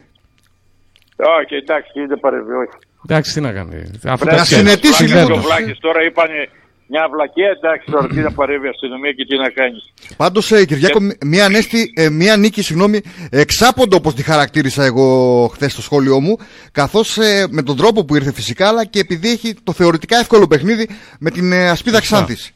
Όχι, 1.39 1.55
εντάξει, 1.63 1.99
δεν 2.09 2.21
παρεμβεί, 2.21 2.53
όχι. 2.65 2.77
Εντάξει, 3.09 3.33
τι 3.35 3.41
να 3.41 3.53
κάνει. 3.53 3.91
Αυτό 4.05 4.25
Να 4.25 4.37
τα 4.37 4.43
ξέρει. 4.43 4.61
συνετίσει 4.61 4.93
Συμβαίνουν. 4.95 5.27
λίγο 5.29 5.39
Ο 5.39 5.43
Βλάκης 5.43 5.79
τώρα 5.79 6.03
είπανε 6.05 6.49
μια 6.87 7.09
βλακία, 7.13 7.49
εντάξει 7.49 7.91
τώρα 7.91 8.07
τι 8.07 8.15
να 8.21 8.33
παρέμβει 8.33 8.67
η 8.67 8.69
αστυνομία 8.69 9.13
και 9.13 9.25
τι 9.25 9.37
να 9.37 9.49
κάνεις. 9.51 9.93
Πάντως, 10.17 10.53
ε, 10.53 10.65
Κυριάκο, 10.65 11.01
μ- 11.01 11.25
μια, 11.25 11.45
ανέστη, 11.45 11.93
ε, 11.97 12.09
μια 12.11 12.37
νίκη, 12.37 12.63
συγγνώμη, 12.63 13.01
εξάποντο 13.31 13.97
όπως 13.97 14.15
τη 14.15 14.23
χαρακτήρισα 14.23 14.85
εγώ 14.85 15.47
χθες 15.55 15.73
στο 15.73 15.83
σχόλιο 15.83 16.21
μου, 16.21 16.37
καθώς 16.73 17.19
με 17.51 17.63
τον 17.63 17.77
τρόπο 17.77 18.05
που 18.05 18.17
ήρθε 18.17 18.33
φυσικά, 18.33 18.69
αλλά 18.69 18.85
και 18.85 18.99
επειδή 19.01 19.31
έχει 19.31 19.55
το 19.65 19.73
θεωρητικά 19.73 20.17
εύκολο 20.19 20.47
παιχνίδι 20.47 20.89
με 21.19 21.31
την 21.31 21.53
ε, 21.53 21.69
ασπίδα 21.69 22.01
Ξάνθης. 22.01 22.51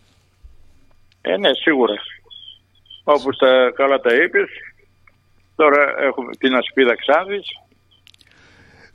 Ε, 1.20 1.36
ναι, 1.36 1.48
σίγουρα. 1.62 1.94
Όπως 3.04 3.36
τα 3.36 3.72
καλά 3.76 3.98
τα 4.00 4.14
είπες, 4.14 4.48
τώρα 5.56 5.82
έχουμε 6.06 6.30
την 6.38 6.54
ασπίδα 6.54 6.94
Ξάνθης. 6.96 7.46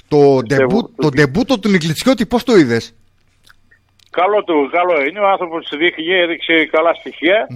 Το, 0.10 0.42
ντεμπού, 0.42 0.94
το 0.96 1.10
ντεμπούτο 1.10 1.60
του 1.60 1.70
Νικλιτσιώτη, 1.70 2.26
πώς 2.26 2.44
το 2.44 2.56
είδες; 2.56 2.94
Καλό 4.10 4.44
του, 4.44 4.70
καλό 4.78 4.96
είναι. 5.06 5.20
Ο 5.20 5.28
άνθρωπος 5.28 5.70
δείχνει, 5.78 6.14
έδειξε 6.24 6.66
καλά 6.76 6.94
στοιχεία. 6.94 7.48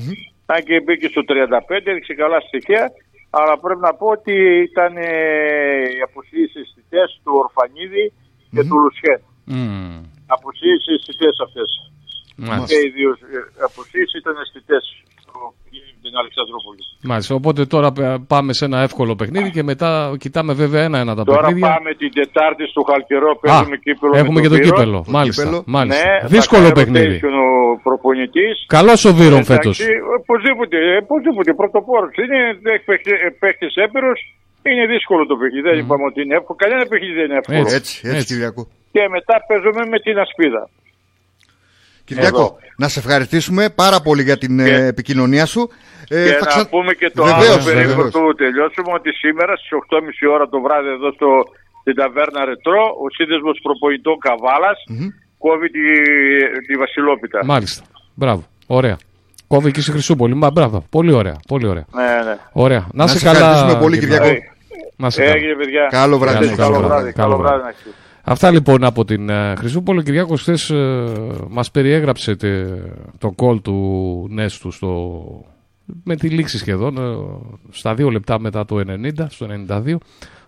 Αν 0.45 0.63
και 0.63 0.81
μπήκε 0.81 1.07
στο 1.07 1.21
35, 1.27 1.87
έδειξε 1.91 2.13
καλά 2.13 2.39
στοιχεία. 2.39 2.91
Αλλά 3.29 3.53
πρέπει 3.59 3.79
να 3.79 3.93
πω 3.93 4.07
ότι 4.07 4.35
ήταν 4.69 4.91
ε, 4.97 5.09
οι 5.93 6.01
αποσύσεις 6.07 6.55
αισθητές 6.61 7.07
του 7.23 7.33
Ορφανίδη 7.43 8.05
και 8.53 8.63
του 8.67 8.77
Λουσιέν. 8.83 9.21
Μμμ. 9.45 10.03
Αποσύσεις 10.35 10.87
αισθητές 10.95 11.35
αυτές. 11.45 11.69
Μάλιστα. 12.35 12.67
Και 12.69 12.77
οι 12.85 12.89
δύο 12.97 13.11
ε, 13.35 13.39
αποσύσεις 13.69 14.13
ήταν 14.21 14.35
αισθητές 14.41 14.83
την 16.05 16.13
Αλεξανδρούπολη. 16.21 16.81
Μάλιστα. 17.11 17.35
Οπότε 17.39 17.61
τώρα 17.73 17.91
πε- 17.91 18.19
πάμε 18.33 18.51
σε 18.53 18.65
ένα 18.69 18.79
εύκολο 18.87 19.15
παιχνίδι 19.19 19.49
και 19.55 19.63
μετά 19.71 19.89
κοιτάμε 20.23 20.53
βέβαια 20.53 20.81
ένα-ένα 20.83 21.15
τα 21.15 21.23
Τώρα 21.23 21.39
παιχνίδια. 21.41 21.67
πάμε 21.73 21.89
την 22.01 22.11
Τετάρτη 22.19 22.63
στο 22.73 22.81
Χαλκερό, 22.89 23.29
παίζουμε 23.41 23.77
κύπελο. 23.85 24.13
έχουμε 24.21 24.39
με 24.39 24.41
και 24.41 24.49
το 24.53 24.55
Βύρο. 24.55 24.67
κύπελο. 24.69 24.99
Μάλιστα. 25.07 25.43
κύπελο. 25.43 25.63
μάλιστα. 25.75 26.03
Ναι, 26.09 26.27
Δύσκολο 26.35 26.63
θα 26.65 26.71
κάνει 26.71 26.79
παιχνίδι. 26.79 27.15
rotation 27.23 27.35
ο 27.45 27.47
προπονητής. 27.87 28.55
Καλός 28.77 28.99
ο 29.09 29.11
Βύρον 29.19 29.31
Εντάξει, 29.43 29.51
φέτος. 29.53 29.75
Οπωσδήποτε, 30.19 30.77
ε, 30.91 30.97
οπωσδήποτε. 31.05 31.49
Πρωτοπόρος 31.61 32.11
είναι, 32.23 32.37
έχει 32.75 32.85
παίχτη 33.43 33.67
έμπειρος. 33.85 34.19
Είναι 34.71 34.85
δύσκολο 34.93 35.21
το 35.31 35.35
παιχνίδι. 35.39 35.63
Δεν 35.69 35.77
είπαμε 35.81 36.03
ότι 36.11 36.19
είναι 36.23 36.35
εύκολο. 36.39 36.57
Κανένα 36.63 36.83
παιχνίδι 36.89 37.13
δεν 37.19 37.25
είναι 37.29 37.37
εύκολο. 37.41 37.57
Έτσι. 37.59 37.75
Έτσι, 37.79 37.93
έτσι, 38.11 38.25
Κυριακό. 38.29 38.61
Και 38.95 39.03
μετά 39.15 39.35
παίζουμε 39.47 39.81
με 39.93 39.97
την 40.05 40.15
ασπίδα. 40.25 40.61
Κυριακό, 42.05 42.37
Εδώ. 42.41 42.57
να 42.77 42.87
σε 42.87 42.99
ευχαριστήσουμε 42.99 43.69
πάρα 43.69 43.99
πολύ 44.01 44.23
για 44.23 44.37
την 44.37 44.59
ε, 44.59 44.63
Και- 44.63 44.75
επικοινωνία 44.75 45.45
σου. 45.45 45.69
Ε, 46.09 46.23
και 46.25 46.31
θα 46.31 46.39
να 46.39 46.45
ξα- 46.45 46.69
πούμε 46.69 46.93
και 46.93 47.11
το 47.15 47.23
Βεβαίως, 47.23 47.49
άλλο 47.55 47.63
περίπου 47.63 47.87
βεβαίως. 47.89 48.11
του 48.11 48.33
τελειώσουμε 48.37 48.91
ότι 48.93 49.11
σήμερα 49.11 49.55
στις 49.55 49.69
8.30 49.71 50.27
ώρα 50.33 50.49
το 50.49 50.61
βράδυ 50.61 50.87
εδώ 50.89 51.11
στο, 51.11 51.27
στην 51.81 51.95
ταβέρνα 51.95 52.45
Ρετρό 52.45 52.81
ο 53.03 53.05
σύνδεσμος 53.17 53.59
προπονητών 53.63 54.17
Καβάλας 54.25 54.77
κόβει 55.37 55.69
τη, 55.69 55.79
τη 56.67 56.73
Βασιλόπιτα. 56.83 57.39
Μάλιστα. 57.45 57.83
Μπράβο. 58.13 58.43
Ωραία. 58.67 58.97
Κόβει 59.47 59.71
και 59.71 59.81
στη 59.81 59.91
Χρυσούπολη. 59.91 60.33
Μα, 60.35 60.51
μπράβο. 60.51 60.85
Πολύ 60.89 61.11
ωραία. 61.11 61.35
Πολύ 61.47 61.67
ωραία. 61.67 61.85
Ναι, 61.93 62.03
ναι. 62.29 62.37
Ωραία. 62.51 62.79
Να, 62.93 63.03
Να 63.03 63.07
σε 63.07 63.17
σε 63.17 63.25
καλά. 63.25 63.37
ευχαριστούμε 63.39 63.79
πολύ, 63.79 63.99
Κυριάκο. 63.99 64.23
Κυριακό. 64.23 64.51
Να 64.97 65.09
σε 65.09 65.21
καλά. 65.21 65.33
Έγινε, 65.35 65.53
παιδιά. 65.55 65.87
Καλό 65.91 66.17
βράδυ. 66.17 66.37
Καλό 66.45 66.55
Καλό 66.55 66.69
βράδυ. 66.77 66.87
βράδυ. 66.87 67.11
Καλό 67.13 67.35
Καλό 67.37 67.43
βράδυ. 67.43 67.63
Βράδυ. 68.25 68.39
να 68.39 68.47
έχετε. 68.47 68.47
Αυτά 68.47 68.51
λοιπόν 68.51 68.83
από 68.83 69.05
την 69.05 69.27
uh, 69.29 69.53
Χρυσούπολη. 69.57 69.99
Ο 69.99 70.01
Κυριάκος 70.01 70.41
χθες 70.41 70.69
ε, 70.69 71.05
μας 71.49 71.71
περιέγραψε 71.71 72.35
τε, 72.35 72.65
το 73.17 73.31
κόλ 73.31 73.61
του 73.61 74.27
Νέστου 74.29 74.71
στο, 74.71 75.45
με 76.03 76.15
τη 76.15 76.29
λήξη 76.29 76.57
σχεδόν, 76.57 76.97
ε, 76.97 77.15
στα 77.71 77.95
δύο 77.95 78.09
λεπτά 78.09 78.39
μετά 78.39 78.65
το 78.65 78.75
90, 78.77 79.25
στο 79.29 79.47
92. 79.67 79.95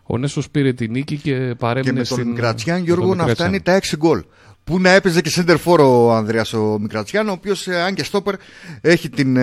Ο 0.04 0.18
Νέστος 0.18 0.50
πήρε 0.50 0.74
τη 0.74 0.88
νίκη 0.88 1.18
και 1.18 1.48
Και 1.48 1.56
παρέμεινε 1.56 2.00
με 2.00 2.04
στην... 2.04 2.18
τον 2.18 2.28
Μικρατσιάν 2.28 2.78
με 2.78 2.84
Γιώργο 2.86 3.08
τον 3.08 3.18
να 3.18 3.24
Μικρατσιάν. 3.26 3.62
φτάνει 3.62 3.80
τα 3.82 3.88
6 3.90 3.98
γκολ. 3.98 4.24
Που 4.64 4.80
να 4.80 4.90
έπαιζε 4.90 5.22
και 5.22 5.32
center 5.36 5.58
for 5.66 5.80
ο 5.80 6.14
Ανδρέας 6.14 6.54
ο 6.54 6.78
Μικρατσιάν, 6.80 7.30
ο 7.30 7.32
οποίος 7.32 7.68
ε, 7.68 7.82
αν 7.82 7.94
και 7.94 8.04
στόπερ 8.04 8.36
έχει 8.82 9.10
την, 9.10 9.38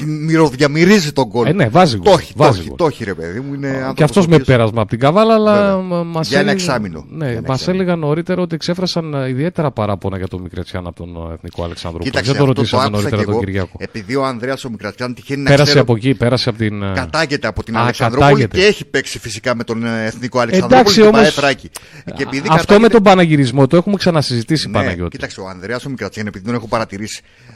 ε, 0.00 0.04
την 0.04 0.24
μυροδιαμυρίζει 0.24 1.12
τον 1.12 1.24
γκολ. 1.24 1.46
Ε, 1.46 1.52
ναι, 1.52 1.68
βάζει 1.68 1.96
Το 1.98 2.02
γκολ, 2.10 2.18
έχει, 2.20 2.32
το 2.34 2.42
βάζει 2.44 2.58
έχει, 2.58 2.68
γκολ. 2.68 2.76
το 2.76 2.86
έχει 2.86 3.04
ρε 3.04 3.14
παιδί 3.14 3.40
μου. 3.40 3.54
Είναι 3.54 3.68
Και 3.70 3.76
άνθρωπος 3.76 4.02
αυτός 4.04 4.24
ο 4.24 4.28
με 4.28 4.34
οποίος- 4.34 4.48
πέρασμα 4.48 4.80
από 4.80 4.90
την 4.90 4.98
καβάλα, 4.98 5.34
αλλά 5.34 5.54
Βέβαια. 5.54 5.76
μα- 5.76 6.02
μας 6.02 6.28
Για 6.28 6.40
ένα 6.40 6.50
έλεγε- 6.50 6.66
εξάμηνο. 6.68 7.04
Ναι, 7.10 7.24
Για 7.24 7.32
ένα 7.36 7.42
μας 7.46 7.58
εξάμηνο. 7.58 7.82
έλεγαν 7.82 7.98
νωρίτερα 7.98 8.42
ότι 8.42 8.54
εξέφρασαν 8.54 9.14
ε, 9.14 9.28
ιδιαίτερα 9.28 9.70
παράπονα 9.70 10.16
για 10.16 10.28
τον 10.28 10.40
Μικρατσιάν 10.42 10.86
από 10.86 10.96
τον 11.04 11.28
ε, 11.30 11.34
Εθνικό 11.34 11.64
Αλεξανδρούπολη. 11.64 12.10
Κοίταξε, 12.10 12.30
Δεν 12.32 12.40
το 12.40 12.44
αυτό 12.44 12.54
το 12.54 12.60
ρωτήσαμε 12.60 12.82
άκουσα 12.82 12.98
νωρίτερα 12.98 13.20
και 13.22 13.26
τον 13.26 13.34
εγώ. 13.34 13.44
Κυριακό. 13.44 13.76
Επειδή 13.78 14.14
ο 14.16 14.24
Ανδρέας 14.24 14.64
ο 14.64 14.70
Μικρατσιάν 14.70 15.14
τυχαίνει 15.14 15.42
να 15.42 15.50
Πέρασε 15.50 15.64
ξέρω 15.68 15.80
από 15.82 15.94
εκεί, 15.96 16.14
πέρασε 16.14 16.48
από 16.48 16.58
την. 16.58 16.82
ε, 16.82 16.92
Κατάγεται 16.94 17.46
από 17.46 17.62
την 17.64 17.76
Α, 17.76 17.80
Αλεξανδρούπολη 17.82 18.30
κατάγεται. 18.32 18.58
και 18.58 18.64
έχει 18.66 18.84
παίξει 18.84 19.18
φυσικά 19.18 19.54
με 19.54 19.64
τον 19.64 19.84
ε, 19.86 20.04
Εθνικό 20.06 20.38
Αλεξανδρούπολη 20.38 20.80
Εντάξει, 20.80 21.00
και 21.00 21.06
όμως, 21.06 21.20
πάει 21.20 21.30
Θράκη. 21.30 21.70
Και 22.04 22.22
επειδή 22.22 22.36
Αυτό 22.36 22.48
κατάγεται- 22.50 22.80
με 22.80 22.88
τον 22.88 23.02
Παναγυρισμό 23.02 23.66
το 23.66 23.76
έχουμε 23.76 23.96
ξανασυζητήσει 23.96 24.66
Ναι, 24.66 24.72
Παναγιώτη. 24.72 25.10
κοίταξε, 25.10 25.40
ο 25.40 25.48
Ανδρέας 25.48 25.84
ο 25.84 25.88
Μικρατσιάν, 25.90 26.26
επειδή 26.26 26.44
τον 26.44 26.54
έχω 26.54 26.68
παρατηρήσει, 26.68 27.20
πα- 27.22 27.55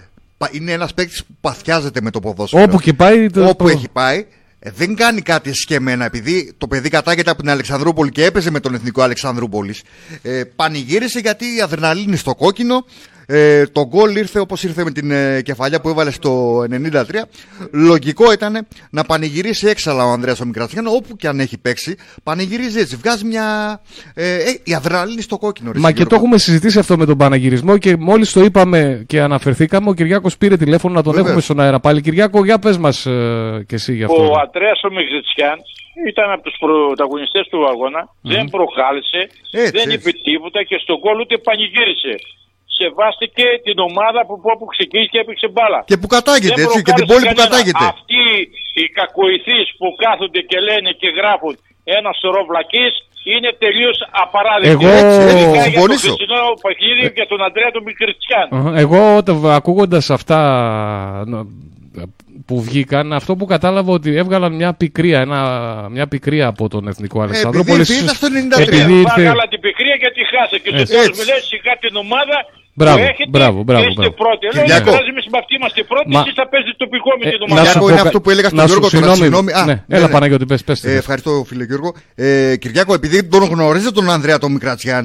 είναι 0.51 0.73
ένας 0.73 0.95
παίκτης 0.95 1.25
που 1.25 1.35
παθιάζεται 1.41 2.01
με 2.01 2.11
το 2.11 2.21
ποδόσφαιρο. 2.21 2.63
Όπου 2.63 2.81
και 2.81 2.93
πάει. 2.93 3.31
Το, 3.31 3.49
Όπου 3.49 3.65
το- 3.65 3.71
έχει 3.71 3.89
πάει, 3.93 4.27
ε, 4.59 4.71
δεν 4.71 4.95
κάνει 4.97 5.21
κάτι 5.21 5.53
σκεμμένα. 5.53 6.05
Επειδή 6.05 6.53
το 6.59 6.67
παιδί 6.67 6.89
κατάγεται 6.89 7.31
από 7.31 7.41
την 7.41 7.51
Αλεξανδρούπολη 7.51 8.11
και 8.11 8.25
έπαιζε 8.25 8.51
με 8.51 8.61
τον 8.61 8.75
Εθνικό 8.75 9.03
Αλεξανδρούπολης, 9.03 9.83
ε, 10.23 10.43
πανηγύρισε 10.57 11.19
γιατί 11.19 11.45
η 11.57 11.61
αδρεναλίνη 11.61 12.17
στο 12.17 12.35
κόκκινο. 12.35 12.85
Ε, 13.33 13.67
το 13.67 13.87
γκολ 13.87 14.17
ήρθε 14.17 14.39
όπως 14.41 14.63
ήρθε 14.63 14.85
με 14.85 14.91
την 14.91 15.11
ε, 15.11 15.43
κεφαλιά 15.43 15.81
που 15.81 15.89
έβαλε 15.89 16.11
στο 16.11 16.61
93. 16.93 17.05
Λογικό 17.73 18.33
ήταν 18.33 18.67
να 18.91 19.05
πανηγυρίσει 19.05 19.67
έξαλα 19.69 20.05
ο 20.05 20.11
Ανδρέας 20.11 20.41
ο 20.41 20.45
Μικρατσιάν, 20.47 20.87
όπου 20.87 21.17
και 21.17 21.27
αν 21.29 21.41
έχει 21.41 21.59
παίξει. 21.59 21.97
Πανηγυρίζει 22.23 22.79
έτσι. 22.81 22.97
Βγάζει 22.97 23.25
μια. 23.27 23.81
Ε, 24.15 24.35
ε, 24.35 24.61
η 24.65 24.75
αδρεναλίνη 24.75 25.23
στο 25.23 25.39
κόκκινο. 25.39 25.73
ρε 25.73 25.79
Μα 25.79 25.89
και 25.89 25.95
Γιώργο. 25.95 26.11
το 26.11 26.15
έχουμε 26.17 26.39
συζητήσει 26.39 26.79
αυτό 26.79 26.97
με 26.97 27.07
τον 27.07 27.17
Παναγυρισμό 27.17 27.79
και 27.79 27.97
μόλις 27.97 28.33
το 28.33 28.41
είπαμε 28.41 29.05
και 29.07 29.21
αναφερθήκαμε, 29.21 29.89
ο 29.91 29.93
Κυριάκος 29.95 30.37
πήρε 30.39 30.57
τηλέφωνο 30.57 30.95
να 30.95 31.03
τον 31.03 31.11
Βεβαίως. 31.13 31.29
έχουμε 31.29 31.43
στον 31.43 31.61
αέρα 31.61 31.81
πάλι. 31.81 32.01
Κυριάκο, 32.01 32.45
για 32.45 32.59
πες 32.59 32.79
μας 32.79 33.07
ε, 33.07 33.65
και 33.69 33.75
εσύ 33.75 33.95
γι' 33.95 34.05
αυτό. 34.05 34.23
Ο 34.23 34.35
Αντρέας 34.45 34.81
ο 34.85 34.91
Μιγζιτσιάν 34.93 35.59
ήταν 36.09 36.31
από 36.31 36.43
τους 36.43 36.57
πρωταγωνιστές 36.59 37.47
του 37.51 37.69
αγώνα. 37.73 38.01
Δεν 38.33 38.45
προχάλεσε, 38.55 39.21
Έτσι, 39.51 39.71
δεν 39.79 39.91
έτσι. 39.91 39.95
είπε 39.97 40.11
τίποτα 40.29 40.63
και 40.69 40.77
στον 40.85 41.01
κόλ 41.05 41.21
ούτε 41.21 41.39
πανηγύρισε. 41.39 42.15
Σεβάστηκε 42.81 43.47
την 43.67 43.77
ομάδα 43.89 44.21
που, 44.27 44.35
που 44.61 44.67
ξεκίνησε 44.75 45.11
και 45.13 45.21
έπαιξε 45.25 45.47
μπάλα. 45.53 45.81
Και 45.91 45.97
που 46.01 46.09
κατάγεται, 46.17 46.55
Δεν 46.61 46.65
έτσι, 46.65 46.79
και 46.87 46.93
την 46.99 47.07
προκάλεσε 47.07 47.11
πόλη 47.13 47.25
που 47.27 47.35
κανένας. 47.35 47.49
κατάγεται. 47.49 47.85
Αυτοί 47.95 48.23
οι 48.81 48.85
κακοηθείς 48.99 49.67
που 49.79 49.87
κάθονται 50.05 50.41
και 50.51 50.59
λένε 50.69 50.91
και 51.01 51.09
γράφουν 51.19 51.55
ένας 51.99 52.15
σωρό 52.23 52.43
βλακείς 52.51 52.93
είναι 53.35 53.51
τελείως 53.65 53.99
απαράδεκτοι. 54.25 54.75
Εγώ- 54.77 54.95
Ειδικά 54.97 55.07
Έτσι, 55.07 55.51
για 55.51 55.63
το 55.63 55.63
συμφωνήσω. 55.71 56.09
χθεσινό 56.13 56.43
παιχνίδι 56.65 57.05
και 57.17 57.25
τον 57.31 57.41
Αντρέα 57.47 57.71
τον 57.77 57.83
Μικριτσιάν. 57.89 58.47
Αχα. 58.57 58.71
Εγώ 58.85 59.01
ακούγοντας 59.59 60.05
αυτά 60.19 60.39
νο- 61.33 61.47
που 62.47 62.63
βγήκαν, 62.63 63.13
αυτό 63.13 63.37
που 63.37 63.45
κατάλαβα 63.47 63.93
ότι 63.93 64.17
έβγαλαν 64.17 64.53
μια 64.55 64.75
πικρία, 64.75 65.21
ένα, 65.21 65.41
μια 65.91 66.07
πικρία 66.09 66.47
από 66.47 66.69
τον 66.69 66.89
Εθνικό 66.89 67.21
Αλεξανδρούπολη. 67.23 67.81
επειδή 67.81 67.99
ήρθε 67.99 68.15
στο 68.15 68.29
93. 68.29 68.63
Επειδή 68.63 68.93
ήρθε- 69.01 69.27
Βάλα 69.27 69.47
την 69.49 69.61
πικρία 69.61 69.95
γιατί 69.99 70.21
χάσε 70.33 70.59
και 70.59 70.69
στο 70.69 70.79
Έτσι. 70.81 70.93
τέλος 70.95 71.19
μου 71.19 71.25
λέει 71.31 71.41
σιγά 71.53 71.73
την 71.81 71.97
ομάδα 71.97 72.37
Μπράβο, 72.81 72.99
που 73.01 73.05
έχετε 73.13 73.31
μπράβο, 73.37 73.59
μπράβο, 73.69 73.83
και 73.85 73.91
είστε 73.93 74.01
μπράβο. 74.09 74.17
πρώτοι. 74.23 74.43
Λέω 74.55 74.65
Κυριάκο. 74.65 74.91
«Εμείς 75.01 75.09
εμείς 75.13 75.25
με 75.33 75.39
αυτοί 75.43 75.53
είμαστε 75.59 75.81
πρώτοι, 75.93 76.09
Μα- 76.15 76.21
εσείς 76.23 76.35
θα 76.41 76.47
παίζετε 76.53 76.75
τοπικό 76.85 77.11
με 77.19 77.25
Ε, 77.27 77.31
την 77.33 77.39
να 77.41 77.45
ομάδα. 77.47 77.61
σου 77.61 77.67
Κυριάκο, 77.67 77.83
πω 77.85 77.89
είναι 77.93 78.01
κα- 78.03 78.07
αυτό 78.09 78.19
που 78.23 78.31
έλεγα 78.35 78.49
στον 78.51 78.59
να 78.61 78.67
σου- 78.67 78.73
Γιώργο 78.73 78.89
τώρα, 78.91 79.15
συγγνώμη. 79.15 79.21
συγγνώμη. 79.25 79.51
Α, 79.61 79.63
Ναι, 79.71 79.75
ναι, 79.91 79.97
έλα 79.97 80.07
ναι. 80.09 80.13
Παναγιώτη, 80.15 80.45
πες, 80.51 80.61
πες. 80.69 80.79
Ε, 80.91 80.93
ευχαριστώ 81.03 81.31
φίλε 81.49 81.65
Γιώργο. 81.71 81.91
Ε, 82.15 82.57
Κυριάκο, 82.63 82.93
επειδή 83.01 83.17
τον 83.33 83.43
γνωρίζετε 83.55 83.95
τον 83.99 84.07
Ανδρέα 84.17 84.39
τον 84.45 84.51
Μικρατσιάν, 84.57 85.05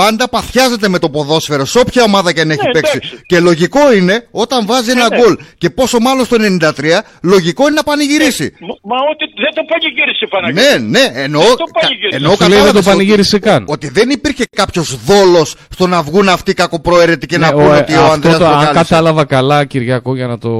πάντα 0.00 0.28
παθιάζεται 0.28 0.88
με 0.88 0.98
το 0.98 1.10
ποδόσφαιρο 1.10 1.64
σε 1.64 1.78
όποια 1.78 2.02
ομάδα 2.02 2.32
και 2.32 2.40
αν 2.40 2.50
έχει 2.50 2.66
Ναι, 2.66 2.70
παίξει. 2.70 2.96
εντάξει. 3.02 3.22
Και 3.26 3.40
λογικό 3.40 3.92
είναι 3.92 4.26
όταν 4.30 4.66
βάζει 4.66 4.90
ένα 4.90 5.08
ναι. 5.08 5.16
γκολ 5.20 5.36
και 5.58 5.70
πόσο 5.70 5.98
μάλλον 6.00 6.24
στο 6.24 6.36
93, 6.40 7.00
λογικό 7.22 7.62
είναι 7.62 7.74
να 7.74 7.82
πανηγυρίσει. 7.82 8.52
Μα- 8.60 8.94
Μα 8.96 8.96
ότι 9.12 9.24
δεν 9.42 9.52
το 9.54 9.62
πανηγύρισε 9.72 10.26
Παναγιώτη. 10.30 10.82
Ναι, 10.82 10.98
ναι, 10.98 11.20
εννοώ, 11.22 11.42
Δεν 11.42 11.56
το 11.56 11.64
πανηγύρισε. 11.80 12.16
εννοώ 12.16 12.32
Σου 12.34 12.38
λέει 12.40 12.48
δεν 12.48 12.58
το 12.58 12.62
κατάλαβες 12.64 12.84
πανηγύρισε 12.84 13.36
ότι, 13.36 13.44
καν. 13.48 13.64
ότι 13.68 13.88
δεν 13.88 14.10
υπήρχε 14.10 14.44
κάποιος 14.56 14.98
δόλος 15.04 15.54
στο 15.70 15.86
να 15.86 16.02
βγουν 16.02 16.28
αυτοί 16.28 16.50
οι 16.50 16.54
κακοπροαίρετοι 16.54 17.26
και 17.26 17.38
να 17.38 17.46
Ναι, 17.46 17.52
πούνε 17.52 17.66
ο- 17.74 17.76
ότι 17.78 17.92
ο 17.94 18.00
αυτό 18.00 18.12
Ανδρέας 18.12 18.38
το, 18.38 18.44
αν 18.44 18.50
προκάλεσε. 18.50 18.74
κατάλαβα 18.82 19.24
καλά, 19.24 19.64
Κυριακό, 19.64 20.14
για 20.16 20.26
να 20.26 20.38
το 20.38 20.50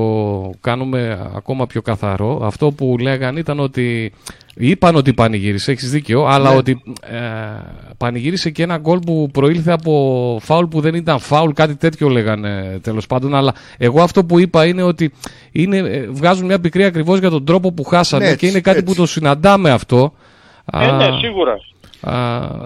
κάνουμε 0.60 1.30
ακόμα 1.36 1.66
πιο 1.66 1.82
καθαρό, 1.82 2.40
αυτό 2.44 2.70
που 2.70 2.96
λέγαν 3.00 3.36
ήταν 3.36 3.60
ότι 3.60 4.12
είπαν 4.58 4.96
ότι 4.96 5.12
πανηγύρισε, 5.14 5.70
έχεις 5.70 5.90
δίκιο, 5.90 6.24
αλλά 6.26 6.50
Ναι. 6.50 6.56
ότι 6.56 6.82
ε, 7.00 7.16
πανηγύρισε 7.96 8.50
και 8.50 8.62
ένα 8.62 8.76
γκολ 8.78 8.98
που 8.98 9.28
προήλθε 9.32 9.72
από 9.72 10.38
φάουλ 10.42 10.64
που 10.64 10.80
δεν 10.80 10.94
ήταν 10.94 11.18
φάουλ, 11.18 11.50
κάτι 11.52 11.76
τέτοιο 11.76 12.08
λέγανε 12.08 12.78
τέλος 12.82 13.06
πάντων. 13.06 13.34
Αλλά 13.34 13.54
εγώ 13.78 14.02
αυτό 14.02 14.24
που 14.24 14.38
είπα 14.38 14.66
είναι 14.66 14.82
ότι 14.82 15.12
είναι, 15.52 15.76
ε, 15.76 16.06
βγάζουν 16.10 16.46
μια 16.46 16.60
πικρία 16.60 16.86
ακριβώς 16.86 17.18
για 17.18 17.30
τον 17.30 17.44
τρόπο 17.44 17.72
που 17.72 17.84
χάσανε 17.84 18.24
Ναι, 18.24 18.30
έτσι, 18.30 18.44
και 18.44 18.50
είναι 18.50 18.60
κάτι 18.60 18.78
έτσι. 18.78 18.92
που 18.94 19.00
το 19.00 19.06
συναντάμε 19.06 19.70
αυτό. 19.70 20.12
Ε, 20.72 20.78
Α, 20.86 20.96
ναι, 20.96 21.18
σίγουρα. 21.20 21.52
Α, 22.00 22.14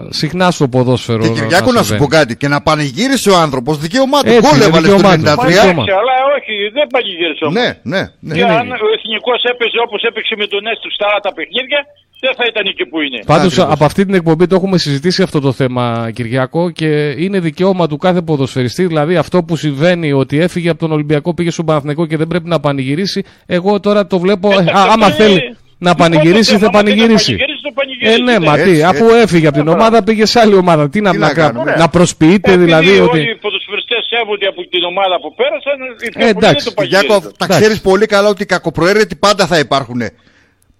συχνά 0.09 0.51
στο 0.51 0.67
ποδόσφαιρο. 0.67 1.21
Και 1.23 1.29
Κυριάκο 1.29 1.71
να 1.71 1.77
σου 1.79 1.85
συμβαίνει. 1.85 1.99
πω 2.09 2.15
κάτι, 2.17 2.35
και 2.37 2.47
να 2.47 2.61
πανηγύρισε 2.61 3.29
ο 3.29 3.37
άνθρωπος, 3.37 3.77
δικαίωμά 3.77 4.19
του. 4.21 4.29
Έτσι, 4.29 4.41
Γκολ 4.41 4.55
είναι 4.55 4.65
έβαλε 4.65 4.87
στο 4.87 4.95
δικαίωμά 4.95 5.15
του. 5.17 5.21
93. 5.21 5.35
Μα 5.35 5.45
δικαίωμα. 5.45 5.71
εντάξει, 5.71 5.91
αλλά 6.01 6.15
όχι, 6.37 6.53
δεν 6.77 6.85
πανηγύρισε 6.93 7.43
όμως. 7.45 7.55
Ναι, 7.59 7.67
ναι, 7.93 8.01
ναι. 8.19 8.33
Και 8.35 8.43
αν 8.43 8.67
ο 8.71 8.87
εθνικός 8.97 9.39
έπαιζε 9.51 9.77
όπως 9.85 10.01
έπαιξε 10.09 10.33
με 10.41 10.45
τον 10.53 10.61
Έστου 10.71 10.89
στα 10.97 11.05
άλλα 11.09 11.19
τα 11.27 11.33
παιχνίδια, 11.37 11.81
δεν 12.23 12.33
θα 12.37 12.43
ήταν 12.51 12.63
εκεί 12.71 12.85
που 12.89 12.97
είναι. 13.01 13.19
Πάντως 13.25 13.51
Ακριβώς. 13.53 13.73
από 13.73 13.83
αυτή 13.85 14.05
την 14.05 14.13
εκπομπή 14.13 14.47
το 14.47 14.55
έχουμε 14.55 14.77
συζητήσει 14.77 15.21
αυτό 15.23 15.39
το 15.39 15.51
θέμα, 15.51 16.11
Κυριακό, 16.13 16.69
και 16.69 16.89
είναι 17.23 17.39
δικαίωμα 17.39 17.87
του 17.87 17.97
κάθε 17.97 18.21
ποδοσφαιριστή. 18.21 18.85
Δηλαδή 18.85 19.15
αυτό 19.17 19.43
που 19.43 19.55
συμβαίνει 19.55 20.11
ότι 20.11 20.39
έφυγε 20.39 20.69
από 20.69 20.79
τον 20.79 20.91
Ολυμπιακό, 20.91 21.33
πήγε 21.33 21.51
στον 21.51 21.65
Παναθηναϊκό 21.65 22.05
και 22.05 22.17
δεν 22.17 22.27
πρέπει 22.27 22.47
να 22.49 22.59
πανηγυρίσει. 22.59 23.23
Εγώ 23.45 23.79
τώρα 23.79 24.07
το 24.07 24.19
βλέπω. 24.19 24.49
ε, 24.51 24.53
Εντάξει, 24.53 24.73
α, 24.73 24.81
άμα 24.93 25.05
αυτό 25.05 25.23
είναι- 25.23 25.33
θέλει 25.39 25.57
να 25.87 25.95
πανηγυρίσει, 25.95 26.53
Άμα 26.55 26.59
θα 26.63 26.69
θέλει 26.69 26.71
να 26.71 26.77
πανηγυρίσει. 26.79 27.31
πανηγυρίσει, 27.35 27.61
το 27.67 27.69
Ε, 27.69 27.77
πανηγυρίσει, 27.79 28.21
ναι, 28.21 28.37
ναι. 28.37 28.45
μα 28.47 28.53
τι, 28.55 28.61
Έτσι, 28.69 28.83
αφού 28.91 29.05
έτσι. 29.05 29.17
έφυγε 29.23 29.47
από 29.47 29.57
την 29.57 29.67
ομάδα, 29.67 30.03
πήγε 30.03 30.25
σε 30.25 30.39
άλλη 30.39 30.55
ομάδα. 30.63 30.89
Τι 30.89 31.01
να, 31.01 31.11
Τι 31.11 31.17
να, 31.17 31.27
να 31.27 31.33
κάνουμε, 31.33 31.63
κάνουμε. 31.63 31.75
να 31.83 31.89
προσποιείται 31.89 32.51
Επειδή 32.51 32.65
δηλαδή 32.65 32.89
όλοι 32.89 33.01
ότι. 33.09 33.19
οι 33.19 33.35
ποδοσφαιριστές 33.43 34.01
σέβονται 34.11 34.47
από 34.51 34.61
την 34.73 34.83
ομάδα 34.91 35.15
που 35.21 35.29
πέρασαν, 35.39 35.77
οι 36.03 36.09
πιο 36.13 36.25
Ε, 36.27 36.33
πολλοί 36.33 36.45
εντάξει, 36.45 36.63
δεν 36.65 36.73
το 36.75 36.81
Κυριάκο, 36.81 37.07
πανηγυρίζουν. 37.07 37.37
τα 37.37 37.45
Εντάξει. 37.45 37.61
ξέρεις 37.61 37.81
πολύ 37.89 38.05
καλά 38.13 38.27
ότι 38.33 38.41
οι 38.45 38.49
κακοπροαίρετοι 38.55 39.15
πάντα 39.25 39.43
θα 39.51 39.57
υπάρχουν. 39.65 40.01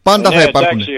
Πάντα 0.09 0.27
Ναι, 0.29 0.35
θα 0.37 0.43
υπάρχουν. 0.49 0.79
εντάξει, 0.79 0.93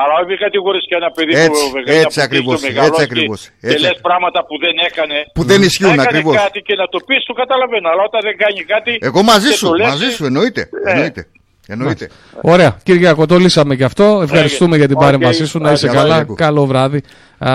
Αλλά 0.00 0.12
όχι 0.22 0.34
κατηγορείς 0.46 0.84
και 0.88 0.94
ένα 1.00 1.10
παιδί 1.16 1.32
Έτσι, 1.46 1.60
που 1.64 1.70
βεγαίνει 1.76 1.98
έτσι 2.04 2.18
από 2.20 2.26
ακριβώς, 2.28 2.54
πίσω 2.54 2.66
μεγαλώσει 2.68 2.92
έτσι 3.02 3.04
ακριβώς, 3.08 3.40
Και 3.60 3.66
έτσι. 3.72 3.80
λες 3.84 3.96
πράγματα 4.08 4.38
που 4.48 4.54
δεν 4.64 4.74
έκανε. 4.88 5.16
Που 5.36 5.42
δεν 5.50 5.60
ισχύουν 5.68 5.90
έκανε 5.96 6.08
ακριβώς. 6.08 6.34
κάτι 6.44 6.58
και 6.68 6.74
να 6.82 6.86
το 6.92 6.98
πεις, 7.06 7.20
το 7.28 7.32
καταλαβαίνω. 7.42 7.86
Αλλά 7.92 8.02
όταν 8.08 8.20
δεν 8.28 8.36
κάνει 8.42 8.60
κάτι. 8.74 8.92
Εγώ 9.08 9.20
μαζί 9.32 9.48
και 9.52 9.58
σου, 9.60 9.66
το 9.68 9.74
λες, 9.80 9.86
μαζί 9.90 10.08
σου, 10.16 10.24
εννοείται. 10.30 10.62
Ναι. 10.84 10.90
εννοείται. 10.92 11.22
Εννοείται. 11.66 12.08
Ωραία, 12.42 12.76
Κυριακό, 12.82 13.26
το 13.26 13.38
λύσαμε 13.38 13.76
και 13.76 13.84
αυτό. 13.84 14.20
Ευχαριστούμε 14.22 14.76
για 14.76 14.86
την 14.86 14.96
Οκ. 14.96 15.02
παρέμβασή 15.02 15.46
σου. 15.46 15.58
Να 15.58 15.72
είσαι 15.72 15.86
Καλά, 15.86 15.98
καλά. 16.00 16.08
Κυριακό. 16.12 16.34
Καλό 16.34 16.66
βράδυ. 16.66 17.00
Α, 17.38 17.52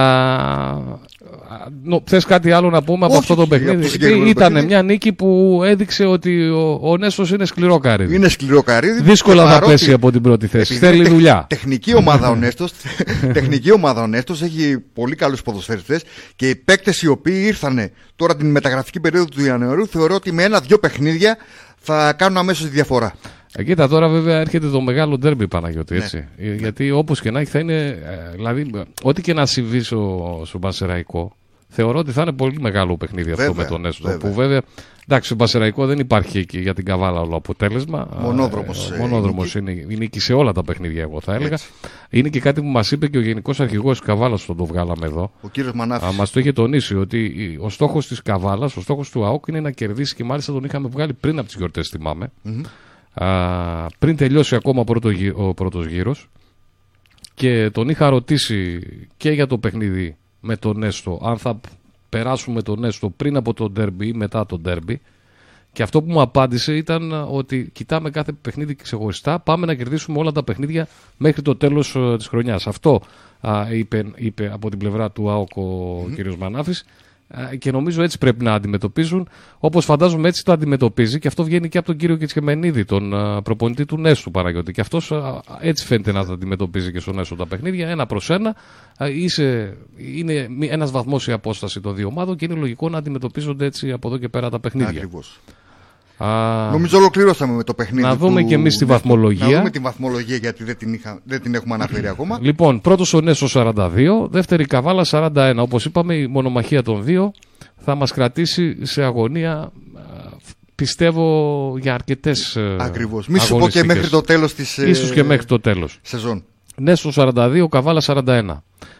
Θες 2.06 2.26
κάτι 2.26 2.52
άλλο 2.52 2.70
να 2.70 2.84
πούμε 2.84 3.06
από 3.06 3.14
Όχι, 3.14 3.22
αυτό 3.22 3.36
το 3.36 3.42
όχι, 3.42 3.50
παιχνίδι; 3.50 3.72
από 3.72 3.82
το 3.82 3.88
συγκεκριμένο 3.90 4.30
Ήταν 4.30 4.48
παιχνίδι. 4.54 4.66
μια 4.74 4.84
νίκη 4.84 5.14
που 5.14 5.62
έδειξε 5.66 6.06
ότι 6.06 6.50
ο, 6.50 6.80
ο 6.82 6.98
Νέσος 6.98 7.32
είναι 7.32 7.46
σκληρό 7.46 7.78
καρύδι. 7.78 8.16
Είναι 8.16 8.28
σκληρό 8.28 8.62
καρύδι. 8.64 9.02
Δύσκολα 9.02 9.42
και 9.44 9.48
θα 9.50 9.54
παρότι- 9.54 9.72
πέσει 9.72 9.92
από 9.94 10.12
την 10.12 10.22
πρώτη 10.22 10.48
θέση. 10.48 10.74
επειδή 10.74 10.86
Θέλει 10.86 10.96
είναι 10.96 11.04
τεχ- 11.04 11.16
δουλειά. 11.16 11.46
Τεχνική 11.50 11.96
ομάδα 11.96 12.30
ο 12.30 12.36
Νέστος, 12.36 12.72
τεχνική 13.34 13.72
ομάδα 13.72 14.02
ο 14.02 14.08
Νέστος 14.08 14.42
έχει 14.42 14.78
πολύ 14.94 15.16
καλούς 15.16 15.42
ποδοσφαιριστές 15.42 16.04
και 16.36 16.50
οι 16.50 16.56
παίκτες 16.56 17.02
οι 17.02 17.08
οποίοι 17.08 17.44
ήρθαν 17.46 17.92
τώρα 18.16 18.36
την 18.36 18.52
μεταγραφική 18.52 19.00
περίοδο 19.00 19.26
του 19.26 19.44
Ιανουαρίου 19.46 19.88
θεωρώ 19.88 20.16
ότι 20.16 20.32
με 20.32 20.44
ένα-δυο 20.44 20.80
παιχνίδια 20.80 21.38
θα 21.80 22.14
κάνουν 22.14 22.38
αμέσως 22.38 22.64
τη 22.66 22.70
διαφορά. 22.72 23.14
Ε, 23.56 23.64
κοίτα, 23.64 23.88
τώρα 23.88 24.08
βέβαια 24.08 24.40
έρχεται 24.40 24.68
το 24.70 24.82
μεγάλο 24.82 25.18
ντέρμπι 25.18 25.48
Παναγιώτη, 25.48 25.94
Ναι. 25.94 26.04
έτσι. 26.04 26.28
Ε, 26.38 26.54
Γιατί 26.54 26.92
όπως 26.92 27.22
και 27.22 27.32
να 27.32 27.40
έχει 27.40 27.50
θα 27.52 27.60
είναι, 27.60 27.86
ε, 27.86 28.36
δηλαδή, 28.36 28.72
ε, 28.76 28.82
ό,τι 29.04 29.22
και 29.22 29.34
να 29.34 29.46
συμβεί 29.46 29.80
στο, 29.80 30.42
στο 30.46 30.60
Πανσεραϊκό, 30.60 31.36
Θεωρώ 31.74 32.00
ότι 32.00 32.12
θα 32.12 32.22
είναι 32.22 32.32
πολύ 32.32 32.60
μεγάλο 32.60 32.98
παιχνίδι 32.98 33.32
αυτό 33.32 33.54
με 33.54 33.66
τον 33.66 33.86
Έστω. 33.86 34.18
Που 34.20 34.34
βέβαια 34.34 34.62
Εντάξει, 35.08 35.30
στο 35.30 35.36
Πασεραϊκό 35.36 35.86
δεν 35.86 36.00
υπάρχει 36.00 36.38
εκεί 36.38 36.60
για 36.60 36.74
την 36.74 36.86
καβάλα 36.86 37.20
όλο 37.22 37.36
αποτέλεσμα. 37.36 38.08
Μονόδρομος. 38.22 38.92
Ε, 38.92 38.98
Μονόδρομος 38.98 39.56
είναι, 39.56 39.72
είναι 39.72 40.06
και 40.06 40.20
σε 40.20 40.34
όλα 40.34 40.52
τα 40.52 40.64
παιχνίδια, 40.64 41.02
εγώ 41.02 41.22
θα 41.22 41.34
έλεγα. 41.34 41.54
Έτσι. 41.54 41.68
Είναι 42.10 42.30
και 42.30 42.40
κάτι 42.40 42.62
που 42.62 42.68
μας 42.68 42.92
είπε 42.92 43.08
και 43.08 43.18
ο 43.18 43.22
Γενικός 43.22 43.60
Αρχηγός 43.60 43.98
της 43.98 44.08
Καβάλας, 44.08 44.44
όταν 44.44 44.56
το 44.56 44.66
βγάλαμε 44.66 45.06
εδώ. 45.06 45.32
Ο 45.42 45.50
κύριος 45.50 45.74
Μανάφη. 45.74 46.16
Μας 46.16 46.32
το 46.32 46.40
είχε 46.40 46.52
τονίσει 46.52 46.96
ότι 46.96 47.58
ο 47.62 47.70
στόχος 47.70 48.08
της 48.08 48.22
Καβάλας, 48.22 48.78
ο 48.78 48.82
στόχος 48.82 49.10
του 49.10 49.26
ΑΟΚ 49.26 49.46
είναι 49.48 49.60
να 49.60 49.72
κερδίσει 49.72 50.16
και 50.16 50.24
μάλιστα 50.24 50.54
τον 50.54 50.64
είχαμε 50.64 50.88
βγάλει 50.88 51.14
πριν 51.14 51.38
από 51.38 51.48
τις 51.48 51.56
γιορτές, 51.56 51.90
θυμάμαι. 51.90 52.32
Mm-hmm. 52.46 52.62
Α, 53.14 53.88
πριν 54.00 54.16
τελειώσει 54.16 54.56
ακόμα 54.56 54.84
ο 55.36 55.54
πρώτο 55.54 55.82
γύρος. 55.82 56.30
Και 57.34 57.70
τον 57.70 57.90
είχα 57.90 58.10
ρωτήσει 58.10 58.80
και 59.18 59.32
για 59.32 59.48
το 59.48 59.58
παιχνίδι 59.58 60.18
με 60.40 60.58
τον 60.58 60.84
Έστω, 60.84 61.20
αν 61.24 61.38
θα 61.38 61.60
περάσουμε 62.10 62.62
τον 62.62 62.84
Έστω 62.84 63.10
πριν 63.10 63.36
από 63.36 63.54
τον 63.54 63.72
Ντέρμπι 63.72 64.08
ή 64.08 64.14
μετά 64.14 64.46
τον 64.46 64.62
Ντέρμπι. 64.62 65.02
Και 65.74 65.84
αυτό 65.84 66.02
που 66.02 66.12
μου 66.12 66.22
απάντησε 66.22 66.76
ήταν 66.76 67.12
ότι 67.30 67.70
κοιτάμε 67.74 68.10
κάθε 68.10 68.32
παιχνίδι 68.32 68.76
ξεχωριστά, 68.76 69.40
πάμε 69.40 69.66
να 69.66 69.74
κερδίσουμε 69.74 70.18
όλα 70.18 70.32
τα 70.32 70.44
παιχνίδια 70.44 70.88
μέχρι 71.18 71.42
το 71.42 71.56
τέλος 71.56 71.96
ε, 71.96 72.16
της 72.18 72.28
χρονιάς. 72.28 72.68
Αυτό 72.68 73.02
α, 73.42 73.74
είπε, 73.74 74.12
είπε 74.16 74.52
από 74.54 74.70
την 74.70 74.80
πλευρά 74.80 75.12
του 75.12 75.30
ΑΟΚ 75.30 75.58
ο 75.58 75.98
mm-hmm. 76.04 76.34
κ. 76.34 76.36
Μανάφης 76.38 76.86
και 77.58 77.72
νομίζω 77.72 78.04
έτσι 78.04 78.18
πρέπει 78.18 78.44
να 78.44 78.54
αντιμετωπίζουν. 78.54 79.30
Όπως 79.60 79.86
φαντάζομαι 79.86 80.28
έτσι 80.28 80.44
το 80.44 80.52
αντιμετωπίζει 80.52 81.20
και 81.20 81.28
αυτό 81.28 81.44
βγαίνει 81.44 81.70
και 81.70 81.78
από 81.78 81.88
τον 81.88 81.96
κύριο 81.96 82.16
Κιτσχεμενίδη, 82.16 82.86
τον 82.86 83.14
προπονητή 83.44 83.86
του 83.86 83.98
Νέστου 83.98 84.32
Παναγιώτη. 84.32 84.72
Και 84.72 84.82
αυτός 84.82 85.14
έτσι 85.62 85.86
φαίνεται 85.86 86.12
να 86.12 86.26
τα 86.26 86.34
αντιμετωπίζει 86.34 86.92
και 86.92 87.00
στο 87.00 87.14
Νέστο 87.14 87.36
τα 87.36 87.46
παιχνίδια, 87.46 87.90
ένα 87.90 88.06
προς 88.06 88.30
ένα. 88.30 88.56
Είσαι, 89.14 89.78
είναι 89.98 90.48
ένας 90.70 90.92
βαθμός 90.92 91.28
η 91.28 91.32
απόσταση 91.32 91.82
των 91.82 91.96
δύο 91.96 92.08
ομάδων 92.08 92.36
και 92.36 92.46
είναι 92.46 92.56
λογικό 92.56 92.90
να 92.90 92.98
αντιμετωπίζονται 92.98 93.66
έτσι 93.66 93.92
από 93.92 94.08
εδώ 94.08 94.18
και 94.18 94.30
πέρα 94.30 94.50
τα 94.50 94.60
παιχνίδια. 94.60 94.90
Ακριβώς. 94.90 95.40
Α, 96.18 96.70
Νομίζω 96.72 96.98
ολοκληρώσαμε 96.98 97.54
με 97.54 97.64
το 97.64 97.74
παιχνίδι. 97.74 98.04
Να 98.08 98.16
δούμε 98.16 98.42
του... 98.42 98.48
και 98.48 98.54
εμείς 98.54 98.78
τη 98.78 98.86
βαθμολογία. 98.86 99.48
Να 99.48 99.58
δούμε 99.58 99.70
τη 99.70 99.80
βαθμολογία 99.80 100.36
γιατί 100.36 100.64
δεν 100.64 100.78
την, 100.78 100.94
είχα... 100.94 101.20
δεν 101.24 101.42
την 101.42 101.56
έχουμε 101.56 101.74
αναφέρει 101.74 102.08
ακόμα. 102.08 102.38
Λοιπόν, 102.42 102.82
πρώτος 102.82 103.14
ο 103.14 103.22
Νέσο 103.22 103.48
42, 103.54 104.28
δεύτερη 104.30 104.66
Καβάλα 104.66 105.06
41. 105.10 105.56
Όπως 105.58 105.86
είπαμε, 105.86 106.16
η 106.16 106.28
μονομαχία 106.28 106.84
των 106.84 107.04
δύο 107.04 107.32
θα 107.78 107.96
μας 107.96 108.12
κρατήσει 108.12 108.86
σε 108.86 109.04
αγωνία. 109.04 109.72
Πιστεύω 110.76 111.76
για 111.80 111.94
αρκετές. 111.94 112.58
Ακριβώς. 112.78 113.28
Μη 113.28 113.40
σου 113.40 113.58
πω 113.58 113.68
και 113.68 113.84
μέχρι 113.84 114.10
το 114.10 114.22
τέλος 114.22 114.54
της. 114.54 114.70
σω 114.70 115.14
και 115.14 115.24
μέχρι 115.24 115.46
το 115.46 115.60
τέλος. 115.60 116.00
Σεζόν. 116.02 116.44
Νέσο 116.76 117.12
42, 117.16 117.66
Καβάλα 117.70 118.02
41. 118.06 118.42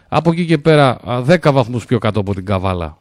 Από 0.08 0.30
εκεί 0.30 0.46
και 0.46 0.58
πέρα 0.58 1.00
10 1.28 1.52
βαθμούς 1.52 1.84
πιο 1.84 1.98
κάτω 1.98 2.20
από 2.20 2.34
την 2.34 2.44
Καβάλα. 2.44 2.98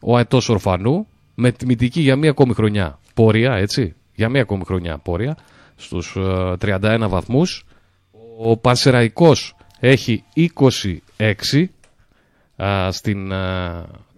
Ο 0.00 0.16
Αετός 0.16 0.48
Ορφανού 0.48 1.06
με 1.34 1.52
τιμητική 1.52 2.00
για 2.00 2.16
μία 2.16 2.30
ακόμη 2.30 2.54
χρονιά 2.54 2.98
πορεία, 3.16 3.52
έτσι, 3.54 3.94
για 4.14 4.28
μία 4.28 4.42
ακόμη 4.42 4.64
χρονιά 4.64 4.98
πορεία, 4.98 5.36
στους 5.76 6.16
31 6.16 6.82
ε, 6.82 6.96
βαθμούς. 7.06 7.64
Ο 8.38 8.56
Πανσεραϊκός 8.56 9.56
έχει 9.80 10.24
26 11.16 11.64
στην 12.90 13.32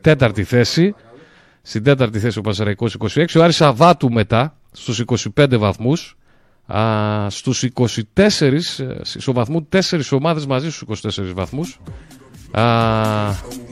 τέταρτη 0.01 0.45
θέση. 0.45 0.95
Στην 1.63 1.83
τέταρτη 1.83 2.19
θέση 2.19 2.39
ο 2.39 2.43
Πανσεραϊκός 2.43 2.97
26. 3.15 3.25
Ο 3.37 3.43
Άρης 3.43 3.61
Αβάτου 3.61 4.13
μετά 4.13 4.57
στους 4.73 5.05
25 5.37 5.57
βαθμούς. 5.59 6.17
Α, 6.67 7.31
στους 7.31 7.63
24, 7.63 9.33
βαθμού 9.33 9.69
4 9.73 10.01
ομάδες 10.11 10.47
μαζί 10.47 10.71
στους 10.71 11.03
24 11.19 11.33
βαθμούς. 11.35 11.81
Α, 12.51 12.65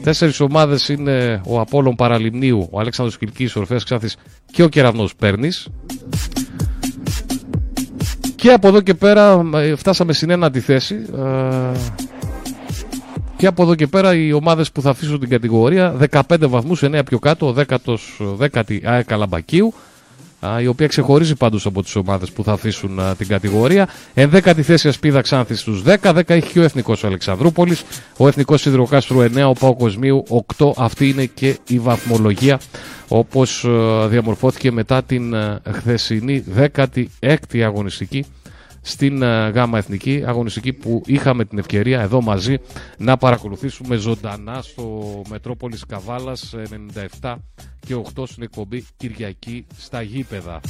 τέσσερις 0.03 0.39
ομάδες 0.39 0.89
είναι 0.89 1.41
ο 1.45 1.59
Απόλλων 1.59 1.95
Παραλιμνίου, 1.95 2.67
ο 2.71 2.79
Αλέξανδρος 2.79 3.17
Κυλκής, 3.17 3.55
ο 3.55 3.59
Ορφέας 3.59 3.83
Ξάθης 3.83 4.15
και 4.51 4.63
ο 4.63 4.67
Κεραυνός 4.67 5.15
Πέρνης. 5.15 5.67
Και 8.35 8.51
από 8.51 8.67
εδώ 8.67 8.81
και 8.81 8.93
πέρα 8.93 9.49
ε, 9.53 9.75
φτάσαμε 9.75 10.13
στην 10.13 10.29
ένατη 10.29 10.59
θέση. 10.59 10.95
Και 13.37 13.47
από 13.47 13.63
εδώ 13.63 13.75
και 13.75 13.87
πέρα 13.87 14.15
οι 14.15 14.33
ομάδες 14.33 14.71
που 14.71 14.81
θα 14.81 14.89
αφήσουν 14.89 15.19
την 15.19 15.29
κατηγορία 15.29 15.95
15 16.11 16.21
βαθμούς, 16.39 16.83
9 16.83 16.99
πιο 17.05 17.19
κάτω, 17.19 17.47
ο 17.47 17.53
10ος, 17.57 17.97
10η 18.39 18.79
ΑΕΚ 18.83 19.11
Αλαμπακίου 19.11 19.73
η 20.61 20.67
οποία 20.67 20.87
ξεχωρίζει 20.87 21.35
πάντως 21.35 21.65
από 21.65 21.83
τις 21.83 21.95
ομάδες 21.95 22.31
που 22.31 22.43
θα 22.43 22.51
αφήσουν 22.51 22.99
την 23.17 23.27
κατηγορία. 23.27 23.87
Ενδέκατη 24.13 24.61
θέση 24.61 24.87
Ασπίδα 24.87 25.21
Ξάνθη 25.21 25.55
στους 25.55 25.83
10, 25.85 25.95
10 26.01 26.21
έχει 26.29 26.51
και 26.51 26.59
ο 26.59 26.63
Εθνικός 26.63 27.03
Αλεξανδρούπολης, 27.03 27.83
ο 28.17 28.27
Εθνικός 28.27 28.61
Σιδηροκάστρου 28.61 29.19
9, 29.19 29.49
ο 29.49 29.53
Πάο 29.53 29.75
Κοσμίου 29.75 30.23
8, 30.57 30.71
αυτή 30.77 31.09
είναι 31.09 31.25
και 31.25 31.57
η 31.67 31.79
βαθμολογία 31.79 32.59
όπως 33.07 33.65
διαμορφώθηκε 34.07 34.71
μετά 34.71 35.03
την 35.03 35.35
χθεσινή 35.71 36.43
16η 36.57 37.59
αγωνιστική 37.65 38.25
στην 38.87 39.21
ε, 39.21 39.49
ΓΑΜΑ 39.49 39.77
Εθνική 39.77 40.23
αγωνιστική 40.25 40.73
που 40.73 41.01
είχαμε 41.05 41.45
την 41.45 41.57
ευκαιρία 41.57 42.01
εδώ 42.01 42.21
μαζί 42.21 42.57
να 42.97 43.17
παρακολουθήσουμε 43.17 43.95
ζωντανά 43.95 44.61
στο 44.61 45.21
Μετρόπολης 45.29 45.85
Καβάλας 45.85 46.55
97 47.21 47.35
και 47.79 47.95
8 48.15 48.23
στην 48.27 48.43
εκπομπή 48.43 48.85
Κυριακή 48.97 49.65
στα 49.77 50.01
γήπεδα. 50.01 50.61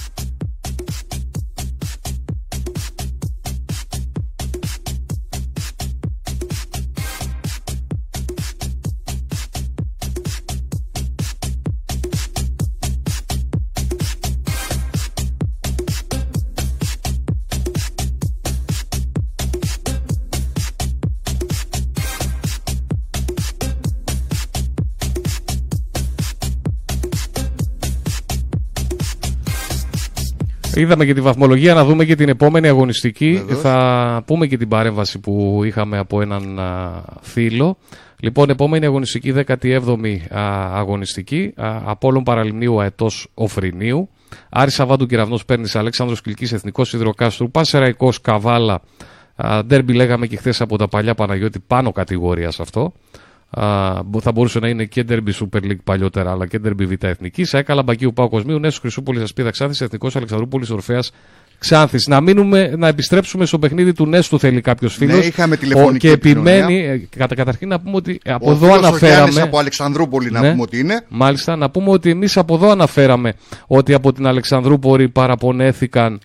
Είδαμε 30.77 31.05
και 31.05 31.13
τη 31.13 31.21
βαθμολογία, 31.21 31.73
να 31.73 31.85
δούμε 31.85 32.05
και 32.05 32.15
την 32.15 32.29
επόμενη 32.29 32.67
αγωνιστική. 32.67 33.45
Θα 33.61 34.23
πούμε 34.25 34.47
και 34.47 34.57
την 34.57 34.67
παρέμβαση 34.67 35.19
που 35.19 35.61
είχαμε 35.65 35.97
από 35.97 36.21
έναν 36.21 36.59
φίλο. 37.21 37.77
Λοιπόν, 38.19 38.49
επόμενη 38.49 38.85
αγωνιστική, 38.85 39.33
17η 39.47 39.79
αγωνιστική. 40.73 41.53
Απόλλων 41.85 42.23
Παραλιμνίου 42.23 42.81
Αετός 42.81 43.27
Οφρινίου. 43.33 44.09
Άρης 44.49 44.73
Σαββάντου 44.73 45.05
Κυραυνός 45.05 45.45
Πέρνης 45.45 45.75
Αλέξανδρος 45.75 46.21
Κυλκής 46.21 46.53
Εθνικός 46.53 46.93
Ιδροκάστρου. 46.93 47.51
Πασεραϊκός 47.51 48.21
Καβάλα. 48.21 48.81
Ντέρμπι 49.65 49.93
λέγαμε 49.93 50.27
και 50.27 50.37
χθες 50.37 50.61
από 50.61 50.77
τα 50.77 50.87
παλιά 50.87 51.15
Παναγιώτη 51.15 51.59
πάνω 51.67 51.91
κατηγορία 51.91 52.47
αυτό 52.47 52.93
θα 54.19 54.31
μπορούσε 54.33 54.59
να 54.59 54.67
είναι 54.67 54.85
και 54.85 55.05
Derby 55.09 55.31
Super 55.39 55.63
League 55.63 55.83
παλιότερα, 55.83 56.31
αλλά 56.31 56.47
και 56.47 56.59
Derby 56.65 56.85
Β' 56.87 57.03
Εθνικής. 57.03 57.53
Έκαλα 57.53 57.83
Μπακίου 57.83 58.13
Πάου 58.13 58.29
Κοσμίου, 58.29 58.59
Νέσο 58.59 58.79
Χρυσούπολη 58.81 59.21
Ασπίδα 59.21 59.49
Ξάνθης, 59.49 59.81
Εθνικός 59.81 60.15
Αλεξανδρούπολης 60.15 60.69
Ορφαία 60.69 61.03
Ξάνθης. 61.59 62.07
Να 62.07 62.21
μείνουμε, 62.21 62.73
να 62.77 62.87
επιστρέψουμε 62.87 63.45
στο 63.45 63.59
παιχνίδι 63.59 63.93
του 63.93 64.05
Νέστου, 64.05 64.39
θέλει 64.39 64.61
κάποιος 64.61 64.95
φίλος. 64.95 65.17
Ναι, 65.17 65.25
είχαμε 65.25 65.57
τηλεφωνική 65.57 66.07
Και 66.07 66.13
επιμένει, 66.13 66.85
ε, 66.85 67.07
κατα, 67.17 67.35
καταρχήν 67.35 67.67
να 67.67 67.79
πούμε 67.79 67.95
ότι 67.95 68.19
από 68.25 68.49
ο 68.49 68.51
εδώ 68.51 68.73
αναφέραμε. 68.73 69.41
από 69.41 69.57
Αλεξανδρούπολη 69.57 70.31
να 70.31 70.41
ναι, 70.41 70.49
πούμε 70.49 70.61
ότι 70.61 70.79
είναι. 70.79 71.05
Μάλιστα, 71.07 71.55
να 71.55 71.69
πούμε 71.69 71.89
ότι 71.89 72.09
εμείς 72.09 72.37
από 72.37 72.55
εδώ 72.55 72.69
αναφέραμε 72.69 73.33
ότι 73.67 73.93
από 73.93 74.13
την 74.13 74.27
Αλεξανδρούπολη 74.27 75.09
παραπονέθηκαν 75.09 76.19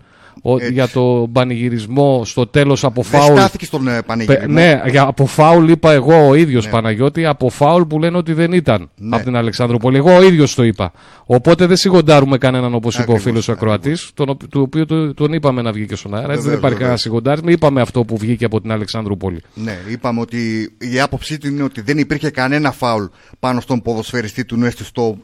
για 0.71 0.89
το 0.89 1.29
πανηγυρισμό 1.33 2.25
στο 2.25 2.47
τέλος 2.47 2.85
από 2.85 3.03
φάουλ. 3.03 3.35
Δεν 3.35 3.49
στον 3.61 3.89
ε, 3.89 4.03
πανηγυρισμό. 4.03 4.53
Ναι, 4.53 4.83
για, 4.87 5.03
από 5.03 5.27
φάουλ 5.27 5.69
είπα 5.69 5.93
εγώ 5.93 6.29
ο 6.29 6.35
ίδιος 6.35 6.65
ναι. 6.65 6.71
Παναγιώτη, 6.71 7.27
από 7.27 7.51
φάουλ 7.51 7.83
που 7.83 7.99
λένε 7.99 8.17
ότι 8.17 8.33
δεν 8.33 8.53
ήταν 8.53 8.91
ναι. 8.97 9.17
από 9.17 9.25
την 9.25 9.37
Αλεξανδρούπολη. 9.37 9.97
Εγώ 9.97 10.17
ο 10.17 10.23
ίδιος 10.23 10.55
το 10.55 10.63
είπα. 10.63 10.93
Οπότε 11.27 11.67
δεν 11.67 11.77
σιγοντάρουμε 11.77 12.39
κανέναν 12.39 12.75
όπως 12.75 12.99
είπε 12.99 13.13
ο 13.13 13.17
φίλος 13.17 13.49
Ακροατής, 13.49 14.11
τον, 14.15 14.37
του 14.51 14.61
οποίου 14.61 14.85
τον, 14.85 15.15
τον 15.15 15.33
είπαμε 15.33 15.63
να 15.63 15.73
βγει 15.73 15.87
και 15.87 15.97
στον 15.97 16.15
αέρα. 16.15 16.37
δεν 16.37 16.55
υπάρχει 16.55 16.79
κανένα 16.79 16.97
σιγοντάρισμα. 16.97 17.51
Είπαμε 17.51 17.81
αυτό 17.81 18.05
που 18.05 18.17
βγήκε 18.17 18.45
από 18.45 18.61
την 18.61 18.73
Αλεξανδρούπολη. 18.73 19.43
Ναι, 19.55 19.79
είπαμε 19.89 20.21
ότι 20.21 20.73
η 20.79 21.01
άποψή 21.01 21.39
του 21.39 21.47
είναι 21.47 21.63
ότι 21.63 21.81
δεν 21.81 21.99
υπήρχε 21.99 22.31
κανένα 22.31 22.73
φάουλ 22.73 23.05
πάνω 23.39 23.61
στον 23.61 23.83
ποδοσφαιριστή 23.83 24.45
του 24.45 24.57
Νουέστη 24.57 24.85
στο, 24.85 25.17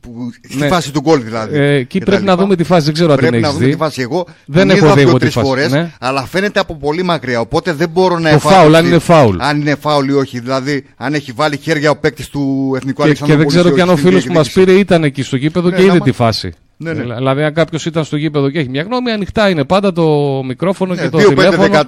που, 0.00 0.32
στη 0.48 0.58
ναι. 0.58 0.66
φάση 0.66 0.92
του 0.92 1.00
γκολ 1.00 1.22
δηλαδή. 1.22 1.58
Ε, 1.58 1.74
εκεί 1.74 1.98
πρέπει 1.98 2.24
να 2.24 2.36
δούμε 2.36 2.56
τη 2.56 2.64
φάση, 2.64 2.84
δεν 2.84 2.94
ξέρω 2.94 3.12
αν 3.12 3.18
την 3.18 3.40
να 3.40 3.52
δούμε 3.52 3.66
τη 3.66 3.76
φάση. 3.76 4.00
Εγώ 4.00 4.26
δεν 4.46 4.70
έχω 4.70 4.94
δει 4.94 5.18
τρει 5.18 5.30
φορές, 5.30 5.72
ναι. 5.72 5.92
αλλά 6.00 6.26
φαίνεται 6.26 6.60
από 6.60 6.76
πολύ 6.76 7.02
μακριά. 7.02 7.40
Οπότε 7.40 7.72
δεν 7.72 7.88
μπορώ 7.88 8.18
να 8.18 8.30
Το 8.30 8.38
φάουλ, 8.38 8.74
αν 8.74 8.86
είναι 8.86 8.98
φάουλ. 8.98 9.36
Αν 9.40 9.60
είναι 9.60 9.74
φάουλ 9.74 10.08
ή 10.08 10.12
όχι. 10.12 10.40
Δηλαδή, 10.40 10.84
αν 10.96 11.14
έχει 11.14 11.32
βάλει 11.32 11.56
χέρια 11.56 11.90
ο 11.90 11.96
παίκτης 11.96 12.28
του 12.28 12.72
Εθνικού 12.76 13.02
Αλεξανδρού. 13.02 13.36
Και 13.36 13.42
δεν 13.42 13.48
ξέρω 13.50 13.70
και 13.70 13.82
αν 13.82 13.88
ο 13.88 13.96
φίλος 13.96 14.24
που 14.24 14.32
μας 14.32 14.50
πήρε 14.50 14.72
ήταν 14.72 15.04
εκεί 15.04 15.22
στο 15.22 15.36
γήπεδο 15.36 15.68
ναι, 15.68 15.76
και 15.76 15.82
είδε 15.82 16.00
τη 16.00 16.12
φάση. 16.12 16.52
Ναι, 16.76 16.92
ναι. 16.92 17.14
Δηλαδή, 17.14 17.42
αν 17.42 17.54
κάποιος 17.54 17.86
ήταν 17.86 18.04
στο 18.04 18.16
γήπεδο 18.16 18.50
και 18.50 18.58
έχει 18.58 18.68
μια 18.68 18.82
γνώμη, 18.82 19.10
ανοιχτά 19.10 19.48
είναι 19.48 19.64
πάντα 19.64 19.92
το 19.92 20.40
μικρόφωνο 20.44 20.94
και 20.94 21.08
το 21.08 21.18
τηλέφωνο. 21.18 21.84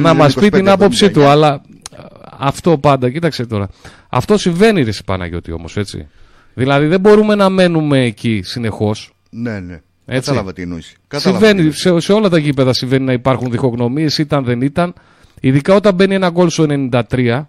να 0.00 0.14
μας 0.14 0.34
πει 0.34 0.48
την 0.48 0.68
άποψη 0.68 1.10
του. 1.10 1.24
Αλλά 1.24 1.62
αυτό 2.38 2.78
πάντα, 2.78 3.10
κοίταξε 3.10 3.46
τώρα. 3.46 3.68
Αυτό 4.08 4.38
συμβαίνει 4.38 4.82
ρε 4.82 4.90
Παναγιώτη 5.04 5.52
όμως, 5.52 5.76
έτσι. 5.76 6.08
Δηλαδή 6.54 6.86
δεν 6.86 7.00
μπορούμε 7.00 7.34
να 7.34 7.48
μένουμε 7.48 8.04
εκεί 8.04 8.40
συνεχώς. 8.44 9.12
Ναι, 9.30 9.60
ναι. 9.60 9.80
Έτσι. 10.06 10.28
Κατάλαβα 10.28 10.52
τι 10.52 10.62
εννοείς. 10.62 10.94
Συμβαίνει, 11.14 11.70
σε, 11.70 12.00
σε 12.00 12.12
όλα 12.12 12.28
τα 12.28 12.38
γήπεδα 12.38 12.72
συμβαίνει 12.72 13.04
να 13.04 13.12
υπάρχουν 13.12 13.50
διχογνωμίες, 13.50 14.18
ήταν 14.18 14.44
δεν 14.44 14.60
ήταν. 14.60 14.94
Ειδικά 15.40 15.74
όταν 15.74 15.94
μπαίνει 15.94 16.14
ένα 16.14 16.30
γκολ 16.30 16.48
στο 16.48 16.66
93. 17.10 17.42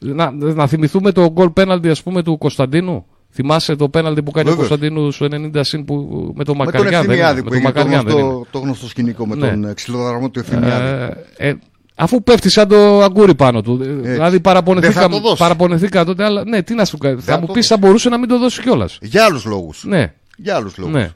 Να, 0.00 0.30
να 0.30 0.66
θυμηθούμε 0.66 1.12
το 1.12 1.30
γκολ 1.32 1.50
πέναλτι 1.50 1.88
ας 1.88 2.02
πούμε 2.02 2.22
του 2.22 2.38
Κωνσταντίνου. 2.38 3.06
Θυμάσαι 3.34 3.76
το 3.76 3.88
πέναλτι 3.88 4.22
που 4.22 4.30
κάνει 4.30 4.48
Βέβαιως. 4.50 4.66
ο 4.66 4.68
Κωνσταντίνου 4.68 5.10
στο 5.10 5.26
90 5.30 5.60
συν 5.60 5.84
που, 5.84 5.94
με 6.36 6.44
το 6.44 6.54
Με 6.54 6.64
τον 6.64 6.80
Μακαριά. 6.80 6.80
δεν 6.90 6.90
είναι, 6.90 6.96
Ευθυμιάδη 7.12 7.36
με 7.36 7.42
που 7.42 7.48
το 7.48 7.54
έγινε 7.54 7.72
το 7.72 7.78
Μακαριά 7.78 8.02
δεν 8.02 8.12
είναι. 8.18 8.22
γνωστό, 8.26 8.46
το 8.50 8.58
γνωστό 8.58 8.88
σκηνικό 8.88 9.26
με 9.26 9.34
Ναι. 9.34 9.48
τον 9.50 9.64
ε, 9.64 9.72
ξυλοδαρμό 9.74 10.30
του 10.30 10.38
Ευθυμιάδη. 10.38 11.12
Ε, 11.36 11.48
ε, 11.48 11.54
αφού 11.94 12.22
πέφτει 12.22 12.50
σαν 12.50 12.68
το 12.68 13.02
αγκούρι 13.02 13.34
πάνω 13.34 13.62
του. 13.62 13.76
Δηλαδή 14.02 14.40
παραπονεθήκαμε, 14.40 15.00
Δεν 15.00 15.10
θα 15.10 15.16
το 15.16 15.22
δώσεις. 15.22 15.38
παραπονεθήκα 15.38 16.04
τότε, 16.04 16.24
αλλά 16.24 16.44
ναι, 16.44 16.62
τι 16.62 16.74
να 16.74 16.84
σου 16.84 16.98
κάνει. 16.98 17.20
Θα 17.20 17.32
θα 17.32 17.40
μου 17.40 17.46
το 17.46 17.52
πεις, 17.52 17.66
θα 17.66 17.76
μπορούσε 17.76 18.08
να 18.08 18.18
μην 18.18 18.28
το 18.28 18.38
δώσει 18.38 18.62
κιόλας. 18.62 18.98
Για 19.00 19.24
άλλους 19.24 19.44
λόγους. 19.44 19.84
Ναι. 19.86 20.12
Για 20.36 20.56
άλλους 20.56 20.76
λόγους. 20.76 20.94
ναι. 20.94 21.10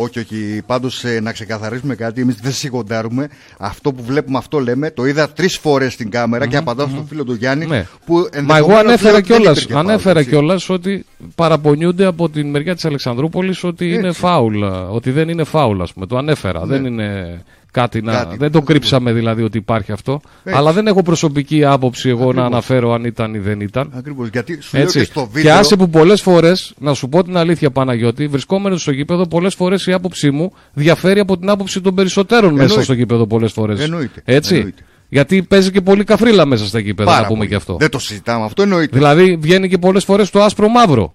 Όχι, 0.00 0.18
όχι. 0.18 0.62
Πάντως 0.66 1.04
να 1.22 1.32
ξεκαθαρίσουμε 1.32 1.94
κάτι. 1.94 2.20
Εμείς 2.20 2.36
δεν 2.42 2.52
σιγοντάρουμε. 2.52 3.28
Αυτό 3.58 3.92
που 3.92 4.02
βλέπουμε, 4.02 4.38
αυτό 4.38 4.58
λέμε. 4.60 4.90
Το 4.90 5.04
είδα 5.06 5.28
τρεις 5.30 5.56
φορές 5.56 5.92
στην 5.92 6.10
κάμερα 6.10 6.46
και 6.46 6.56
απαντάω 6.56 6.86
στον 6.88 7.06
φίλο 7.06 7.24
του 7.24 7.32
Γιάννη. 7.34 7.66
Ναι. 7.66 7.86
Που 8.06 8.14
Μα 8.14 8.20
εγώ 8.20 8.28
ενδεχομένως 8.32 8.68
λέει 8.70 8.78
ανέφερα 8.86 9.16
ότι 9.16 9.22
δεν 9.28 9.36
κιόλας 9.38 9.56
υπήρχε 9.58 9.72
φάουλ, 9.72 9.88
ανέφερα 9.88 10.18
έτσι. 10.18 10.30
κιόλας 10.30 10.68
ότι 10.68 11.04
παραπονιούνται 11.34 12.04
από 12.04 12.28
την 12.28 12.50
μεριά 12.50 12.74
της 12.74 12.84
Αλεξανδρούπολης 12.84 13.64
ότι 13.64 13.92
είναι 13.92 14.12
φάουλ. 14.12 14.62
Ότι 14.90 15.10
δεν 15.10 15.28
είναι 15.28 15.44
φάουλ, 15.44 15.80
ας 15.80 15.92
πούμε. 15.92 16.06
Το 16.06 16.16
ανέφερα. 16.16 16.60
Ναι. 16.60 16.66
Δεν 16.66 16.84
είναι 16.84 17.40
κάτι 17.70 18.02
να. 18.02 18.12
Κάτι. 18.12 18.36
Δεν 18.36 18.52
το 18.52 18.62
κρύψαμε 18.62 19.12
δηλαδή 19.12 19.42
ότι 19.42 19.58
υπάρχει 19.58 19.92
αυτό. 19.92 20.20
Έτσι. 20.44 20.58
Αλλά 20.58 20.72
δεν 20.72 20.86
έχω 20.86 21.02
προσωπική 21.02 21.64
άποψη 21.64 22.08
εγώ 22.08 22.18
να 22.20 22.28
Ακριβώς. 22.28 22.46
αναφέρω 22.46 22.92
αν 22.92 23.04
ήταν 23.04 23.34
ή 23.34 23.38
δεν 23.38 23.60
ήταν. 23.60 23.90
Ακριβώς. 23.94 24.28
Γιατί 24.28 24.58
σου 24.62 24.76
λέω 24.76 24.84
Έτσι. 24.84 24.98
και 24.98 25.04
στο 25.04 25.20
Και 25.20 25.28
βίντεο. 25.32 25.54
άσε 25.54 25.76
που 25.76 25.90
πολλές 25.90 26.20
φορές, 26.22 26.74
να 26.78 26.94
σου 26.94 27.08
πω 27.08 27.24
την 27.24 27.36
αλήθεια 27.36 27.70
Παναγιώτη, 27.70 28.26
βρισκόμενος 28.26 28.82
στο 28.82 28.90
γήπεδο, 28.90 29.26
πολλές 29.26 29.54
φορές 29.54 29.86
η 29.86 29.92
άποψή 29.92 30.30
μου 30.30 30.52
διαφέρει 30.72 31.20
από 31.20 31.38
την 31.38 31.50
άποψη 31.50 31.80
των 31.80 31.94
περισσότερων 31.94 32.50
μέσα 32.50 32.62
Εννοείται. 32.62 32.82
στο 32.82 32.92
γήπεδο 32.92 33.26
πολλές 33.26 33.52
φορές. 33.52 33.80
Εννοείται. 33.80 34.22
Έτσι. 34.24 34.54
Εννοείται. 34.54 34.82
Γιατί 35.08 35.42
παίζει 35.42 35.70
και 35.70 35.80
πολύ 35.80 36.04
καφρίλα 36.04 36.44
μέσα 36.46 36.66
στα 36.66 36.78
γήπεδα, 36.78 37.08
Πάρα 37.10 37.20
να 37.20 37.26
πούμε 37.26 37.38
πολύ. 37.38 37.50
και 37.50 37.54
αυτό. 37.56 37.76
Δεν 37.76 37.90
το 37.90 37.98
συζητάμε. 37.98 38.44
Αυτό 38.44 38.62
εννοείται. 38.62 38.96
Δηλαδή 38.96 39.36
βγαίνει 39.40 39.68
και 39.68 39.78
πολλές 39.78 40.04
φορές 40.04 40.30
το 40.30 40.42
άσπρο 40.42 40.68
μαύρο. 40.68 41.12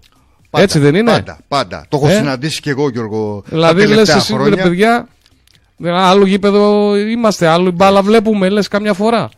Πάντα, 0.50 0.64
Έτσι 0.64 0.78
δεν 0.78 0.94
είναι; 0.94 1.10
Πάντα, 1.10 1.38
πάντα. 1.48 1.86
Το 1.88 1.96
έχω 1.96 2.08
Ε; 2.08 2.14
συναντήσει 2.14 2.60
και 2.60 2.70
εγώ, 2.70 2.88
Γιώργο. 2.88 3.40
τα 3.42 3.48
Δηλαδή 3.50 3.80
λες 3.80 3.88
τελευταία 3.88 4.16
εσύ 4.16 4.32
ρε 4.32 4.38
χρόνια. 4.38 4.62
παιδιά, 4.62 5.08
άλλο 5.84 6.26
γήπεδο 6.26 6.96
είμαστε, 6.96 7.46
άλλο 7.46 7.70
μπάλα 7.70 8.02
βλέπουμε, 8.02 8.48
λες 8.48 8.68
καμιά 8.68 8.92
φορά. 8.92 9.28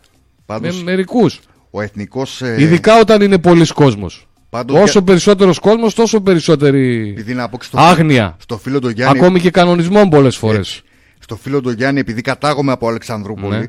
Πάντως, 0.47 0.77
Με 0.77 0.83
μερικούς. 0.83 1.41
Ο 1.71 1.81
εθνικός. 1.81 2.41
Ειδικά 2.59 3.01
όταν 3.01 3.21
είναι 3.23 3.39
πολλοί 3.39 3.67
κόσμος. 3.67 4.27
Πάντως, 4.51 4.77
Όσο 4.77 4.91
για- 4.91 5.03
περισσότερος 5.03 5.59
κόσμος, 5.59 5.95
τόσο 5.95 6.21
περισσότερη 6.21 7.09
Επειδή 7.11 7.35
να 7.35 7.49
πω 7.49 7.59
και 7.59 7.65
στο, 7.65 7.79
άγνοια. 7.81 8.37
στο 8.41 8.59
φίλο 8.59 8.79
του 8.81 8.89
Γιάννη. 8.89 9.19
Ακόμη 9.19 9.41
και 9.41 9.51
κανονισμών 9.51 10.09
πολλές 10.09 10.37
φορές. 10.37 10.83
Στο 11.19 11.37
φίλο 11.37 11.61
του 11.61 11.71
Γιάννη, 11.71 12.01
επειδή 12.01 12.21
κατάγομαι 12.21 12.73
από 12.73 12.89
Αλεξανδρούπολη 12.89 13.59
Ναι. 13.59 13.67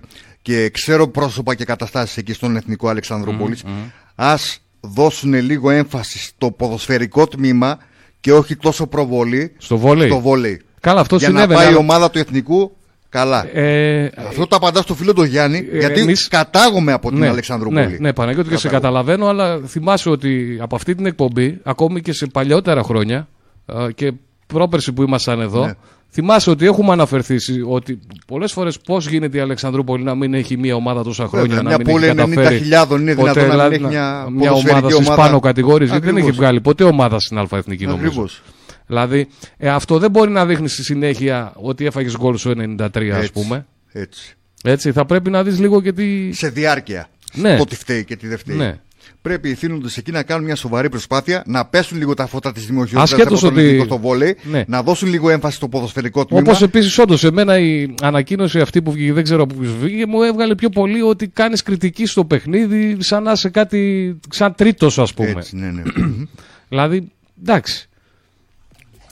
Και 0.47 0.69
ξέρω 0.69 1.07
πρόσωπα 1.07 1.55
και 1.55 1.65
καταστάσεις 1.65 2.17
εκεί 2.17 2.33
στον 2.33 2.55
Εθνικό 2.55 2.87
Αλεξανδρούπολης, 2.87 3.63
Μμμ, 3.63 3.71
μμμ. 3.71 3.81
ας 4.15 4.59
δώσουν 4.79 5.33
λίγο 5.33 5.69
έμφαση 5.69 6.19
στο 6.19 6.51
ποδοσφαιρικό 6.51 7.27
τμήμα 7.27 7.77
και 8.19 8.33
όχι 8.33 8.55
τόσο 8.55 8.87
προβολή 8.87 9.53
Στο 9.57 9.77
βόλεϊ. 9.77 10.09
στο 10.09 10.19
βόλεϊ. 10.19 10.61
Καλά, 10.79 10.99
αυτό 11.01 11.15
Για 11.15 11.27
συνέβαινε. 11.27 11.53
να 11.53 11.57
πάει 11.59 11.65
η 11.65 11.69
αλλά- 11.69 11.79
ομάδα 11.79 12.09
του 12.09 12.19
Εθνικού 12.19 12.75
καλά. 13.09 13.57
Ε, 13.57 14.09
Αυτό 14.27 14.47
το 14.47 14.55
απαντάς 14.55 14.83
στο 14.83 14.95
φίλο 14.95 15.13
του 15.13 15.23
Γιάννη, 15.23 15.67
ε, 15.71 15.77
γιατί 15.77 15.99
εμείς- 16.01 16.27
κατάγομαι 16.27 16.91
από 16.91 17.09
την 17.09 17.17
ναι, 17.19 17.27
Αλεξανδρούπολη. 17.27 17.87
Ναι, 17.87 17.97
ναι, 17.99 18.13
Παναγιώτη 18.13 18.49
και 18.49 18.57
σε 18.57 18.67
Κατάγομαι. 18.67 19.03
καταλαβαίνω, 19.03 19.27
αλλά 19.27 19.67
θυμάσαι 19.67 20.09
ότι 20.09 20.57
από 20.61 20.75
αυτή 20.75 20.95
την 20.95 21.05
εκπομπή, 21.05 21.59
ακόμη 21.63 22.01
και 22.01 22.13
σε 22.13 22.25
παλιότερα 22.27 22.83
χρόνια 22.83 23.27
α, 23.65 23.87
και 23.95 24.11
πρόπερση 24.47 24.91
που 24.93 25.01
ήμασταν 25.01 25.39
εδώ, 25.41 25.65
Ναι. 25.65 25.73
Θυμάσαι 26.21 26.49
ότι 26.49 26.65
έχουμε 26.65 26.91
αναφερθεί 26.91 27.37
σι- 27.39 27.63
ότι 27.67 27.99
πολλές 28.27 28.51
φορές 28.51 28.79
πώς 28.79 29.07
γίνεται 29.07 29.37
η 29.37 29.39
Αλεξανδρούπολη 29.39 30.03
να 30.03 30.15
μην 30.15 30.33
έχει 30.33 30.57
μια 30.57 30.75
ομάδα 30.75 31.03
τόσα 31.03 31.27
χρόνια, 31.27 31.47
Βέβαια, 31.47 31.61
να 31.61 31.67
μια 31.69 31.77
μην 31.77 31.87
πόλη 31.87 32.05
έχει 32.05 32.15
καταφέρει 32.15 32.59
90.000 32.59 32.99
είναι 32.99 33.15
ποτέ, 33.15 33.31
δυνατόν 33.31 33.57
να 33.57 33.63
μην 33.63 33.71
δηλαδή, 33.71 33.75
έχει 33.75 33.83
μια 33.83 34.27
μια 34.29 34.49
ποδοσφαιρική 34.49 34.69
ομάδα 34.79 34.89
στις 34.89 35.05
ομάδα. 35.07 35.21
πάνω 35.21 35.39
κατηγορίες. 35.39 35.89
Δεν 35.89 35.99
έχει 36.01 36.09
Ακριβώς. 36.09 36.35
βγάλει 36.35 36.61
ποτέ 36.61 36.83
ομάδα 36.83 37.19
στην 37.19 37.37
Α 37.37 37.47
Εθνική 37.51 37.85
νομίζω. 37.85 38.07
Ακριβώς. 38.07 38.41
Δηλαδή, 38.87 39.27
ε, 39.57 39.69
αυτό 39.69 39.97
δεν 39.99 40.11
μπορεί 40.11 40.31
να 40.31 40.45
δείχνει 40.45 40.67
στη 40.67 40.83
συνέχεια 40.83 41.53
ότι 41.55 41.85
έφαγες 41.85 42.17
γκολ 42.17 42.37
στο 42.37 42.49
93, 42.49 43.11
ας 43.11 43.17
Έτσι, 43.19 43.31
πούμε. 43.31 43.65
Έτσι. 43.91 44.35
Έτσι, 44.63 44.91
θα 44.91 45.05
πρέπει 45.05 45.29
να 45.29 45.43
δεις 45.43 45.59
λίγο 45.59 45.81
και 45.81 45.93
τι. 45.93 46.33
Σε 46.33 46.49
διάρκεια. 46.49 47.07
Ναι. 47.33 47.57
Το 47.57 47.63
τι 47.65 47.75
φταίει 47.75 48.03
και 48.05 48.15
τι 48.15 48.27
δεν 48.27 48.37
φταίει. 48.37 48.55
Ναι. 48.57 48.79
Πρέπει 49.27 49.49
οι 49.49 49.53
θύνοντες 49.55 49.97
εκεί 49.97 50.11
να 50.11 50.23
κάνουν 50.23 50.43
μια 50.45 50.55
σοβαρή 50.55 50.89
προσπάθεια, 50.89 51.43
να 51.45 51.65
πέσουν 51.65 51.97
λίγο 51.97 52.13
τα 52.13 52.27
φώτα 52.27 52.51
της 52.51 52.65
δημοσιότητας 52.65 53.11
Ασχέτως 53.13 53.43
από 53.43 53.49
τον 53.49 53.57
ότι- 53.57 53.65
εθνικό 53.67 53.83
στο 53.83 53.97
βόλεϊ, 53.97 54.37
Ναι. 54.43 54.63
να 54.67 54.83
δώσουν 54.83 55.09
λίγο 55.09 55.29
έμφαση 55.29 55.55
στο 55.55 55.67
ποδοσφαιρικό 55.67 56.25
τμήμα. 56.25 56.43
Όπως 56.45 56.61
επίσης, 56.61 56.97
όντως, 56.97 57.23
εμένα 57.23 57.59
η 57.59 57.93
ανακοίνωση 58.01 58.59
αυτή 58.59 58.81
που 58.81 58.91
βγήκε, 58.91 59.13
δεν 59.13 59.23
ξέρω 59.23 59.43
από 59.43 59.53
ποιους 59.55 59.75
βγήκε, 59.77 60.05
μου 60.05 60.21
έβγαλε 60.21 60.55
πιο 60.55 60.69
πολύ 60.69 61.01
ότι 61.01 61.27
κάνεις 61.27 61.63
κριτική 61.63 62.05
στο 62.05 62.25
παιχνίδι, 62.25 62.97
σαν 62.99 63.23
να 63.23 63.31
είσαι 63.31 63.49
κάτι. 63.49 64.19
σαν 64.29 64.55
τρίτος, 64.55 64.99
ας 64.99 65.13
πούμε. 65.13 65.29
Έτσι, 65.29 65.55
ναι, 65.55 65.71
ναι. 65.71 65.81
δηλαδή, 66.69 67.11
εντάξει. 67.41 67.89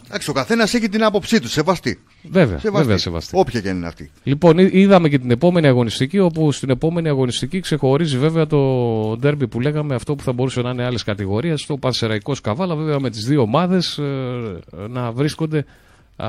Εντάξει, 0.07 0.29
ο 0.29 0.33
καθένας 0.33 0.73
έχει 0.73 0.89
την 0.89 1.03
άποψή 1.03 1.39
του, 1.39 1.49
σεβαστή. 1.49 1.99
Βέβαια, 2.31 2.59
Σεβαστή. 2.59 2.77
βέβαια 2.83 2.97
σεβαστή. 2.97 3.31
Όποια 3.37 3.61
και 3.61 3.69
αν 3.69 3.77
είναι 3.77 3.87
αυτή. 3.87 4.11
Λοιπόν, 4.23 4.57
εί- 4.57 4.69
είδαμε 4.73 5.09
και 5.09 5.19
την 5.19 5.31
επόμενη 5.31 5.67
αγωνιστική, 5.67 6.19
όπου 6.19 6.51
στην 6.51 6.69
επόμενη 6.69 7.07
αγωνιστική 7.09 7.59
ξεχωρίζει 7.59 8.17
βέβαια 8.17 8.47
το 8.47 8.57
ντέρμπι 9.17 9.47
που 9.47 9.59
λέγαμε, 9.61 9.95
αυτό 9.95 10.15
που 10.15 10.23
θα 10.23 10.33
μπορούσε 10.33 10.61
να 10.61 10.69
είναι 10.69 10.83
άλλες 10.85 11.03
κατηγορίες, 11.03 11.65
το 11.65 11.77
Πανσεραϊκό 11.77 12.33
Καβάλα, 12.43 12.75
βέβαια 12.75 12.99
με 12.99 13.09
τις 13.09 13.25
δύο 13.25 13.41
ομάδες 13.41 13.99
να 14.89 15.11
βρίσκονται. 15.11 15.65
Α, 16.15 16.27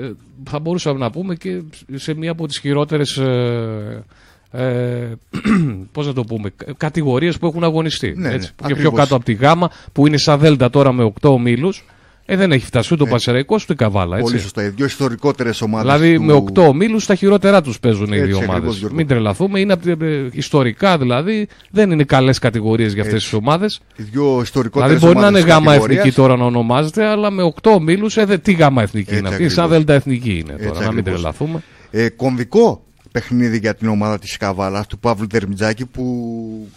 ε, 0.00 0.10
θα 0.50 0.58
μπορούσαμε 0.58 0.98
να 0.98 1.10
πούμε 1.10 1.34
και 1.34 1.62
σε 1.94 2.14
μία 2.14 2.30
από 2.30 2.46
τις 2.46 2.58
χειρότερες 2.58 3.16
ε, 3.16 4.04
ε, 4.50 5.12
πώς 5.92 6.06
να 6.06 6.12
το 6.12 6.24
πούμε, 6.24 6.52
κατηγορίες 6.76 7.38
που 7.38 7.46
έχουν 7.46 7.64
αγωνιστεί. 7.64 8.14
Ναι, 8.16 8.28
ναι, 8.28 8.34
έτσι, 8.34 8.48
που 8.56 8.62
και 8.66 8.74
πιο 8.74 8.76
ακριβώς. 8.76 8.98
κάτω 8.98 9.14
από 9.16 9.24
τη 9.24 9.32
γάμα 9.32 9.70
που 9.92 10.06
είναι 10.06 10.16
σαν 10.16 10.38
δέλτα 10.38 10.70
τώρα 10.70 10.92
με 10.92 11.12
8 11.20 11.30
ομίλους 11.30 11.84
ε, 12.30 12.36
δεν 12.36 12.52
έχει 12.52 12.64
φτάσει 12.66 12.94
ούτε 12.94 13.02
ο 13.02 13.04
Ναι. 13.04 13.10
Πανσεραϊκός 13.10 13.62
ούτε 13.62 13.72
η 13.72 13.76
Καβάλα. 13.76 14.16
Έτσι. 14.16 14.30
Πολύ 14.30 14.42
σωστά. 14.42 14.64
Οι 14.64 14.68
δύο 14.68 14.84
ιστορικότερες 14.86 15.60
ομάδες. 15.60 15.92
Δηλαδή 16.00 16.18
με 16.18 16.32
8 16.32 16.66
ομίλους 16.68 17.06
τα 17.06 17.14
χειρότερά 17.14 17.62
τους 17.62 17.80
παίζουν 17.80 18.12
οι 18.12 18.16
Έτσι, 18.16 18.26
δύο 18.26 18.36
ακριβώς, 18.36 18.56
ομάδες. 18.58 18.78
Γιώργο. 18.78 18.96
Μην 18.96 19.06
τρελαθούμε. 19.06 19.60
Είναι 19.60 19.72
απ' 19.72 19.82
τη- 19.82 19.90
ε, 19.90 20.28
ιστορικά 20.32 20.98
δηλαδή 20.98 21.48
δεν 21.70 21.90
είναι 21.90 22.04
καλές 22.04 22.38
κατηγορίες 22.38 22.92
για 22.92 23.02
αυτές 23.02 23.16
Έτσι. 23.16 23.28
τις 23.30 23.38
ομάδες. 23.38 23.80
Οι 23.96 24.02
δύο 24.02 24.40
ιστορικότερες 24.42 24.98
Δηλαδή 24.98 25.14
μπορεί 25.20 25.32
να 25.32 25.38
είναι 25.38 25.48
γάμα 25.50 25.74
εθνική 25.74 26.12
τώρα 26.12 26.36
να 26.36 26.44
ονομάζεται, 26.44 27.04
αλλά 27.06 27.30
με 27.30 27.42
8 27.42 27.70
ομίλους, 27.70 28.16
ε, 28.16 28.24
δε- 28.24 28.38
τι 28.38 28.52
γάμα 28.52 28.82
εθνική 28.82 29.06
Έτσι 29.08 29.18
είναι 29.18 29.28
αυτή. 29.28 29.48
Σαν 29.48 29.64
ακριβώς. 29.64 29.70
δέλτα 29.70 29.92
εθνική 29.94 30.30
είναι 30.30 30.52
τώρα, 30.52 30.68
Έτσι 30.68 30.82
να 30.82 30.88
μην 30.90 30.98
ακριβώς. 30.98 31.20
τρελαθούμε. 31.20 31.62
Ε, 31.90 32.08
κομβικό 32.08 32.82
παιχνίδι 33.18 33.58
για 33.58 33.74
την 33.74 33.88
ομάδα 33.88 34.18
της 34.18 34.36
Καβάλας 34.36 34.86
του 34.86 34.98
Παύλου 34.98 35.26
Δερμιτζάκη 35.30 35.84
που 35.86 36.04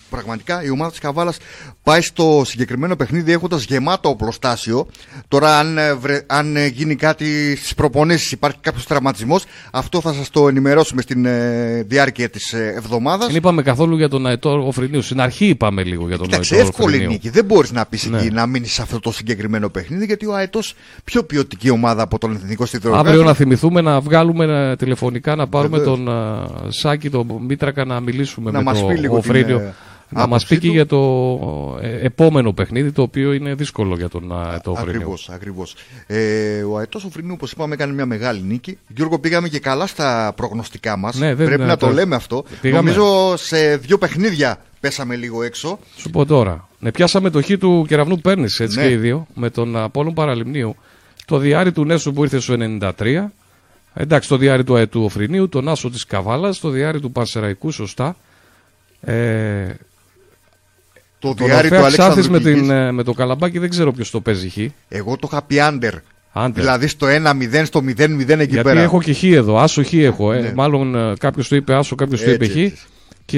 πραγματικά 0.10 0.64
η 0.64 0.70
ομάδα 0.70 0.90
της 0.90 1.00
Καβάλας 1.00 1.38
πάει 1.84 2.02
στο 2.02 2.42
συγκεκριμένο 2.46 2.96
παιχνίδι 2.96 3.32
έχοντας 3.32 3.64
γεμάτο 3.64 4.10
οπλοστάσιο 4.10 4.88
τώρα 5.28 5.58
αν, 5.60 5.78
ε, 5.78 5.94
βρε- 5.94 6.24
αν 6.28 6.56
ε, 6.56 6.66
γίνει 6.68 6.96
κάτι 6.96 7.56
στις 7.56 7.74
προπονήσεις 7.74 8.32
υπάρχει 8.32 8.58
κάποιος 8.62 8.86
τραυματισμός 8.86 9.44
αυτό 9.72 10.02
θα 10.02 10.14
σας 10.14 10.30
το 10.30 10.48
ενημερώσουμε 10.48 11.02
στην 11.02 11.26
ε, 11.26 11.84
διάρκεια 11.88 12.30
της 12.30 12.54
ε, 12.54 12.74
εβδομάδας 12.78 13.28
Δεν 13.28 13.36
είπαμε 13.36 13.62
καθόλου 13.62 13.98
για 13.98 14.10
τον 14.10 14.26
Αετό 14.28 14.64
Οφρινίου. 14.68 15.02
Στην 15.02 15.22
αρχή 15.22 15.46
είπαμε 15.46 15.84
λίγο 15.84 16.08
για 16.08 16.18
τον 16.18 16.28
Εντάξει, 16.32 16.56
Αετό 16.56 16.68
εύκολη 16.68 16.88
Οφρινίου. 16.88 17.12
νίκη. 17.12 17.30
Δεν 17.30 17.46
μπορείς 17.46 17.72
να 17.72 17.86
πεις 17.86 18.06
Ναι. 18.10 18.18
εκεί 18.18 18.30
να 18.30 18.46
μείνεις 18.46 18.72
σε 18.74 18.82
αυτό 18.82 19.00
το 19.00 19.12
συγκεκριμένο 19.12 19.70
παιχνίδι 19.70 20.06
γιατί 20.06 20.26
ο 20.26 20.34
Αετό 20.36 20.60
πιο 21.04 21.24
ποιοτική 21.24 21.70
ομάδα 21.70 22.02
από 22.04 22.18
τον 22.18 22.36
εθνικό 22.36 22.66
στιδρογράφο. 22.66 23.08
Αύριο 23.08 23.24
να 23.24 23.34
θυμηθούμε 23.34 23.82
να 23.82 24.00
βγάλουμε 24.02 24.46
ε, 24.72 24.76
τηλεφωνικά 24.76 25.36
να 25.36 25.48
πάρουμε 25.48 25.78
Βεβαίως. 25.78 25.98
τον 25.98 26.08
ε, 26.08 26.31
Σάκη, 26.68 27.10
τον 27.10 27.28
Μήτρακα 27.48 27.86
να 27.86 28.00
μιλήσουμε 28.00 28.52
Να 28.52 28.58
με 28.58 28.64
μας 28.64 28.80
τον 28.80 28.88
πει 28.88 28.94
λίγο 29.00 29.20
την, 29.20 29.30
Οφρίνιο. 29.30 29.58
ε, 29.60 29.74
να 30.14 30.28
μας 30.28 30.44
άποψή 30.44 30.48
πει 30.48 30.60
και 30.60 30.68
του. 30.68 30.74
για 30.74 30.86
το 30.86 31.80
ε, 31.82 32.06
επόμενο 32.06 32.54
παιχνίδι 32.54 32.92
το 32.92 33.02
οποίο 33.02 33.34
είναι 33.34 33.54
δύσκολο 33.54 33.96
για 33.96 34.10
τον 34.10 34.32
Αετό 34.46 34.72
Οφρίνιο. 34.72 34.92
Ακριβώς, 34.96 35.30
ακριβώς. 35.30 35.76
Ε, 36.08 36.64
ο 36.64 36.78
Αετός 36.78 37.04
Οφρινίου, 37.04 37.34
όπως 37.34 37.52
είπαμε, 37.52 37.74
έκανε 37.74 37.94
μια 37.94 38.06
μεγάλη 38.06 38.42
νίκη. 38.42 38.78
Γιώργο, 38.88 39.20
πήγαμε 39.20 39.48
και 39.48 39.60
καλά 39.60 39.88
στα 39.88 40.34
προγνωστικά 40.36 40.98
μας. 40.98 41.16
Ναι, 41.20 41.34
δεν- 41.36 41.46
Πρέπει 41.46 41.62
ναι, 41.62 41.68
να 41.68 41.78
το 41.78 41.88
το- 41.88 41.94
λέμε 41.94 42.16
αυτό. 42.16 42.44
πήγαμε. 42.62 42.92
Νομίζω 42.92 43.34
σε 43.38 43.78
δύο 43.78 43.98
παιχνίδια 43.98 44.58
πέσαμε 44.80 45.16
λίγο 45.16 45.44
έξω. 45.44 45.80
Σου 45.98 46.10
πω 46.10 46.26
τώρα. 46.26 46.68
Ναι, 46.80 46.92
πιάσαμε 46.92 47.30
το 47.30 47.42
χ 47.42 47.48
του 47.60 47.86
κεραυνού 47.88 48.20
Πέρνης 48.20 48.60
έτσι 48.60 48.78
Ναι. 48.80 48.84
και 48.86 48.92
οι 48.92 48.96
δύο 48.96 49.28
με 49.34 49.50
τον 49.50 49.78
Απόλλων 49.78 50.14
Παραλιμνίου. 50.14 50.76
Το 51.26 51.38
διάρρη 51.38 51.72
του 51.72 51.86
Νέσου 51.86 52.14
που 52.14 52.24
ήρθε 52.24 52.40
στο 52.40 52.54
93. 52.54 53.32
Εντάξει, 53.94 54.30
το 54.30 54.38
διάρρη 54.38 54.64
του 54.64 54.76
Αετού 54.76 55.04
Οφρινίου, 55.04 55.50
τον 55.50 55.70
Άσο 55.70 55.90
της 55.90 56.06
Καβάλας, 56.06 56.60
το 56.60 56.70
διάρρη 56.70 57.00
του 57.00 57.12
Πανσεραϊκού, 57.12 57.72
σωστά. 57.72 58.16
Ε, 59.02 59.66
Το 61.20 61.34
τον 61.34 61.46
διάρρη 61.48 61.70
του 61.70 61.76
Ορφέα 61.76 61.90
Ξάθης 61.90 62.00
Αλέξανδρου 62.26 62.32
με, 62.32 62.40
την, 62.40 62.54
Κηδής. 62.54 62.70
ε, 62.70 62.92
με 62.92 63.04
το 63.04 63.14
καλαμπάκι 63.14 63.60
δεν 63.60 63.70
ξέρω 63.70 63.92
ποιος 63.92 64.10
το 64.12 64.22
παίζει 64.22 64.50
χ. 64.50 64.58
Εγώ 64.88 65.18
το 65.18 65.30
είχα 65.32 65.42
πει 65.42 65.56
under 65.60 65.94
Άντε. 66.34 66.60
Δηλαδή 66.60 66.88
στο 66.88 67.08
1-0, 67.08 67.62
στο 67.66 67.80
0-0 67.80 67.90
εκεί 67.90 68.28
Γιατί 68.28 68.62
πέρα. 68.62 68.82
έχω 68.82 69.02
και 69.02 69.14
χ 69.14 69.24
εδώ. 69.24 69.58
Άσο 69.58 69.84
χ 69.84 69.94
έχω. 69.94 70.32
Ε. 70.34 70.40
Ναι. 70.40 70.54
Μάλλον 70.54 71.16
κάποιος 71.18 71.48
το 71.48 71.56
είπε 71.56 71.74
άσο, 71.74 71.96
κάποιος 71.96 72.24
το 72.24 72.32
είπε 72.32 72.46
Έτσι, 72.46 72.70
χ. 72.76 72.80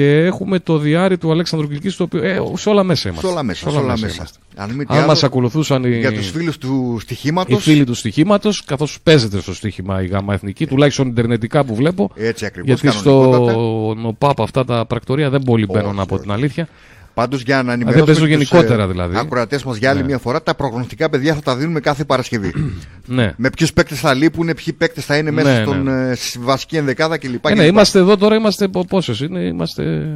Και 0.00 0.24
έχουμε 0.24 0.58
το 0.58 0.78
διάρρη 0.78 1.18
του 1.18 1.30
Αλέξανδρου 1.30 1.68
Κυλκή, 1.68 1.90
το 1.90 2.02
οποίο. 2.02 2.22
Ε, 2.22 2.42
σε 2.56 2.68
όλα 2.68 2.82
μέσα 2.82 3.08
είμαστε. 3.08 3.26
Σε 3.26 3.32
όλα 3.32 3.42
μέσα. 3.42 3.70
Σε 3.70 3.76
όλα 3.76 3.98
μέσα. 3.98 4.14
είμαστε. 4.14 4.38
Αν, 4.56 4.70
μη 4.70 4.84
τι 4.84 4.92
Αν 4.94 4.98
άλλο, 4.98 5.06
μας 5.06 5.24
ακολουθούσαν 5.24 5.84
οι, 5.84 5.98
Για 5.98 6.12
τους 6.12 6.30
φίλους 6.30 6.58
του 6.58 6.94
οι 6.98 7.00
στοιχήματος 7.00 7.62
φίλοι 7.62 7.84
του 7.84 7.94
στοιχήματος, 7.94 8.64
καθώς 8.64 8.98
παίζεται 9.02 9.40
στο 9.40 9.54
στοίχημα 9.54 10.02
η 10.02 10.06
γάμα 10.06 10.34
εθνική, 10.34 10.66
τουλάχιστον 10.66 11.08
ιντερνετικά 11.08 11.64
που 11.64 11.74
βλέπω. 11.74 12.10
Έτσι 12.14 12.46
ακριβώς, 12.46 12.80
Γιατί 12.80 12.98
κανονικότατα. 12.98 13.52
στο 13.52 13.94
ΝΟΠΑΠ 13.96 14.40
αυτά 14.40 14.64
τα 14.64 14.86
πρακτορία 14.86 15.30
δεν 15.30 15.42
πολύ 15.42 15.66
μπαίνουν 15.66 16.00
από 16.00 16.18
την 16.18 16.30
αλήθεια. 16.30 16.68
Πάντως 17.14 17.42
για 17.42 17.56
να 17.56 17.62
δεν 17.62 17.72
ενημερώσουμε 17.72 18.06
παίζω 18.12 18.26
και 18.26 18.36
τους, 18.38 18.48
γενικότερα 18.50 18.82
ε, 18.82 18.86
δηλαδή. 18.86 19.16
ακροατές 19.16 19.64
μας 19.64 19.76
για 19.76 19.90
άλλη 19.90 20.00
Ναι. 20.00 20.06
μια 20.06 20.18
φορά, 20.18 20.42
τα 20.42 20.54
προγνωστικά 20.54 21.10
παιδιά 21.10 21.34
θα 21.34 21.40
τα 21.40 21.56
δίνουμε 21.56 21.80
κάθε 21.80 22.04
Παρασκευή. 22.04 22.52
Ναι. 23.06 23.34
Με 23.36 23.50
ποιους 23.50 23.72
παίκτες 23.72 24.00
θα 24.00 24.14
λείπουν, 24.14 24.46
ποιοι 24.64 24.72
παίκτες 24.72 25.04
θα 25.04 25.16
είναι 25.16 25.30
μέσα 25.30 25.56
Ναι, 25.58 25.62
στον, 25.62 25.82
ναι. 25.82 26.10
ε, 26.10 26.14
στη 26.14 26.38
βασική 26.38 26.76
ενδεκάδα 26.76 27.18
κλπ. 27.18 27.46
Ε, 27.46 27.54
ναι, 27.54 27.62
κλπ. 27.62 27.70
είμαστε 27.70 27.98
εδώ 27.98 28.16
τώρα, 28.16 28.34
είμαστε 28.34 28.68
πόσες 28.88 29.20
είναι, 29.20 29.40
είμαστε 29.40 30.06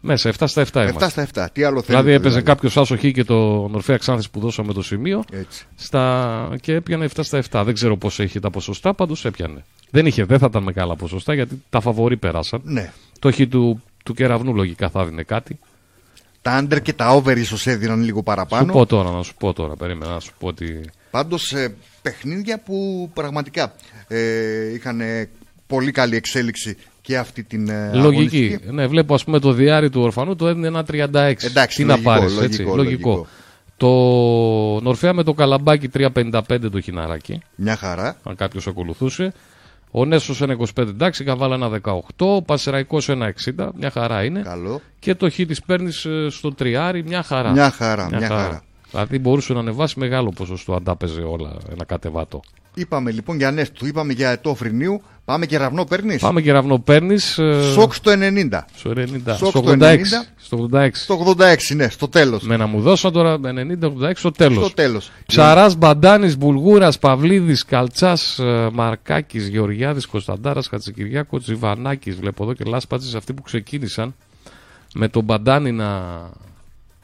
μέσα, 0.00 0.32
7 0.38 0.42
στα 0.46 0.62
7 0.72 0.88
είμαστε. 0.90 1.22
7 1.22 1.26
στα 1.26 1.44
7. 1.44 1.46
Τι 1.52 1.62
άλλο 1.62 1.82
θέλετε. 1.82 1.86
Δηλαδή 1.86 2.10
έπαιζε 2.10 2.28
δηλαδή; 2.28 2.44
κάποιος 2.44 2.76
άσο 2.76 2.96
χ 2.96 3.00
και 3.00 3.24
το 3.24 3.68
Νορφέα 3.68 3.96
Ξάνθης 3.96 4.30
που 4.30 4.40
δώσαμε 4.40 4.72
το 4.72 4.82
σημείο 4.82 5.24
Έτσι. 5.32 5.64
στα... 5.76 6.48
και 6.60 6.74
έπιανε 6.74 7.08
7 7.14 7.20
στα 7.22 7.42
7. 7.50 7.62
Δεν 7.64 7.74
ξέρω 7.74 7.96
πώς 7.96 8.20
έχει 8.20 8.40
τα 8.40 8.50
ποσοστά, 8.50 8.94
πάντως 8.94 9.24
έπιανε. 9.24 9.64
Δεν, 9.90 10.06
είχε, 10.06 10.24
δεν 10.24 10.38
θα 10.38 10.46
ήταν 10.50 10.62
μεγάλα 10.62 10.96
ποσοστά 10.96 11.34
γιατί 11.34 11.62
τα 11.70 11.80
φαβορή 11.80 12.16
περάσαν. 12.16 12.60
Ναι. 12.64 12.92
Το 13.18 13.32
χ 13.32 13.40
του, 13.50 13.82
του 14.04 14.14
κεραυνού 14.14 14.54
λογικά 14.54 14.88
θα 14.88 15.04
δίνει 15.04 15.24
κάτι. 15.24 15.58
Τα 16.42 16.62
under 16.64 16.82
και 16.82 16.92
τα 16.92 17.08
over 17.14 17.36
ίσως 17.36 17.66
έδιναν 17.66 18.00
λίγο 18.02 18.16
Σου 18.18 18.22
παραπάνω. 18.24 18.72
πω 18.72 18.86
τώρα, 18.86 19.10
να 19.10 19.22
σου 19.22 19.34
πω 19.38 19.52
τώρα, 19.52 19.76
περίμενα 19.76 20.12
να 20.12 20.20
σου 20.20 20.32
πω 20.38 20.46
ότι. 20.46 20.80
Πάντως 21.10 21.52
ε, 21.52 21.74
παιχνίδια 22.02 22.60
που 22.60 23.10
πραγματικά 23.14 23.74
ε, 24.08 24.72
είχαν 24.74 25.00
ε, 25.00 25.28
πολύ 25.66 25.90
καλή 25.90 26.16
εξέλιξη 26.16 26.76
και 27.00 27.18
αυτή 27.18 27.42
την 27.42 27.68
ε, 27.68 27.90
Λογική. 27.94 28.36
αγωνιστική. 28.36 28.72
Ναι, 28.72 28.86
βλέπω 28.86 29.14
ας 29.14 29.24
πούμε 29.24 29.38
το 29.38 29.52
διάρρη 29.52 29.90
του 29.90 30.00
ορφανού 30.00 30.36
το 30.36 30.48
έδινε 30.48 30.66
ένα 30.66 30.84
36. 30.90 30.94
Εντάξει, 31.44 31.76
Τι 31.76 31.84
λογικό, 31.84 32.10
να 32.10 32.16
πάρεις, 32.16 32.34
λογικό, 32.34 32.44
έτσι. 32.62 32.62
λογικό. 32.76 33.26
Το 33.76 33.88
Νορφέα 34.82 35.12
με 35.12 35.22
το 35.22 35.32
καλαμπάκι 35.32 35.90
3,55 35.94 36.40
το 36.72 36.80
χιναράκι. 36.80 37.40
Μια 37.54 37.76
χαρά. 37.76 38.16
Αν 38.22 38.34
κάποιος 38.36 38.66
ακολουθούσε. 38.66 39.32
Ο 39.90 40.04
Νέσος 40.04 40.42
1,25 40.42 40.88
εντάξει, 40.88 41.24
Καβάλα 41.24 41.54
ένα 41.54 41.80
18, 41.84 42.00
ο 42.16 42.42
Πασεραϊκό 42.42 42.98
1,60, 43.06 43.68
μια 43.74 43.90
χαρά 43.90 44.24
είναι. 44.24 44.40
Καλό. 44.42 44.80
Και 44.98 45.14
το 45.14 45.30
χ 45.30 45.34
της 45.34 45.62
παίρνεις 45.62 46.06
στο 46.28 46.54
τριάρι, 46.54 47.02
μια 47.02 47.22
χαρά. 47.22 47.50
Μια 47.50 47.70
χαρά, 47.70 48.08
μια 48.08 48.26
χαρά. 48.26 48.62
Δηλαδή 48.90 49.18
μπορούσε 49.18 49.52
να 49.52 49.60
ανεβάσει 49.60 49.98
μεγάλο 49.98 50.30
ποσοστό 50.30 50.74
αν 50.74 50.84
τα 50.84 50.96
παίζει 50.96 51.22
όλα 51.22 51.56
ένα 51.70 51.84
κατεβάτο. 51.84 52.40
Είπαμε 52.78 53.10
λοιπόν 53.10 53.36
για 53.36 53.50
Νέστου, 53.50 53.86
είπαμε 53.86 54.12
για 54.12 54.30
Ετώ 54.30 54.54
Φρυνίου, 54.54 55.02
πάμε 55.24 55.46
και 55.46 55.56
ραβνό 55.56 55.84
παίρνεις; 55.84 56.20
Πάμε 56.20 56.40
και 56.40 56.52
ραυνό 56.52 56.78
παίρνεις. 56.78 57.38
Σοκ 57.72 57.94
στο 57.94 58.10
90. 58.10 58.64
Στο 58.74 58.90
90. 58.90 59.36
Σοκ 59.36 59.36
Στο 59.36 59.46
στο 59.46 59.60
86. 59.60 59.78
90. 59.78 60.26
Στο 60.36 60.56
86. 60.72 60.88
Στο 60.92 61.14
86, 61.14 61.74
ναι, 61.74 61.88
στο 61.88 62.08
τέλος. 62.08 62.42
Με 62.42 62.56
να 62.56 62.66
μου 62.66 62.80
δώσω 62.80 63.10
τώρα 63.10 63.38
με 63.38 63.52
90-86 63.52 64.12
στο 64.14 64.30
τέλος. 64.30 64.64
Στο 64.64 64.74
τέλος. 64.74 65.10
Ψαράς, 65.26 65.76
Μπαντάνης, 65.76 66.38
Μπουλγούρας, 66.38 66.98
Παυλίδης, 66.98 67.64
Καλτσάς, 67.64 68.40
Μαρκάκης, 68.72 69.48
Γεωργιάδης, 69.48 70.06
Κωνσταντάρας, 70.06 70.68
Χατζικυριάκος, 70.68 71.42
Τζιβανάκη. 71.42 72.10
Βλέπω 72.10 72.42
εδώ 72.42 72.52
και 72.52 72.64
Λάσπατζης 72.64 73.14
αυτοί 73.14 73.32
που 73.32 73.42
ξεκίνησαν 73.42 74.14
με 74.94 75.08
τον 75.08 75.24
Μπαντάνη 75.24 75.72
να 75.72 76.02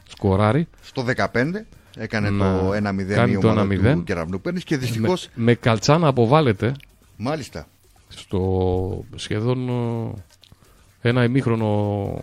σκοράρει. 0.07 0.67
Στο 0.81 1.01
15 1.01 1.65
έκανε 1.97 2.29
Να 2.29 2.57
το 2.59 2.69
1-0 2.71 2.75
κάνει 3.03 3.31
η 3.31 3.37
το 3.37 3.47
ομάδα 3.49 3.67
1-0. 3.71 3.93
του 3.93 4.03
Κεραυνού 4.03 4.41
παίρνεις 4.41 4.63
και 4.63 4.77
δυστυχώς, 4.77 5.29
Με, 5.33 5.43
με 5.43 5.53
Καλτσά 5.53 5.97
να 5.97 6.07
αποβάλλεται 6.07 6.71
μάλιστα, 7.17 7.67
στο 8.07 9.03
σχεδόν 9.15 9.69
ε, 11.01 11.09
ένα 11.09 11.23
ημίχρονο 11.23 12.21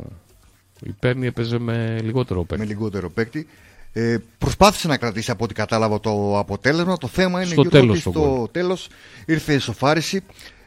η 0.82 0.92
Πέρνη 0.98 1.26
έπαιζε 1.26 1.58
με 1.58 1.98
λιγότερο 2.02 2.44
παίκτη. 2.44 2.62
με 2.66 2.72
λιγότερο 2.72 3.10
παίκτη. 3.10 3.46
Ε, 3.92 4.16
προσπάθησε 4.38 4.88
να 4.88 4.96
κρατήσει 4.96 5.30
από 5.30 5.44
ό,τι 5.44 5.54
κατάλαβα 5.54 6.00
το 6.00 6.38
αποτέλεσμα. 6.38 6.96
Το 6.96 7.06
θέμα 7.06 7.42
είναι 7.42 7.50
Στο 7.50 7.62
Γιώργο, 7.62 7.78
τέλος 7.80 8.06
ότι 8.06 8.14
το 8.16 8.20
στο 8.34 8.48
τέλος 8.52 8.88
ήρθε 9.26 9.54
η 9.54 9.58
σοφάριση 9.58 10.20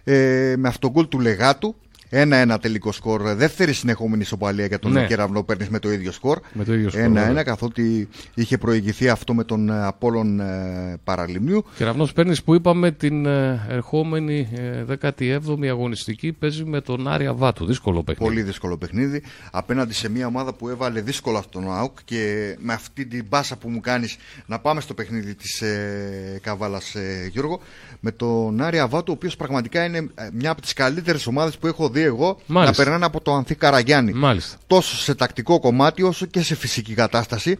ε, 0.03 0.53
με 0.57 0.67
αυτό 0.67 0.89
γκολ 0.89 1.07
του 1.07 1.19
Λεγάτου. 1.19 1.75
1-1 2.09 2.55
τελικό 2.61 2.91
σκορ. 2.91 3.21
Δεύτερη 3.21 3.73
συνεχόμενη 3.73 4.21
ισοπαλία 4.21 4.65
για 4.65 4.79
τον 4.79 4.91
Ναι. 4.91 5.05
Κεραυνό. 5.05 5.43
Παίρνεις 5.43 5.69
με 5.69 5.79
το 5.79 5.91
ίδιο 5.91 6.11
σκορ. 6.11 6.39
Με 6.53 6.63
το 6.63 6.73
ίδιο 6.73 6.89
σκορ, 6.89 7.03
1-1 7.03 7.11
βέβαια. 7.11 7.43
καθότι 7.43 8.07
είχε 8.33 8.57
προηγηθεί 8.57 9.09
αυτό 9.09 9.33
με 9.33 9.43
τον 9.43 9.69
ε, 9.69 9.85
Απόλλων 9.85 10.39
ε, 10.39 10.97
Παραλιμνίου. 11.03 11.65
Κεραυνός 11.77 12.13
Πέρνης 12.13 12.43
που 12.43 12.55
είπαμε 12.55 12.91
την 12.91 13.25
ε, 13.25 13.65
ερχόμενη 13.69 14.49
ε, 14.53 14.83
17η 15.01 15.67
αγωνιστική 15.69 16.31
παίζει 16.31 16.63
με 16.65 16.81
τον 16.81 17.07
Άρια 17.07 17.33
Βάτου. 17.33 17.65
Δύσκολο 17.65 18.03
παιχνίδι. 18.03 18.31
Πολύ 18.31 18.43
δύσκολο 18.45 18.77
παιχνίδι. 18.77 19.21
Απέναντι 19.51 19.93
σε 19.93 20.09
μια 20.09 20.27
ομάδα 20.27 20.53
που 20.53 20.69
έβαλε 20.69 21.01
δύσκολα 21.01 21.41
στον 21.41 21.71
ΑΟΚ 21.71 21.97
και 22.05 22.55
με 22.59 22.73
αυτή 22.73 23.05
την 23.05 23.25
μπάσα 23.29 23.55
που 23.57 23.69
μου 23.69 23.79
κάνεις 23.79 24.17
να 24.45 24.59
πάμε 24.59 24.81
στο 24.81 24.93
παιχνίδι 24.93 25.35
της 25.35 25.61
ε, 25.61 26.39
Καβάλας, 26.41 26.95
ε, 26.95 27.29
Γιώργο. 27.31 27.59
Με 27.99 28.11
τον 28.11 28.61
Άρια 28.61 28.87
Βάτου, 28.87 29.05
ο 29.09 29.13
οποίος 29.13 29.35
πραγματικά 29.35 29.83
είναι 29.85 29.97
ε, 29.97 30.29
μια 30.33 30.51
από 30.51 30.61
τις 30.61 30.73
καλύτερες 30.73 31.27
ομάδες 31.27 31.57
που 31.57 31.67
έχω 31.67 31.89
δει 31.95 32.01
εγώ 32.05 32.37
Μάλιστα. 32.45 32.77
να 32.77 32.83
περνάνε 32.83 33.05
από 33.05 33.21
το 33.21 33.33
Ανθή 33.33 33.55
Καραγιάννη. 33.55 34.13
Μάλιστα. 34.13 34.57
Τόσο 34.67 34.95
σε 34.97 35.15
τακτικό 35.15 35.59
κομμάτι 35.59 36.03
όσο 36.03 36.25
και 36.25 36.41
σε 36.41 36.55
φυσική 36.55 36.93
κατάσταση. 36.93 37.57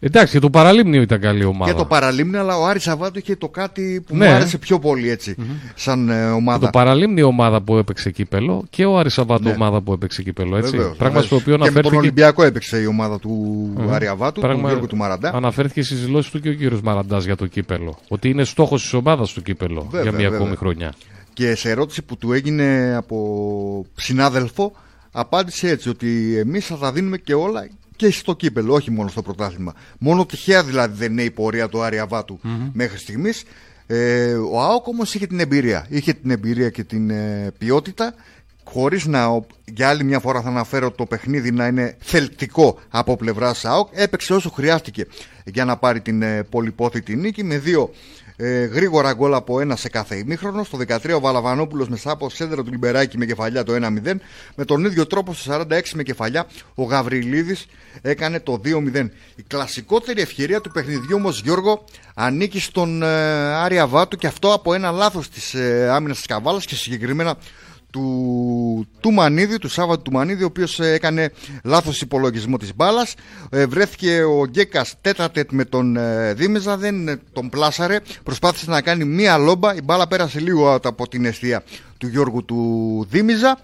Εντάξει, 0.00 0.32
και 0.32 0.38
το 0.38 0.50
Παραλίμνιο 0.50 1.00
ήταν 1.02 1.20
καλή 1.20 1.44
ομάδα. 1.44 1.72
Και 1.72 1.78
το 1.78 1.84
παραλίμνη, 1.84 2.36
αλλά 2.36 2.58
ο 2.58 2.66
Άρης 2.66 2.82
Σαββάτου 2.82 3.18
είχε 3.18 3.36
το 3.36 3.48
κάτι 3.48 4.04
που 4.06 4.16
Ναι. 4.16 4.28
μου 4.28 4.34
άρεσε 4.34 4.58
πιο 4.58 4.78
πολύ 4.78 5.10
έτσι, 5.10 5.36
σαν 5.74 6.08
ε, 6.08 6.26
ομάδα. 6.30 6.58
Το 6.64 6.70
Παραλίμνιο 6.72 7.26
ομάδα 7.26 7.60
που 7.60 7.76
έπαιξε 7.76 8.10
κύπελο 8.10 8.64
και 8.70 8.84
ο 8.84 8.98
Άρης 8.98 9.12
Σαββάτου 9.12 9.42
Ναι. 9.42 9.50
ομάδα 9.50 9.80
που 9.80 9.92
έπαιξε 9.92 10.22
κύπελο. 10.22 10.56
Έτσι. 10.56 10.70
Βεβαίως, 10.70 10.88
Πράγμα 10.96 11.06
βεβαίως. 11.06 11.24
στο 11.26 11.36
οποίο 11.36 11.52
Και 11.52 11.58
με 11.58 11.64
τον 11.64 11.72
αναφέρθηκε. 11.72 11.96
Ολυμπιακό 11.96 12.42
έπαιξε 12.42 12.80
η 12.80 12.86
ομάδα 12.86 13.18
του 13.18 13.30
Μμμ. 13.78 13.92
Άρια 13.92 14.16
Βάτου, 14.16 14.40
του 14.40 14.46
Πράγμα- 14.46 14.68
Γιώργου 14.68 14.86
του 14.86 14.96
Μαραντά. 14.96 15.30
Αναφέρθηκε 15.34 15.82
στις 15.82 16.04
δηλώσεις 16.04 16.30
του 16.30 16.40
και 16.40 16.48
ο 16.48 16.52
κύριος 16.52 16.80
Μαραντάς 16.80 17.24
για 17.24 17.36
το 17.36 17.46
κύπελο. 17.46 17.98
Ότι 18.08 18.28
είναι 18.28 18.44
στόχος 18.44 18.82
της 18.82 18.92
ομάδας 18.92 19.32
του 19.32 19.42
κύπελο 19.42 19.82
Βέβαια, 19.90 20.02
για 20.02 20.12
μια 20.12 20.20
βέβαια. 20.20 20.38
ακόμη 20.38 20.56
χρονιά. 20.56 20.94
Και 21.36 21.54
σε 21.54 21.70
ερώτηση 21.70 22.02
που 22.02 22.16
του 22.16 22.32
έγινε 22.32 22.94
από 22.96 23.86
συνάδελφο, 23.96 24.76
απάντησε 25.10 25.68
έτσι 25.68 25.88
ότι 25.88 26.36
εμείς 26.38 26.66
θα 26.66 26.78
τα 26.78 26.92
δίνουμε 26.92 27.16
και 27.16 27.34
όλα 27.34 27.68
και 27.96 28.10
στο 28.10 28.34
κύπελο, 28.34 28.74
όχι 28.74 28.90
μόνο 28.90 29.08
στο 29.08 29.22
πρωτάθλημα. 29.22 29.74
Μόνο 29.98 30.26
τυχαία 30.26 30.62
δηλαδή 30.62 30.96
δεν 30.96 31.12
είναι 31.12 31.22
η 31.22 31.30
πορεία 31.30 31.68
του 31.68 31.82
Άρια 31.82 32.06
Βάτου 32.06 32.40
μέχρι 32.72 32.98
στιγμής. 32.98 33.44
Ε, 33.86 34.32
ο 34.34 34.60
ΑΟΚ 34.60 34.86
όμως 34.86 35.14
είχε 35.14 35.26
την 35.26 35.40
εμπειρία. 35.40 35.86
Είχε 35.88 36.12
την 36.12 36.30
εμπειρία 36.30 36.70
και 36.70 36.84
την 36.84 37.10
ε, 37.10 37.52
ποιότητα. 37.58 38.14
Χωρίς 38.70 39.06
να, 39.06 39.26
ο- 39.26 39.46
για 39.64 39.88
άλλη 39.88 40.04
μια 40.04 40.20
φορά 40.20 40.40
θα 40.42 40.48
αναφέρω 40.48 40.90
το 40.90 41.06
παιχνίδι 41.06 41.50
να 41.50 41.66
είναι 41.66 41.96
θελκτικό 42.00 42.78
από 42.90 43.16
πλευράς 43.16 43.64
ΑΟΚ, 43.64 43.88
έπαιξε 43.92 44.34
όσο 44.34 44.50
χρειάστηκε 44.50 45.06
για 45.44 45.64
να 45.64 45.76
πάρει 45.76 46.00
την 46.00 46.22
ε, 46.22 46.42
πολυπόθητη 46.42 47.16
νίκη 47.16 47.44
με 47.44 47.58
δύο 47.58 47.90
ε, 48.36 48.64
γρήγορα 48.64 49.12
γκολ 49.12 49.34
από 49.34 49.60
ένα 49.60 49.76
σε 49.76 49.88
κάθε 49.88 50.16
ημίχρονο. 50.16 50.64
Στο 50.64 50.78
13 50.88 51.12
ο 51.16 51.20
Βαλαβανόπουλος 51.20 51.88
με 51.88 51.96
σάπο 51.96 52.28
σέντρα 52.30 52.62
του 52.62 52.70
Λιμπεράκη 52.70 53.18
με 53.18 53.24
κεφαλιά 53.26 53.62
το 53.62 53.72
1-0. 54.04 54.14
Με 54.54 54.64
τον 54.64 54.84
ίδιο 54.84 55.06
τρόπο 55.06 55.34
στο 55.34 55.54
46 55.60 55.64
με 55.94 56.02
κεφαλιά 56.02 56.46
ο 56.74 56.82
Γαβριλίδης 56.82 57.66
έκανε 58.02 58.40
το 58.40 58.60
2-0. 58.64 59.08
Η 59.36 59.42
κλασικότερη 59.46 60.20
ευκαιρία 60.20 60.60
του 60.60 60.70
παιχνιδιού 60.70 61.16
όμως 61.16 61.40
Γιώργο 61.40 61.84
ανήκει 62.14 62.60
στον 62.60 63.02
ε, 63.02 63.06
Άρια 63.54 63.86
Βάτου 63.86 64.16
και 64.16 64.26
αυτό 64.26 64.52
από 64.52 64.74
ένα 64.74 64.90
λάθος 64.90 65.28
της 65.30 65.54
ε, 65.54 65.88
άμυνας 65.92 66.16
της 66.16 66.26
Καβάλας 66.26 66.64
και 66.66 66.74
συγκεκριμένα 66.74 67.36
του, 67.92 68.86
του 69.00 69.12
Μανίδη, 69.12 69.58
του 69.58 69.68
Σάββατου 69.68 70.02
του 70.02 70.12
Μανίδη, 70.12 70.42
ο 70.42 70.46
οποίος 70.46 70.80
ε, 70.80 70.92
έκανε 70.92 71.32
λάθος 71.64 72.00
υπολογισμό 72.00 72.56
της 72.56 72.74
μπάλας. 72.74 73.14
Ε, 73.50 73.66
βρέθηκε 73.66 74.22
ο 74.22 74.46
Γκέκας 74.46 74.94
τέτατετ 75.00 75.50
με 75.52 75.64
τον 75.64 75.96
ε, 75.96 76.32
Δήμεζα, 76.34 76.76
δεν 76.76 77.08
ε, 77.08 77.20
τον 77.32 77.48
πλάσαρε. 77.48 78.00
Προσπάθησε 78.22 78.70
να 78.70 78.80
κάνει 78.80 79.04
μία 79.04 79.38
λόμπα, 79.38 79.74
η 79.74 79.80
μπάλα 79.84 80.06
πέρασε 80.06 80.40
λίγο 80.40 80.74
out 80.74 80.86
από 80.86 81.08
την 81.08 81.24
αιστεία 81.24 81.62
του 81.98 82.06
Γιώργου 82.06 82.44
του 82.44 83.06
Δήμιζα. 83.10 83.58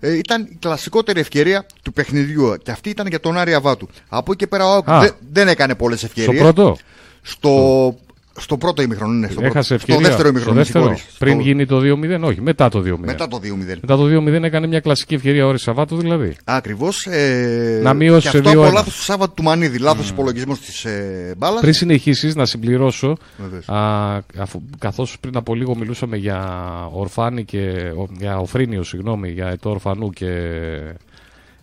Ε, 0.00 0.16
ήταν 0.16 0.42
η 0.42 0.56
κλασικότερη 0.60 1.20
ευκαιρία 1.20 1.66
του 1.82 1.92
παιχνιδιού 1.92 2.56
και 2.62 2.70
αυτή 2.70 2.90
ήταν 2.90 3.06
για 3.06 3.20
τον 3.20 3.38
Άρια 3.38 3.60
Βάτου. 3.60 3.88
Από 4.08 4.32
εκεί 4.32 4.40
και 4.40 4.46
πέρα 4.46 4.66
ο 4.66 4.72
Άουκ 4.72 4.90
Α. 4.90 5.00
δεν, 5.00 5.14
δεν 5.32 5.48
έκανε 5.48 5.74
πολλές 5.74 6.02
ευκαιρίες. 6.02 6.42
Στο 6.42 6.52
πρώτο. 6.52 6.76
Στο, 7.22 7.94
στο 8.38 8.56
πρώτο 8.56 8.82
ημιχρόνο, 8.82 9.12
ναι. 9.12 9.26
Στο, 9.26 9.34
πρώτο. 9.34 9.46
Έχασε 9.46 9.64
στο 9.64 9.74
ευκαιρία. 9.74 10.08
δεύτερο 10.08 10.28
ημιχρόνο, 10.28 10.54
με 10.56 10.62
δεύτερο. 10.62 10.84
συγχωρείς. 10.84 11.16
Πριν 11.18 11.32
Στο- 11.34 11.42
γίνει 11.42 11.66
το 11.66 11.78
2-0, 11.80 12.22
όχι, 12.22 12.40
μετά 12.40 12.68
το 12.68 12.80
2-0. 12.80 12.98
Μετά 13.06 13.28
το 13.28 13.38
2-0. 13.42 13.78
Μετά 13.80 13.96
το 13.96 14.04
2-0 14.06 14.42
έκανε 14.44 14.66
μια 14.66 14.80
κλασική 14.80 15.14
ευκαιρία 15.14 15.46
ο 15.46 15.48
Άρης 15.48 15.62
Σαββάτου 15.62 15.96
δηλαδή. 15.96 16.36
Ακριβώς. 16.44 17.06
Ε, 17.06 17.80
Να 17.82 17.94
μειώσει 17.94 18.22
και 18.22 18.28
σε 18.28 18.38
αυτό 18.38 18.50
2-1. 18.50 18.62
από 18.64 18.72
λάθος 18.72 18.94
του 18.94 19.02
Σάββατου 19.02 19.34
του 19.34 19.42
Μανίδη. 19.42 19.78
Λάθος 19.78 20.08
υπολογισμός 20.10 20.60
της 20.60 20.84
ε, 20.84 21.34
μπάλας. 21.36 21.60
Πριν 21.60 21.72
συνεχίσεις, 21.72 22.34
να 22.34 22.44
συμπληρώσω, 22.46 23.16
Βεβαίως. 23.38 23.68
α, 23.68 24.14
αφού, 24.38 24.62
καθώς 24.78 25.16
πριν 25.20 25.36
από 25.36 25.54
λίγο 25.54 25.76
μιλούσαμε 25.76 26.16
για 26.16 26.68
Ορφάνη 26.92 27.44
και 27.44 27.92
ο- 27.98 28.08
για 28.18 28.38
Οφρίνιο, 28.38 28.82
συγγνώμη, 28.82 29.30
για 29.30 29.46
Ετώ 29.48 29.70
Ορφανού 29.70 30.10
και 30.10 30.30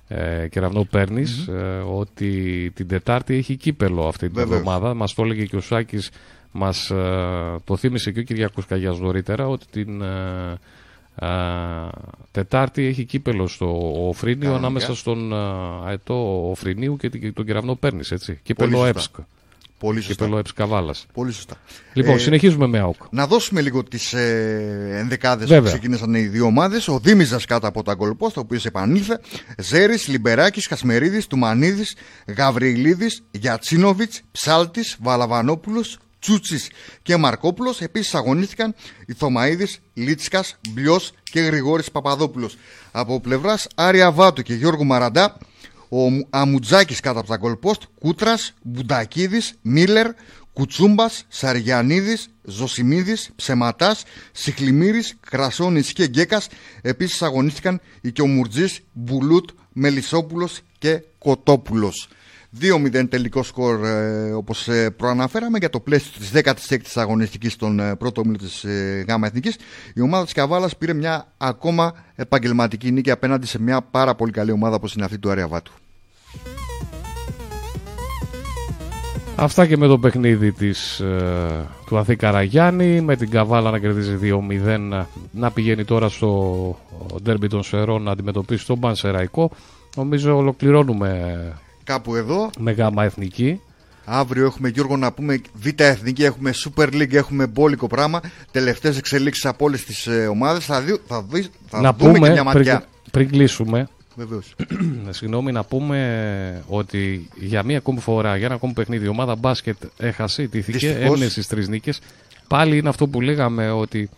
ε, 0.07 0.47
Κεραυνό 0.47 0.83
Πέρνης, 0.91 1.47
ε, 1.47 1.83
ότι 1.97 2.71
την 2.75 2.87
Τετάρτη 2.87 3.35
έχει 3.35 3.55
κύπελο 3.55 4.07
αυτή 4.07 4.25
την 4.25 4.35
Βεβαίως. 4.35 4.59
εβδομάδα. 4.59 4.93
Μας 4.93 5.13
το 5.13 5.23
έλεγε 5.23 5.45
και 5.45 5.55
ο 5.55 5.61
Σάκης 5.61 6.09
Μας 6.55 6.89
ε, 6.89 7.55
το 7.63 7.77
θύμισε 7.77 8.11
και 8.11 8.19
ο 8.19 8.23
Κυριακός 8.23 8.65
Καγιάς 8.65 8.99
νωρίτερα 8.99 9.47
ότι 9.47 9.65
την 9.71 10.01
ε, 10.01 10.59
ε, 11.15 11.27
Τετάρτη 12.31 12.85
έχει 12.85 13.03
κύπελο 13.03 13.47
στο 13.47 13.91
Οφρίνιο 14.07 14.55
ανάμεσα 14.55 14.95
στον 14.95 15.33
αετό 15.85 16.49
Οφρινίου 16.49 16.97
και 16.97 17.31
τον 17.31 17.45
κεραυνό 17.45 17.75
Πέρνης, 17.75 18.11
έτσι. 18.11 18.39
Κύπελο 18.43 18.85
ΕΠΣΚ. 18.85 19.15
Πολύ 19.77 20.01
σωστά. 20.01 20.13
Κύπελο 20.13 20.37
ΕΠΣ 20.37 20.53
Καβάλας. 20.53 21.05
Πολύ 21.13 21.31
σωστά. 21.31 21.55
Λοιπόν, 21.93 22.19
συνεχίζουμε 22.19 22.67
με 22.67 22.79
ΑΟΚ. 22.79 22.95
Να 23.09 23.27
δώσουμε 23.27 23.61
λίγο 23.61 23.83
τις 23.83 24.13
ε, 24.13 24.97
ενδεκάδες 24.99 25.57
που 25.57 25.63
ξεκίνησαν 25.63 26.13
οι 26.13 26.21
δύο 26.21 26.45
ομάδες. 26.45 26.87
Ο 26.87 26.99
Δήμιζας 26.99 27.45
κάτω 27.45 27.67
από 27.67 27.83
τα 27.83 27.93
γκολπό, 27.93 28.31
το 28.31 28.39
οποίος 28.39 28.65
επανήλθε. 28.65 29.19
Ζέρι, 29.57 29.97
Λιμπεράκης, 30.07 30.67
Χασμερίδης, 30.67 31.27
Τουμανίδης, 31.27 31.95
Γαβριλίδης, 32.37 33.23
Γιατσίνοβιτς, 33.31 34.21
Ψάλτης, 34.31 34.97
Βαλαβανόπουλος, 35.01 35.97
Τσούτσι 36.23 36.59
και 37.01 37.17
Μαρκόπουλος. 37.17 37.81
Επίσης 37.81 38.15
αγωνίστηκαν 38.15 38.75
οι 39.05 39.13
Θωμαίδης, 39.13 39.79
Λίτσκας, 39.93 40.57
Μπλιός 40.69 41.11
και 41.23 41.39
Γρηγόρης 41.39 41.91
Παπαδόπουλος. 41.91 42.57
Από 42.91 43.19
πλευράς 43.19 43.67
Άρια 43.75 44.11
Βάτου 44.11 44.41
και 44.41 44.53
Γιώργου 44.53 44.85
Μαραντά, 44.85 45.37
ο 45.89 45.97
Αμουτζάκης 46.29 46.99
κάτω 46.99 47.19
από 47.19 47.27
τα 47.27 47.37
γκολπόστ, 47.37 47.81
Κούτρας, 47.99 48.53
Μπουντακίδη, 48.61 49.41
Μίλλερ, 49.61 50.11
Κουτσούμπας, 50.53 51.25
Σαριανίδης, 51.27 52.29
Ζωσιμίδης, 52.43 53.29
Ψεματάς, 53.35 54.03
Σιχλιμύρη, 54.31 55.03
Κρασόνης 55.29 55.93
και 55.93 56.07
Γκέκας. 56.07 56.47
Επίσης 56.81 57.21
αγωνίστηκαν 57.21 57.81
οι 58.01 58.11
Κιομουρτζή, 58.11 58.67
Μπουλούτ, 58.93 59.49
Μελισσόπουλος 59.73 60.59
και 60.77 61.03
Κοτόπουλος. 61.17 62.07
2-0 62.61 63.09
τελικό 63.09 63.43
σκορ 63.43 63.85
ε, 63.85 64.31
όπως 64.31 64.67
ε, 64.67 64.89
προαναφέραμε 64.89 65.57
για 65.57 65.69
το 65.69 65.79
πλαίσιο 65.79 66.11
της 66.19 66.31
16ης 66.43 67.01
αγωνιστικής 67.01 67.53
στον 67.53 67.79
ε, 67.79 67.95
πρώτο 67.95 68.21
όμιλο 68.21 68.37
της 68.37 68.63
ε, 68.63 69.05
ΓΑΜΑ 69.07 69.27
Εθνικής. 69.27 69.55
Η 69.95 70.01
ομάδα 70.01 70.23
της 70.23 70.33
Καβάλας 70.33 70.77
πήρε 70.77 70.93
μια 70.93 71.27
ακόμα 71.37 71.93
επαγγελματική 72.15 72.91
νίκη 72.91 73.11
απέναντι 73.11 73.47
σε 73.47 73.61
μια 73.61 73.81
πάρα 73.81 74.15
πολύ 74.15 74.31
καλή 74.31 74.51
ομάδα 74.51 74.75
όπως 74.75 74.93
είναι 74.93 75.05
αυτή 75.05 75.17
του 75.17 75.31
Αριαβάτου 75.31 75.73
Αυτά 79.35 79.67
και 79.67 79.77
με 79.77 79.87
το 79.87 79.97
παιχνίδι 79.97 80.51
της, 80.51 80.99
ε, 80.99 81.65
του 81.85 81.97
Αθή 81.97 82.15
Καραγιάννη. 82.15 83.01
Με 83.01 83.15
την 83.15 83.29
Καβάλα 83.29 83.71
να 83.71 83.79
κερδίζει 83.79 84.17
2-0 84.21 85.05
να 85.31 85.51
πηγαίνει 85.51 85.83
τώρα 85.85 86.09
στο 86.09 86.77
ντέρμπι 87.23 87.47
των 87.47 87.63
Σερών 87.63 88.03
να 88.03 88.11
αντιμετωπίσει 88.11 88.65
τον 88.65 88.79
Πανσεραϊκό. 88.79 89.51
Νομίζω 89.95 90.37
ολοκληρώνουμε 90.37 91.37
κάπου 91.83 92.15
εδώ. 92.15 92.49
Με 92.59 92.71
γάμα 92.71 93.03
εθνική. 93.03 93.61
Αύριο 94.05 94.45
έχουμε 94.45 94.69
Γιώργο 94.69 94.97
να 94.97 95.11
πούμε 95.11 95.41
Β' 95.53 95.81
Εθνική, 95.81 96.23
έχουμε 96.23 96.53
Super 96.63 96.87
League, 96.87 97.13
έχουμε 97.13 97.47
μπόλικο 97.47 97.87
πράγμα. 97.87 98.21
Τελευταίες 98.51 98.97
εξελίξεις 98.97 99.45
από 99.45 99.65
όλες 99.65 99.83
τις 99.85 100.07
ε, 100.07 100.27
ομάδες. 100.27 100.65
Θα, 100.65 100.81
δει, 100.81 100.99
θα, 101.07 101.25
δει, 101.29 101.45
θα 101.67 101.81
να 101.81 101.93
δούμε 101.93 102.13
πούμε, 102.13 102.27
και 102.27 102.33
μια 102.33 102.43
ματιά. 102.43 102.77
Πριν, 102.77 103.11
πριν 103.11 103.29
κλείσουμε, 103.29 103.87
Βεβαίως. 104.15 104.55
Συγγνώμη 105.09 105.51
να 105.51 105.63
πούμε 105.63 106.63
ότι 106.67 107.29
για 107.35 107.63
μία 107.63 107.77
ακόμη 107.77 107.99
φορά, 107.99 108.35
για 108.37 108.45
ένα 108.45 108.55
ακόμη 108.55 108.73
παιχνίδι, 108.73 109.05
η 109.05 109.07
ομάδα 109.07 109.35
μπάσκετ 109.35 109.77
έχασε, 109.97 110.47
τύχηκε, 110.47 110.89
έμεινε 110.89 111.27
στις 111.27 111.47
τρεις 111.47 111.67
νίκες. 111.67 111.99
Πάλι 112.47 112.77
είναι 112.77 112.89
αυτό 112.89 113.07
που 113.07 113.21
λέγαμε 113.21 113.71
ότι 113.71 114.09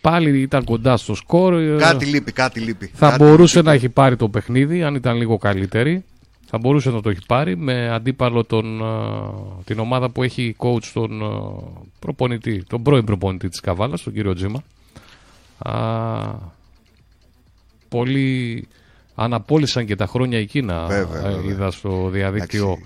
πάλι 0.00 0.40
ήταν 0.40 0.64
κοντά 0.64 0.96
στο 0.96 1.14
σκορ. 1.14 1.76
Κάτι 1.78 2.04
λείπει, 2.04 2.32
κάτι 2.32 2.60
λείπει. 2.60 2.90
Θα 2.94 3.10
κάτι 3.10 3.24
μπορούσε 3.24 3.56
λείπει. 3.56 3.68
να 3.68 3.74
έχει 3.74 3.88
πάρει 3.88 4.16
το 4.16 4.28
παιχνίδι 4.28 4.82
αν 4.82 4.94
ήταν 4.94 5.16
λίγο 5.16 5.38
καλύτερη. 5.38 6.04
Θα 6.50 6.58
μπορούσε 6.58 6.90
να 6.90 7.00
το 7.00 7.10
έχει 7.10 7.20
πάρει 7.26 7.56
με 7.56 7.88
αντίπαλο 7.90 8.44
τον, 8.44 8.82
την 9.64 9.78
ομάδα 9.78 10.10
που 10.10 10.22
έχει 10.22 10.56
coach 10.58 10.84
τον 10.92 11.22
προπονητή, 11.98 12.64
τον 12.64 12.82
πρώην 12.82 13.04
προπονητή 13.04 13.48
της 13.48 13.60
Καβάλας, 13.60 14.02
τον 14.02 14.12
κύριο 14.12 14.34
Τζίμα. 14.34 14.62
Α, 15.58 15.74
πολλοί 17.88 18.68
αναπόλυσαν 19.14 19.86
και 19.86 19.96
τα 19.96 20.06
χρόνια 20.06 20.38
εκείνα, 20.38 20.86
Βέβαια, 20.86 21.22
βέβαια. 21.22 21.50
είδα 21.50 21.70
στο 21.70 22.08
διαδίκτυο, 22.08 22.78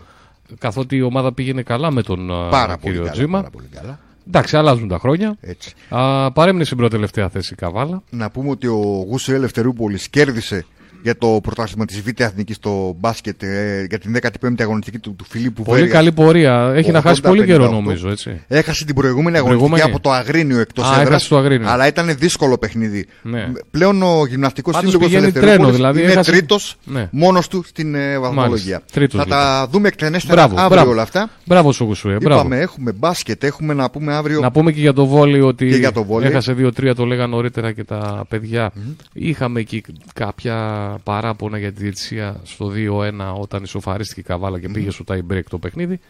καθότι 0.58 0.96
η 0.96 1.02
ομάδα 1.02 1.32
πήγαινε 1.32 1.62
καλά 1.62 1.90
με 1.90 2.02
τον 2.02 2.26
Πάρα 2.50 2.76
κύριο 2.76 2.80
πολύ 2.82 2.96
καλά, 2.98 3.10
Τζίμα. 3.10 3.38
πάρα 3.38 3.50
πολύ 3.50 3.66
καλά. 3.66 3.98
Εντάξει, 4.28 4.56
αλλάζουν 4.56 4.88
τα 4.88 4.98
χρόνια. 4.98 5.36
Έτσι. 5.40 5.72
Α, 5.88 6.32
παρέμεινε 6.32 6.64
στην 6.64 6.76
πρώτη 6.76 6.92
τελευταία 6.94 7.28
θέση 7.28 7.52
η 7.52 7.56
Καβάλα. 7.56 8.02
Να 8.10 8.30
πούμε 8.30 8.50
ότι 8.50 8.66
ο 8.66 9.04
Γούσο 9.08 9.32
Ελευθερούπολης 9.34 10.08
κέρδισε 10.08 10.66
για 11.02 11.16
το 11.18 11.38
πρωτάθλημα 11.42 11.84
της 11.84 12.00
Β' 12.02 12.20
Εθνικής 12.20 12.56
στο 12.56 12.94
μπάσκετ 12.98 13.42
ε, 13.42 13.86
για 13.88 13.98
την 13.98 14.16
15η 14.40 14.54
αγωνιστική 14.60 14.98
του, 14.98 15.14
του 15.18 15.24
Φιλίππου 15.28 15.62
Πολύ 15.62 15.78
Βέρειας. 15.78 15.96
καλή 15.96 16.12
πορεία. 16.12 16.72
Έχει 16.74 16.90
να 16.90 17.00
χάσει 17.00 17.20
πολύ 17.20 17.42
80-58. 17.42 17.46
καιρό 17.46 17.70
νομίζω, 17.70 18.08
έτσι. 18.10 18.40
Έχασε 18.48 18.84
την 18.84 18.94
προηγούμενη 18.94 19.36
αγωνιστική 19.36 19.68
Προηγούμενη. 19.70 19.94
από 19.94 20.02
το 20.02 20.10
Αγρίνιο 20.12 20.58
εκτός 20.60 20.84
Α, 20.90 21.00
έχασε 21.00 21.28
το 21.28 21.36
Αγρίνιο. 21.38 21.68
Αλλά 21.70 21.86
ήταν 21.86 22.16
δύσκολο 22.18 22.58
παιχνίδι. 22.58 23.06
Ναι. 23.22 23.52
Πλέον 23.70 24.02
ο 24.02 24.26
γυμναστικός 24.26 24.72
Πάντως 24.74 24.90
σύλλογος 24.90 25.12
πηγαίνει 25.14 25.32
τρένο, 25.32 25.70
δηλαδή 25.70 26.02
είναι 26.02 26.12
έχασε- 26.12 26.30
τρίτος 26.32 26.76
Ναι. 26.84 27.08
μόνος 27.10 27.48
του 27.48 27.62
στην 27.66 27.94
ε, 27.94 28.18
βαθμολογία. 28.18 28.48
Μάλιστα. 28.48 28.82
Τρίτος, 28.92 29.20
Θα 29.20 29.26
τα 29.26 29.52
λοιπόν. 29.52 29.70
δούμε 29.70 29.88
εκτενέστερα 29.88 30.34
Μπράβο, 30.34 30.54
αύριο 30.54 30.68
μπράβο. 30.76 30.90
όλα 30.90 31.02
αυτά. 31.02 31.30
Μπράβο 31.44 31.72
σου, 31.72 31.84
Γουσουέ. 31.84 32.16
Μπράβο. 32.16 32.40
Είπαμε, 32.40 32.58
έχουμε 32.60 32.92
μπάσκετ, 32.92 33.44
έχουμε 33.44 33.74
να 33.74 33.90
πούμε 33.90 34.14
αύριο. 34.14 34.40
Να 34.40 34.50
πούμε 34.50 34.72
και 34.72 34.80
για 34.80 34.92
το 34.92 35.06
βόλι 35.06 35.40
ότι 35.40 35.68
Και 35.68 35.76
για 35.76 35.92
το 35.92 36.04
βόλεϊ. 36.04 36.28
έχασε 36.30 36.52
2-3, 36.58 36.94
το 36.96 37.04
λέγανε 37.04 37.34
νωρίτερα 37.34 37.72
και 37.72 37.84
τα 37.84 38.24
παιδιά. 38.28 38.70
Είχαμε 39.12 39.60
εκεί 39.60 39.82
κάποια 40.14 40.91
παράπονα 41.02 41.58
για 41.58 41.72
τη 41.72 41.80
διαιτησία 41.82 42.40
στο 42.42 42.72
2-1 42.74 43.10
όταν 43.40 43.62
ισοφαρίστηκε 43.62 44.20
η 44.20 44.22
Καβάλα 44.22 44.60
και 44.60 44.68
πήγε 44.68 44.90
στο 44.90 45.04
tie 45.08 45.32
break 45.32 45.42
το 45.50 45.58
παιχνίδι. 45.58 46.00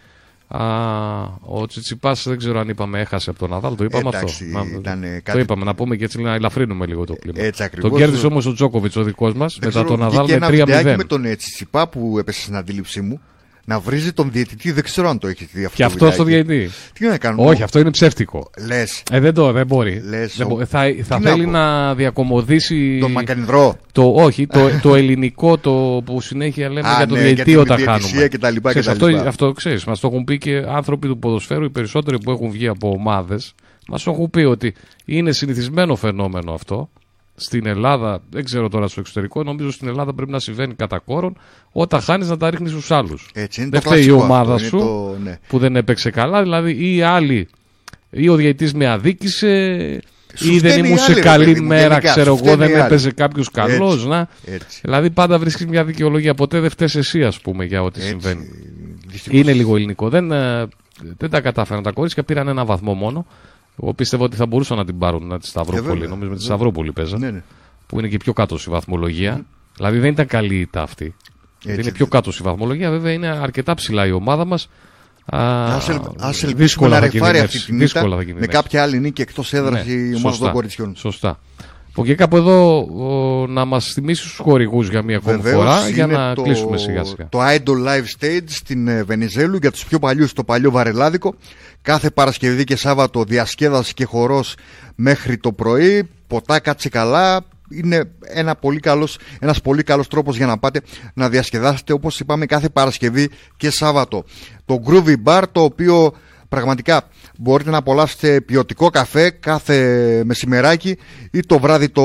Α, 0.49 0.65
ο 1.41 1.67
Τσιτσιπάς 1.67 2.23
δεν 2.29 2.39
ξέρω 2.39 2.61
αν 2.61 2.69
είπαμε 2.69 3.01
έχασε 3.01 3.31
από 3.31 3.39
τον 3.39 3.51
Ναδάλ, 3.51 3.75
το 3.75 3.85
είπαμε 3.85 4.09
Εντάξει, 4.09 4.45
αυτό. 4.55 4.59
Να- 4.65 4.79
ήταν, 4.79 5.03
ε, 5.03 5.15
Το 5.17 5.21
κάτι- 5.25 5.39
είπαμε 5.41 5.65
να 5.65 5.75
πούμε 5.75 5.97
και 5.97 6.05
έτσι 6.05 6.23
να 6.23 6.35
ελαφρύνουμε 6.35 6.87
λίγο 6.87 7.05
το 7.05 7.15
κλίμα. 7.15 7.41
Έτσι 7.43 7.63
ακριβώς. 7.63 7.91
τον 7.91 7.99
κέρδισε 7.99 8.27
όμως 8.27 8.47
ο 8.47 8.53
Τζόκοβιτς 8.53 8.97
ο 8.97 9.03
δικός 9.03 9.33
μας 9.35 9.59
Δεν 9.61 9.69
μετά 9.69 9.83
ξέρω, 9.85 9.97
τον 9.97 10.07
Ναδάλ 10.07 10.25
βγήκε 10.25 10.39
με 10.39 10.47
ένα 10.47 10.57
βιντεάκι 10.57 10.85
3-0. 10.89 10.97
με 10.97 11.05
τον 11.05 11.25
ε, 11.25 11.35
Τσιτσιπά 11.37 11.89
που 11.89 12.17
έπεσε 12.19 12.41
στην 12.41 12.57
αντίληψή 12.57 13.01
μου 13.01 13.21
να 13.65 13.81
βρίζει 13.81 14.13
τον 14.13 14.31
διαιτητή. 14.33 14.73
Δεν 14.73 14.83
ξέρω 14.83 15.09
αν 15.09 15.19
το 15.19 15.27
έχεις 15.27 15.47
δει 15.53 15.65
αυτό. 15.65 15.77
Και 15.77 15.83
το 15.83 15.89
αυτός 15.89 16.15
στο 16.15 16.25
βιντεάκι. 16.25 16.49
διαιτή. 16.49 16.71
Τι 16.93 17.07
να 17.07 17.19
κάνουμε; 17.19 17.49
Όχι, 17.49 17.63
αυτό 17.63 17.79
είναι 17.79 17.91
ψεύτικο. 17.91 18.51
Λες. 18.67 19.03
Ε, 19.13 19.21
δεν 19.21 19.35
το, 19.35 19.53
δεν 19.53 19.67
μπορεί. 19.67 20.03
Λες, 20.09 20.37
Δεν 20.37 20.47
ο- 20.47 20.49
μπο- 20.51 20.65
θα 20.65 20.81
θα 21.03 21.17
Τι 21.17 21.23
να 21.23 21.31
θέλει 21.31 21.45
πω; 21.45 21.51
να 21.51 21.95
διακομωδήσει. 21.95 22.99
Τον 23.01 23.11
Μακανιδρό. 23.13 23.77
Το, 23.93 24.13
όχι, 24.17 24.47
το, 24.47 24.61
το 24.83 24.95
ελληνικό 24.95 25.59
το 25.59 26.03
που 26.05 26.21
συνέχεια 26.21 26.69
λέμε 26.69 26.89
Α, 26.89 26.95
για 26.97 27.07
τον 27.07 27.17
ναι, 27.19 27.25
διαιτητή 27.25 27.51
για 27.51 27.63
την 27.65 27.73
όταν 27.73 27.77
διαιτησία 27.85 28.09
κάνουμε. 28.11 28.29
και 28.29 28.39
τα 28.39 28.51
λοιπά 28.51 28.73
και 28.73 28.79
Ξέρεις, 28.81 28.99
τα 28.99 29.05
αυτό, 29.07 29.17
λοιπά. 29.17 29.29
αυτό 29.29 29.53
ξέρεις. 29.53 29.85
Μας 29.85 30.01
το 30.01 30.07
έχουν 30.13 30.25
πει 30.25 30.39
και 30.39 30.65
άνθρωποι 30.69 31.07
του 31.09 31.19
ποδοσφαίρου, 31.19 31.65
οι 31.65 31.71
περισσότεροι 31.71 32.19
που 32.19 32.31
έχουν 32.31 32.51
βγει 32.51 32.69
από 32.69 32.91
ομάδες. 32.91 33.55
Μας 33.89 34.07
έχουν 34.07 34.31
πει 34.31 34.41
ότι 34.41 34.75
είναι 35.05 35.33
συνηθισμένο 35.33 35.97
φαινόμενο 35.97 36.53
αυτό. 36.53 36.91
Στην 37.35 37.67
Ελλάδα, 37.67 38.23
δεν 38.31 38.45
ξέρω 38.45 38.69
τώρα 38.69 38.89
στο 38.89 39.01
εξωτερικό, 39.01 39.43
νομίζω 39.43 39.71
στην 39.71 39.89
Ελλάδα 39.89 40.15
πρέπει 40.15 40.31
να 40.31 40.39
συμβαίνει 40.39 40.75
κατά 40.75 40.99
κόρον 40.99 41.37
όταν 41.73 42.01
χάνεις 42.01 42.29
να 42.29 42.37
τα 42.37 42.51
ρίχνεις 42.51 42.71
στους 42.71 42.91
άλλους. 42.91 43.31
Έτσι, 43.35 43.61
είναι 43.61 43.71
Δεν 43.71 43.81
το 43.83 43.89
φταίει 43.89 44.03
η 44.03 44.05
κλασικό 44.07 44.25
ομάδα 44.25 44.55
αυτό, 44.55 44.67
σου 44.69 44.77
είναι 44.77 44.85
το- 44.87 45.17
ναι. 45.23 45.39
που 45.49 45.59
δεν 45.59 45.77
έπαιξε 45.77 46.11
καλά, 46.11 46.43
δηλαδή 46.43 46.73
ή 46.73 46.97
οι 46.97 47.03
άλλοι, 47.03 47.49
ή 48.11 48.29
ο 48.29 48.35
διαιτητής 48.35 48.75
με 48.75 48.89
αδίκησε, 48.89 50.01
Σου 50.35 50.53
ή 50.53 50.59
δεν 50.59 50.71
φταίνε 50.71 50.87
οι 50.87 50.91
ήμουν 50.91 50.99
σε 50.99 51.05
άλλοι, 51.13 51.15
ρε 51.15 51.21
καλή 51.21 51.45
παιδί 51.45 51.61
μου, 51.61 51.67
μέρα, 51.67 51.81
γενικά, 51.89 52.11
ξέρω 52.11 52.25
σου 52.25 52.31
εγώ, 52.31 52.37
φταίνε 52.53 52.57
δεν 52.57 52.69
οι 52.71 52.75
άλλοι. 52.75 52.85
έπαιζε 52.87 53.11
κάποιο 53.13 53.45
καλός. 53.53 53.95
Έτσι, 53.95 54.07
Να. 54.09 54.29
έτσι. 54.45 54.81
Δηλαδή 54.83 55.11
πάντα 55.11 55.39
βρίσκεις 55.39 55.67
μια 55.67 55.85
δικαιολογία. 55.85 56.35
Ποτέ 56.35 56.61
δεν 56.61 56.71
φταίει 56.71 56.89
εσύ, 56.95 57.25
ας 57.25 57.41
πούμε, 57.41 57.65
για 57.65 57.83
ό,τι 57.83 57.99
Έτσι, 58.01 58.11
συμβαίνει. 58.11 58.49
δυστυχώς. 59.07 59.39
Είναι 59.41 59.53
λίγο 59.53 59.77
ελληνικό. 59.77 60.09
Δεν, 60.09 60.33
ε, 60.33 60.67
δεν 61.19 61.31
τα 61.31 61.41
κατάφεραν 61.41 61.83
τα 61.83 61.91
κορίτσια, 61.93 62.23
πήραν 62.23 62.49
ένα 62.49 62.65
βαθμό 62.65 62.95
μόνο. 62.95 63.27
Εγώ 63.83 63.95
πίστευα 63.95 64.25
ότι 64.25 64.37
θα 64.37 64.47
μπορούσαν 64.47 64.77
να 64.77 64.85
την 64.85 64.99
πάρουν 64.99 65.27
να 65.27 65.39
τη 65.39 65.45
Ε, 65.47 65.49
Σταυρόπολη. 65.49 65.83
βέβαια. 65.83 66.09
Νομίζω 66.09 66.31
με 66.31 66.37
τη 66.37 66.43
Βέβαια. 66.43 66.45
Σταυρόπολη 66.57 66.93
παίζαν. 66.93 67.21
Ναι, 67.21 67.31
ναι. 67.31 67.43
Που 67.87 67.99
είναι 67.99 68.09
και 68.09 68.17
πιο 68.17 68.33
κάτω 68.33 68.59
στη 68.59 68.71
βαθμολογία. 68.71 69.45
Δηλαδή 69.77 69.99
δεν 69.99 70.11
ήταν 70.11 70.27
καλή 70.27 70.55
η 70.55 70.61
ήττα 70.61 70.83
αυτή. 70.83 71.15
Έτσι, 71.65 71.81
είναι 71.81 71.93
πιο 71.93 72.07
κάτω 72.07 72.33
στη 72.33 72.43
βαθμολογία. 72.43 72.91
Βέβαια 72.91 73.13
είναι 73.13 73.27
αρκετά 73.29 73.75
ψηλά 73.75 74.07
η 74.07 74.13
ομάδα 74.13 74.45
μας. 74.45 74.69
Ας, 75.25 75.89
ελ, 75.89 75.99
ας 76.19 76.43
ελπίσουμε 76.43 76.89
να 76.89 77.01
ρεφάρει 77.01 77.39
αυτή 77.39 77.59
την 77.61 77.75
ήττα 77.75 77.85
δύσκολα 77.85 78.11
θα 78.11 78.17
με 78.17 78.25
κινδυνεύσει. 78.25 78.57
κάποια 78.57 78.83
άλλη 78.83 78.99
νίκη 78.99 79.23
εκτός 79.23 79.53
έδρας 79.53 79.87
Ναι, 79.87 79.93
η 79.93 80.07
ομάδα 80.09 80.19
σωστά, 80.29 80.45
των 80.45 80.53
κοριτσιών. 80.53 80.95
Σωστά. 80.97 81.39
Από 81.95 82.05
και 82.05 82.15
κάπου 82.15 82.37
εδώ 82.37 82.79
ο, 82.79 83.47
να 83.47 83.65
μας 83.65 83.93
θυμίσει 83.93 84.23
τους 84.23 84.37
χορηγούς 84.43 84.89
για 84.89 85.03
μία 85.03 85.17
ακόμη 85.17 85.37
Βεβαίως, 85.37 85.63
φορά 85.63 85.89
για 85.89 86.05
είναι 86.05 86.17
να 86.17 86.35
το, 86.35 86.43
κλείσουμε 86.43 86.77
σιγά 86.77 87.05
σιγά. 87.05 87.29
Το 87.29 87.39
Idol 87.43 87.87
Live 87.87 88.05
Stage 88.21 88.45
στην 88.47 88.89
ε, 88.89 89.03
Βενιζέλου 89.03 89.59
για 89.61 89.71
τους 89.71 89.85
πιο 89.85 89.99
παλιούς 89.99 90.31
στο 90.31 90.45
παλιό 90.45 90.71
Βαρελάδικο. 90.71 91.35
Κάθε 91.83 92.11
Παρασκευή 92.11 92.65
και 92.65 92.77
Σάββατο 92.77 93.25
διασκέδαση 93.25 93.95
και 93.95 94.05
χορός 94.05 94.55
μέχρι 94.95 95.39
το 95.39 95.53
πρωί. 95.53 96.09
Ποτά 96.27 96.61
κάτσε 96.61 96.89
καλά. 96.89 97.41
Είναι 97.71 98.11
ένα 98.21 98.55
πολύ 98.55 98.81
καλός, 98.81 99.19
ένας 99.41 99.61
πολύ 99.61 99.83
καλός 99.83 100.09
τρόπος 100.09 100.37
για 100.37 100.47
να 100.47 100.59
πάτε 100.59 100.81
να 101.15 101.29
διασκεδάσετε 101.29 101.93
όπως 101.93 102.21
είπαμε 102.21 102.47
κάθε 102.47 102.69
Παρασκευή 102.69 103.31
και 103.57 103.71
Σάββατο. 103.71 104.25
Το 104.65 104.83
Groovy 104.87 105.15
Bar 105.25 105.43
το 105.53 105.63
οποίο 105.63 106.13
Πραγματικά 106.53 107.03
μπορείτε 107.39 107.71
να 107.71 107.77
απολαύσετε 107.77 108.41
ποιοτικό 108.41 108.91
καφέ 108.91 109.31
κάθε 109.31 109.77
μεσημεράκι 110.25 110.97
ή 111.31 111.41
το 111.41 111.59
βράδυ 111.59 111.89
το 111.89 112.03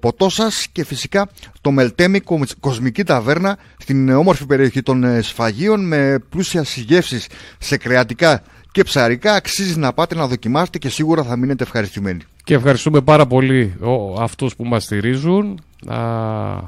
ποτό 0.00 0.28
σας 0.28 0.66
και 0.72 0.84
φυσικά 0.84 1.28
το 1.60 1.70
Μελτέμι 1.70 2.20
Κοσμική 2.60 3.04
Ταβέρνα 3.04 3.58
στην 3.78 4.10
όμορφη 4.10 4.46
περιοχή 4.46 4.82
των 4.82 5.04
ε, 5.04 5.22
Σφαγίων 5.22 5.86
με 5.86 6.18
πλούσια 6.28 6.64
συγγεύσεις 6.64 7.26
σε 7.58 7.76
κρεατικά 7.76 8.42
και 8.72 8.82
ψαρικά 8.82 9.34
αξίζει 9.34 9.78
να 9.78 9.92
πάτε 9.92 10.14
να 10.14 10.26
δοκιμάσετε 10.26 10.78
και 10.78 10.88
σίγουρα 10.88 11.22
θα 11.22 11.36
μείνετε 11.36 11.64
ευχαριστημένοι. 11.64 12.20
Και 12.44 12.54
ευχαριστούμε 12.54 13.00
πάρα 13.00 13.26
πολύ 13.26 13.74
αυτούς 14.18 14.56
που 14.56 14.64
μας 14.64 14.84
στηρίζουν 14.84 15.60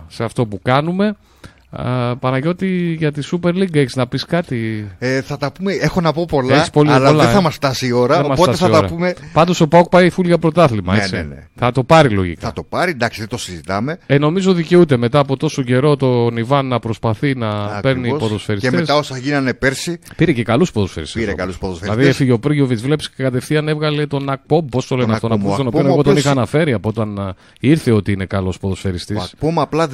σε 0.09 0.25
αυτό 0.25 0.47
που 0.47 0.61
κάνουμε. 0.63 1.17
Παναγιώτη, 2.21 2.95
για 2.99 3.13
τη 3.13 3.29
Super 3.31 3.49
League 3.49 3.75
έχεις 3.75 3.97
να 3.97 4.07
πεις 4.07 4.25
κάτι; 4.25 4.89
Ε, 4.99 5.21
θα 5.21 5.37
τα 5.37 5.53
πούμε. 5.53 5.73
Έχω 5.73 6.01
να 6.01 6.13
πω 6.13 6.25
πολλά, 6.25 6.69
αλλά 6.87 7.13
δεν 7.13 7.29
θα 7.29 7.39
ε. 7.39 7.41
μας 7.41 7.55
φτάσει 7.55 7.87
η 7.87 7.93
ώρα. 7.93 8.25
οπότε 8.25 8.55
θα 8.55 8.69
τα 8.69 8.85
πούμε. 8.85 9.15
Πάντως 9.33 9.61
ο 9.61 9.69
Πάουκ 9.69 9.89
πάει 9.89 10.11
φούλ 10.11 10.27
για 10.27 10.39
πρωτάθλημα. 10.39 10.95
Ναι, 10.95 11.07
ναι, 11.11 11.23
ναι. 11.23 11.47
Θα 11.55 11.73
το 11.73 11.85
πάρει 11.85 12.09
λογικά. 12.09 12.47
Θα 12.47 12.53
το 12.53 12.63
πάρει, 12.63 12.91
εντάξει, 12.91 13.21
δεν 13.21 13.29
το 13.29 13.37
συζητάμε. 13.39 13.99
Ε, 14.07 14.19
νομίζω 14.19 14.53
δικαιούται 14.53 14.97
μετά 14.97 15.19
από 15.19 15.37
τόσο 15.37 15.63
καιρό 15.63 15.97
τον 15.97 16.37
Ιβάν 16.37 16.67
να 16.67 16.79
προσπαθεί 16.79 17.35
να 17.35 17.49
Ακριβώς. 17.49 17.81
παίρνει 17.83 18.09
ποδοσφαιριστές. 18.19 18.71
Και 18.71 18.77
μετά 18.77 18.97
όσα 18.97 19.19
γίνανε 19.19 19.55
πέρσι. 19.55 19.99
Πήρε 20.17 20.33
και 20.33 20.43
καλούς 20.43 20.73
ποδοσφαιριστές. 20.73 21.23
Πήρε 21.23 21.35
καλούς 21.35 21.59
ποδοσφαιριστές. 21.59 21.97
Δηλαδή 21.97 22.15
έφυγε 22.15 22.33
ο 22.33 22.39
Πρίγιοβιτς, 22.39 22.83
βλέπεις 22.83 23.11
και 23.11 23.23
κατευθείαν 23.23 23.69
έβγαλε 23.69 24.07
τον 24.07 24.31
Ακπομ. 24.31 24.67
Πώς 24.67 24.87
το 24.87 24.97
λένε 24.97 25.13
αυτόν, 25.13 25.31
τον 25.57 25.67
οποίο 25.67 25.87
εγώ 25.87 26.03
τον 26.03 26.17
είχα 26.17 26.31
αναφέρει 26.31 26.73
από 26.73 26.89
όταν 26.89 27.35
ήρθε 27.61 27.93
ότι 27.93 28.13
είναι 28.13 28.25
καλός 28.25 28.59
ποδοσφαιριστής. 28.59 29.19
Ο 29.19 29.23
Ακπομ 29.23 29.61
απλά 29.61 29.89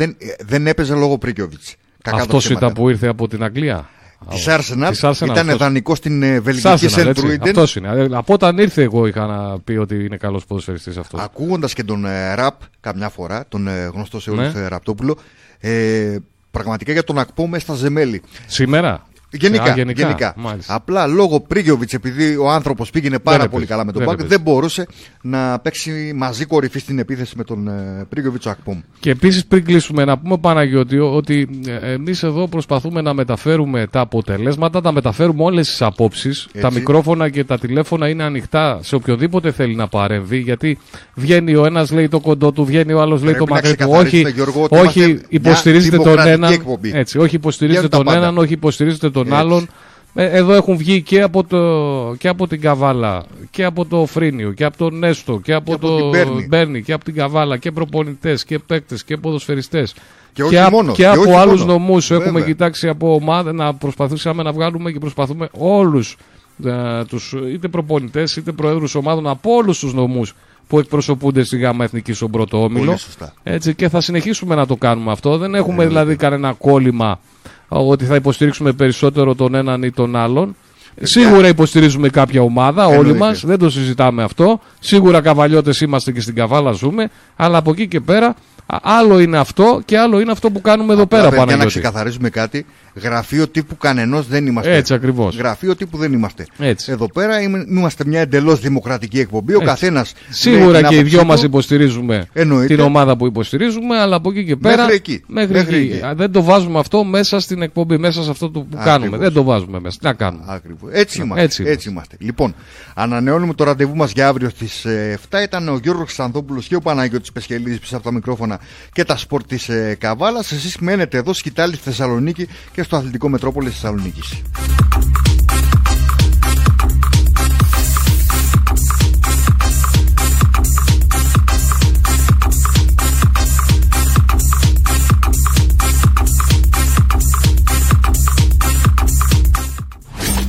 δεν 0.45 0.67
έπαιζε 0.67 0.95
λόγω 0.95 1.19
Πρίγιοβιτς. 1.19 1.68
Αυτό 2.05 2.39
ήταν 2.51 2.73
που 2.73 2.89
ήρθε 2.89 3.09
από 3.09 3.29
την 3.29 3.43
Αγγλία. 3.43 3.89
Της 4.29 4.47
Arsenal, 4.49 5.31
ήταν 5.31 5.57
δανεικός 5.57 5.99
στην 5.99 6.23
ε, 6.23 6.41
Βελγικής 6.41 6.93
Σεντρούιντεν. 6.93 7.49
Αυτός 7.49 7.77
είναι. 7.77 7.89
Ε, 7.89 8.09
από 8.11 8.33
όταν 8.33 8.59
ήρθε, 8.59 8.83
εγώ 8.83 9.07
είχα 9.07 9.27
να 9.27 9.59
πει 9.59 9.73
ότι 9.73 10.05
είναι 10.05 10.17
καλός 10.17 10.45
ποδοσφαιριστής 10.45 10.97
αυτός. 10.97 11.21
Ακούγοντας 11.21 11.73
και 11.73 11.85
τον 11.85 12.05
ε, 12.05 12.35
Ραπ 12.35 12.61
καμιά 12.81 13.09
φορά, 13.09 13.45
τον 13.49 13.69
γνωστό 13.93 14.21
σε 14.21 14.31
όλους 14.31 14.55
ναι. 14.55 14.69
Ραπτόπουλο, 14.69 15.19
ε, 15.59 16.17
πραγματικά 16.51 16.93
για 16.93 17.05
τον 17.05 17.19
Ακπό 17.19 17.49
με 17.49 17.59
στα 17.59 17.75
ζεμέλη. 17.75 18.23
Σήμερα; 18.47 19.07
Γενικά. 19.31 19.73
γενικά. 19.75 20.03
γενικά. 20.03 20.35
Απλά 20.67 21.07
λόγω 21.07 21.41
Πρίγιοβιτ, 21.41 21.93
επειδή 21.93 22.37
ο 22.37 22.51
άνθρωπος 22.51 22.91
πήγαινε 22.91 23.19
πάρα 23.19 23.49
πολύ 23.49 23.67
καλά 23.67 23.85
με 23.85 23.93
τον 23.93 24.05
Μπακ, 24.05 24.23
δεν 24.23 24.41
μπορούσε 24.41 24.87
να 25.21 25.59
παίξει 25.59 26.13
μαζί 26.17 26.45
κορυφή 26.45 26.79
στην 26.79 26.99
επίθεση 26.99 27.35
με 27.37 27.45
τον 27.45 27.69
ε, 27.69 28.07
Πρίγιοβιτ 28.09 28.47
ο 28.47 28.51
Ακπομ. 28.51 28.81
Και 29.01 29.11
επίσης 29.11 29.47
πριν 29.47 29.65
κλείσουμε, 29.65 30.05
να 30.05 30.19
πούμε 30.19 30.39
Παναγιώτη 30.39 30.99
ότι 30.99 31.49
ε, 31.67 31.93
εμείς 31.93 32.23
εδώ 32.23 32.49
προσπαθούμε 32.49 33.01
να 33.01 33.15
μεταφέρουμε 33.15 33.87
τα 33.91 34.01
αποτελέσματα, 34.01 34.81
να 34.81 34.93
μεταφέρουμε 34.93 35.43
όλες 35.43 35.69
τις 35.69 35.83
απόψεις. 35.83 36.49
Τα 36.61 36.73
μικρόφωνα 36.73 37.29
και 37.29 37.45
τα 37.45 37.59
τηλέφωνα 37.59 38.09
είναι 38.09 38.23
ανοιχτά 38.23 38.79
σε 38.83 38.95
οποιοδήποτε 38.95 39.53
θέλει 39.53 39.75
να 39.75 39.89
παρέμβει. 39.89 40.39
Γιατί 40.39 40.79
βγαίνει 41.15 41.55
ο 41.55 41.65
ένας 41.65 41.91
λέει 41.91 42.09
το 42.09 42.21
κοντό 42.21 42.53
του, 42.53 42.65
βγαίνει 42.65 42.93
ο 42.93 43.01
άλλος 43.01 43.23
λέει 43.23 43.35
το 43.35 43.47
μακρύ 43.49 43.77
του. 43.77 43.91
Όχι, 43.91 44.25
όχι 44.69 45.21
υποστηρίζετε 45.29 45.97
τον 45.97 46.27
έναν. 46.27 46.63
Έτσι, 46.93 47.19
όχι 47.19 47.35
υποστηρίζετε 47.35 47.89
τον 47.89 48.09
έναν, 48.09 48.39
όχι 48.39 48.53
υποστηρίζετε 48.53 49.11
τον 49.25 49.35
άλλον. 49.35 49.69
Ε, 50.15 50.25
εδώ 50.25 50.53
έχουν 50.53 50.77
βγει 50.77 51.03
και 51.03 51.23
από, 51.23 51.45
το, 51.45 52.15
και 52.19 52.29
από 52.29 52.47
την 52.47 52.61
Καβάλα 52.61 53.25
και 53.51 53.65
από 53.65 53.85
το 53.85 54.07
Φρίνιο 54.07 54.53
και 54.53 54.65
από 54.65 54.77
τον 54.77 54.99
Νέστο 54.99 55.41
και 55.43 55.53
από, 55.53 55.79
το 55.79 56.11
Μπέρνι 56.49 56.83
και 56.83 56.93
από 56.93 57.05
την 57.05 57.15
Καβάλα 57.15 57.57
και 57.57 57.73
προπονητές 57.73 58.45
και 58.45 58.59
παίκτες 58.59 59.05
και 59.05 59.17
ποδοσφαιριστές. 59.17 59.95
Και, 60.33 60.43
όχι 60.43 60.55
και, 60.55 60.67
μόνος, 60.71 60.97
και, 60.97 61.07
από 61.07 61.39
άλλους 61.39 61.65
νομούς 61.65 62.11
έχουμε 62.11 62.43
κοιτάξει 62.43 62.89
από 62.89 63.15
ομάδα 63.15 63.53
να 63.53 63.75
προσπαθήσαμε 63.75 64.43
να 64.43 64.53
βγάλουμε 64.53 64.93
και 64.93 64.99
προσπαθούμε 64.99 65.49
όλους 65.59 66.17
ε, 66.65 67.05
τους 67.05 67.35
είτε 67.53 67.69
προπονητές 67.69 68.37
είτε 68.37 68.53
προέδρους 68.53 68.95
ομάδων 68.95 69.27
από 69.27 69.55
όλους 69.55 69.79
τους 69.79 69.95
νομούς 69.95 70.35
που 70.69 70.79
εκπροσωπούνται 70.79 71.43
στη 71.43 71.59
ΓΑΜΑ 71.59 71.85
Εθνική 71.85 72.13
στον 72.13 72.31
πρώτο 72.31 72.63
όμιλο. 72.63 72.99
Έτσι, 73.43 73.75
και 73.75 73.89
θα 73.89 74.01
συνεχίσουμε 74.01 74.55
να 74.55 74.67
το 74.67 74.77
κάνουμε 74.77 75.13
αυτό. 75.13 75.39
Δεν 75.39 75.55
έχουμε 75.55 75.87
δηλαδή 75.87 76.17
κανένα 76.17 76.53
κόλλημα 76.53 77.21
ότι 77.69 78.05
θα 78.05 78.15
υποστηρίξουμε 78.15 78.73
περισσότερο 78.73 79.35
τον 79.35 79.55
έναν 79.55 79.83
ή 79.83 79.91
τον 79.91 80.17
άλλον. 80.17 80.57
Σίγουρα 81.03 81.49
υποστηρίζουμε 81.49 82.09
κάποια 82.09 82.43
ομάδα, 82.43 82.87
όλοι 82.87 83.15
μας, 83.15 83.45
δεν 83.45 83.59
το 83.59 83.71
συζητάμε 83.71 84.23
αυτό. 84.23 84.61
Σίγουρα 84.81 85.21
καβαλιώτες 85.21 85.81
είμαστε 85.81 86.13
και 86.13 86.21
στην 86.21 86.35
καβάλα 86.35 86.73
ζούμε, 86.73 87.11
αλλά 87.37 87.59
από 87.59 87.71
εκεί 87.71 87.89
και 87.89 88.01
πέρα 88.01 88.35
άλλο 88.83 89.19
είναι 89.19 89.39
αυτό 89.39 89.81
και 89.85 89.99
άλλο 89.99 90.21
είναι 90.21 90.33
αυτό 90.33 90.51
που 90.51 90.61
κάνουμε 90.61 90.93
εδώ 90.93 91.07
πέρα 91.07 91.31
πάνω. 91.31 91.45
Για 91.45 91.57
να 91.57 91.65
ξεκαθαρίζουμε 91.65 92.31
κάτι, 92.31 92.67
Γραφείο 93.03 93.49
τύπου 93.49 93.77
κανενός 93.77 94.27
δεν 94.27 94.47
είμαστε. 94.47 94.75
Έτσι 94.77 94.95
ακριβώς. 94.95 95.37
Γραφείο 95.37 95.77
τύπου 95.77 95.97
δεν 95.97 96.13
είμαστε. 96.13 96.47
Έτσι. 96.59 96.93
Εδώ 96.93 97.13
πέρα 97.13 97.41
είμαστε 97.69 98.05
μια 98.07 98.21
εντελώς 98.21 98.61
δημοκρατική 98.61 99.19
εκπομπή. 99.21 99.55
Ο 99.55 99.61
καθένας. 99.61 100.13
Σίγουρα 100.29 100.83
και 100.83 100.97
οι 100.97 101.03
δυο 101.03 101.25
μας 101.25 101.43
υποστηρίζουμε 101.43 102.27
Εννοείται. 102.33 102.75
την 102.75 102.85
ομάδα 102.85 103.17
που 103.17 103.27
υποστηρίζουμε, 103.27 103.99
αλλά 103.99 104.17
από 104.17 104.31
εκεί 104.31 104.45
και 104.45 104.57
πέρα. 104.57 104.77
Μέχρι 104.77 104.95
εκεί. 104.95 105.23
Μέχρι 105.27 105.53
μέχρι 105.53 105.77
εκεί. 105.77 106.01
Δεν 106.15 106.33
το 106.33 106.43
βάζουμε 106.43 106.79
αυτό 106.79 107.05
μέσα 107.05 107.41
στην 107.41 107.63
εκπομπή, 107.63 107.99
μέσα 107.99 108.23
σε 108.23 108.31
αυτό 108.31 108.51
που 108.51 108.67
Ακριβώς. 108.73 108.85
κάνουμε. 108.87 109.17
Δεν 109.17 109.33
το 109.33 109.43
βάζουμε 109.43 109.81
μέσα. 109.81 109.99
Τι 110.01 110.07
να 110.07 110.13
κάνουμε. 110.13 110.45
Ακριβώς. 110.47 110.91
Έτσι, 110.93 111.21
είμαστε. 111.21 111.43
Έτσι, 111.45 111.63
Έτσι 111.67 111.89
είμαστε. 111.89 112.17
Λοιπόν, 112.19 112.55
ανανεώνουμε 112.95 113.55
το 113.55 113.65
ραντεβού 113.65 113.97
μας 113.97 114.13
για 114.13 114.29
αύριο 114.29 114.49
στις 114.49 114.85
7. 114.85 115.39
Ε, 115.39 115.43
Ήταν 115.43 115.69
ο 115.69 115.79
Γιώργος 115.83 116.07
Ξανθόπουλος 116.07 116.67
και 116.67 116.75
ο 116.77 116.81
Παναγιώτης 116.81 117.33
Πεσχελίδης 117.33 117.79
πίσω 117.79 117.97
από 117.97 118.05
τα 118.05 118.13
μικρόφωνα 118.13 118.61
και 118.93 119.05
τα 119.05 119.17
σπορ 119.17 119.45
της 119.45 119.69
ε, 119.69 119.97
Καβάλας. 120.01 120.53
Εσείς 120.53 120.77
μένετε 120.79 121.17
εδώ, 121.19 121.33
σκητάλη 121.33 121.75
στη 121.75 121.83
Θεσσαλονίκη 121.85 122.49
και 122.73 122.83
στο 122.89 122.97
Αθλητικό 122.97 123.29
Μετρόπολη 123.29 123.69
Θεσσαλονίκης. 123.71 124.43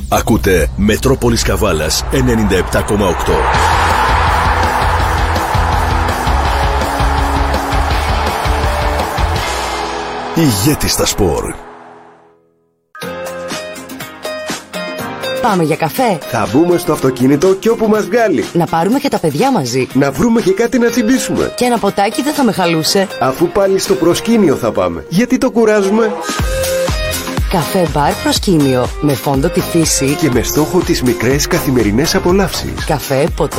Ακούτε 0.09 0.69
Μετρόπολης 0.75 1.43
Καβάλας 1.43 2.03
97,8 2.11 2.17
Ηγέτης 10.35 10.91
στα 10.91 11.05
σπορ 11.05 11.68
Πάμε 15.41 15.63
για 15.63 15.75
καφέ. 15.75 16.17
Θα 16.21 16.47
μπούμε 16.51 16.77
στο 16.77 16.91
αυτοκίνητο 16.91 17.55
και 17.55 17.69
όπου 17.69 17.87
μας 17.87 18.05
βγάλει. 18.05 18.45
Να 18.53 18.65
πάρουμε 18.65 18.99
και 18.99 19.09
τα 19.09 19.19
παιδιά 19.19 19.51
μαζί. 19.51 19.87
Να 19.93 20.11
βρούμε 20.11 20.41
και 20.41 20.51
κάτι 20.51 20.79
να 20.79 20.89
τσιμπήσουμε. 20.89 21.53
Και 21.55 21.65
ένα 21.65 21.77
ποτάκι 21.77 22.21
δεν 22.21 22.33
θα 22.33 22.43
με 22.43 22.51
χαλούσε. 22.51 23.07
Αφού 23.19 23.47
πάλι 23.47 23.79
στο 23.79 23.93
προσκήνιο 23.93 24.55
θα 24.55 24.71
πάμε. 24.71 25.05
Γιατί 25.09 25.37
το 25.37 25.51
κουράζουμε; 25.51 26.11
Καφέ 27.51 27.87
μπαρ 27.93 28.13
προσκήνιο. 28.23 28.87
Με 29.01 29.13
φόντο 29.13 29.47
τη 29.47 29.59
φύση. 29.59 30.15
Και 30.19 30.29
με 30.31 30.41
στόχο 30.41 30.79
τις 30.79 31.01
μικρές 31.03 31.47
καθημερινές 31.47 32.15
απολαύσεις. 32.15 32.85
Καφέ, 32.85 33.27
ποτέ 33.35 33.57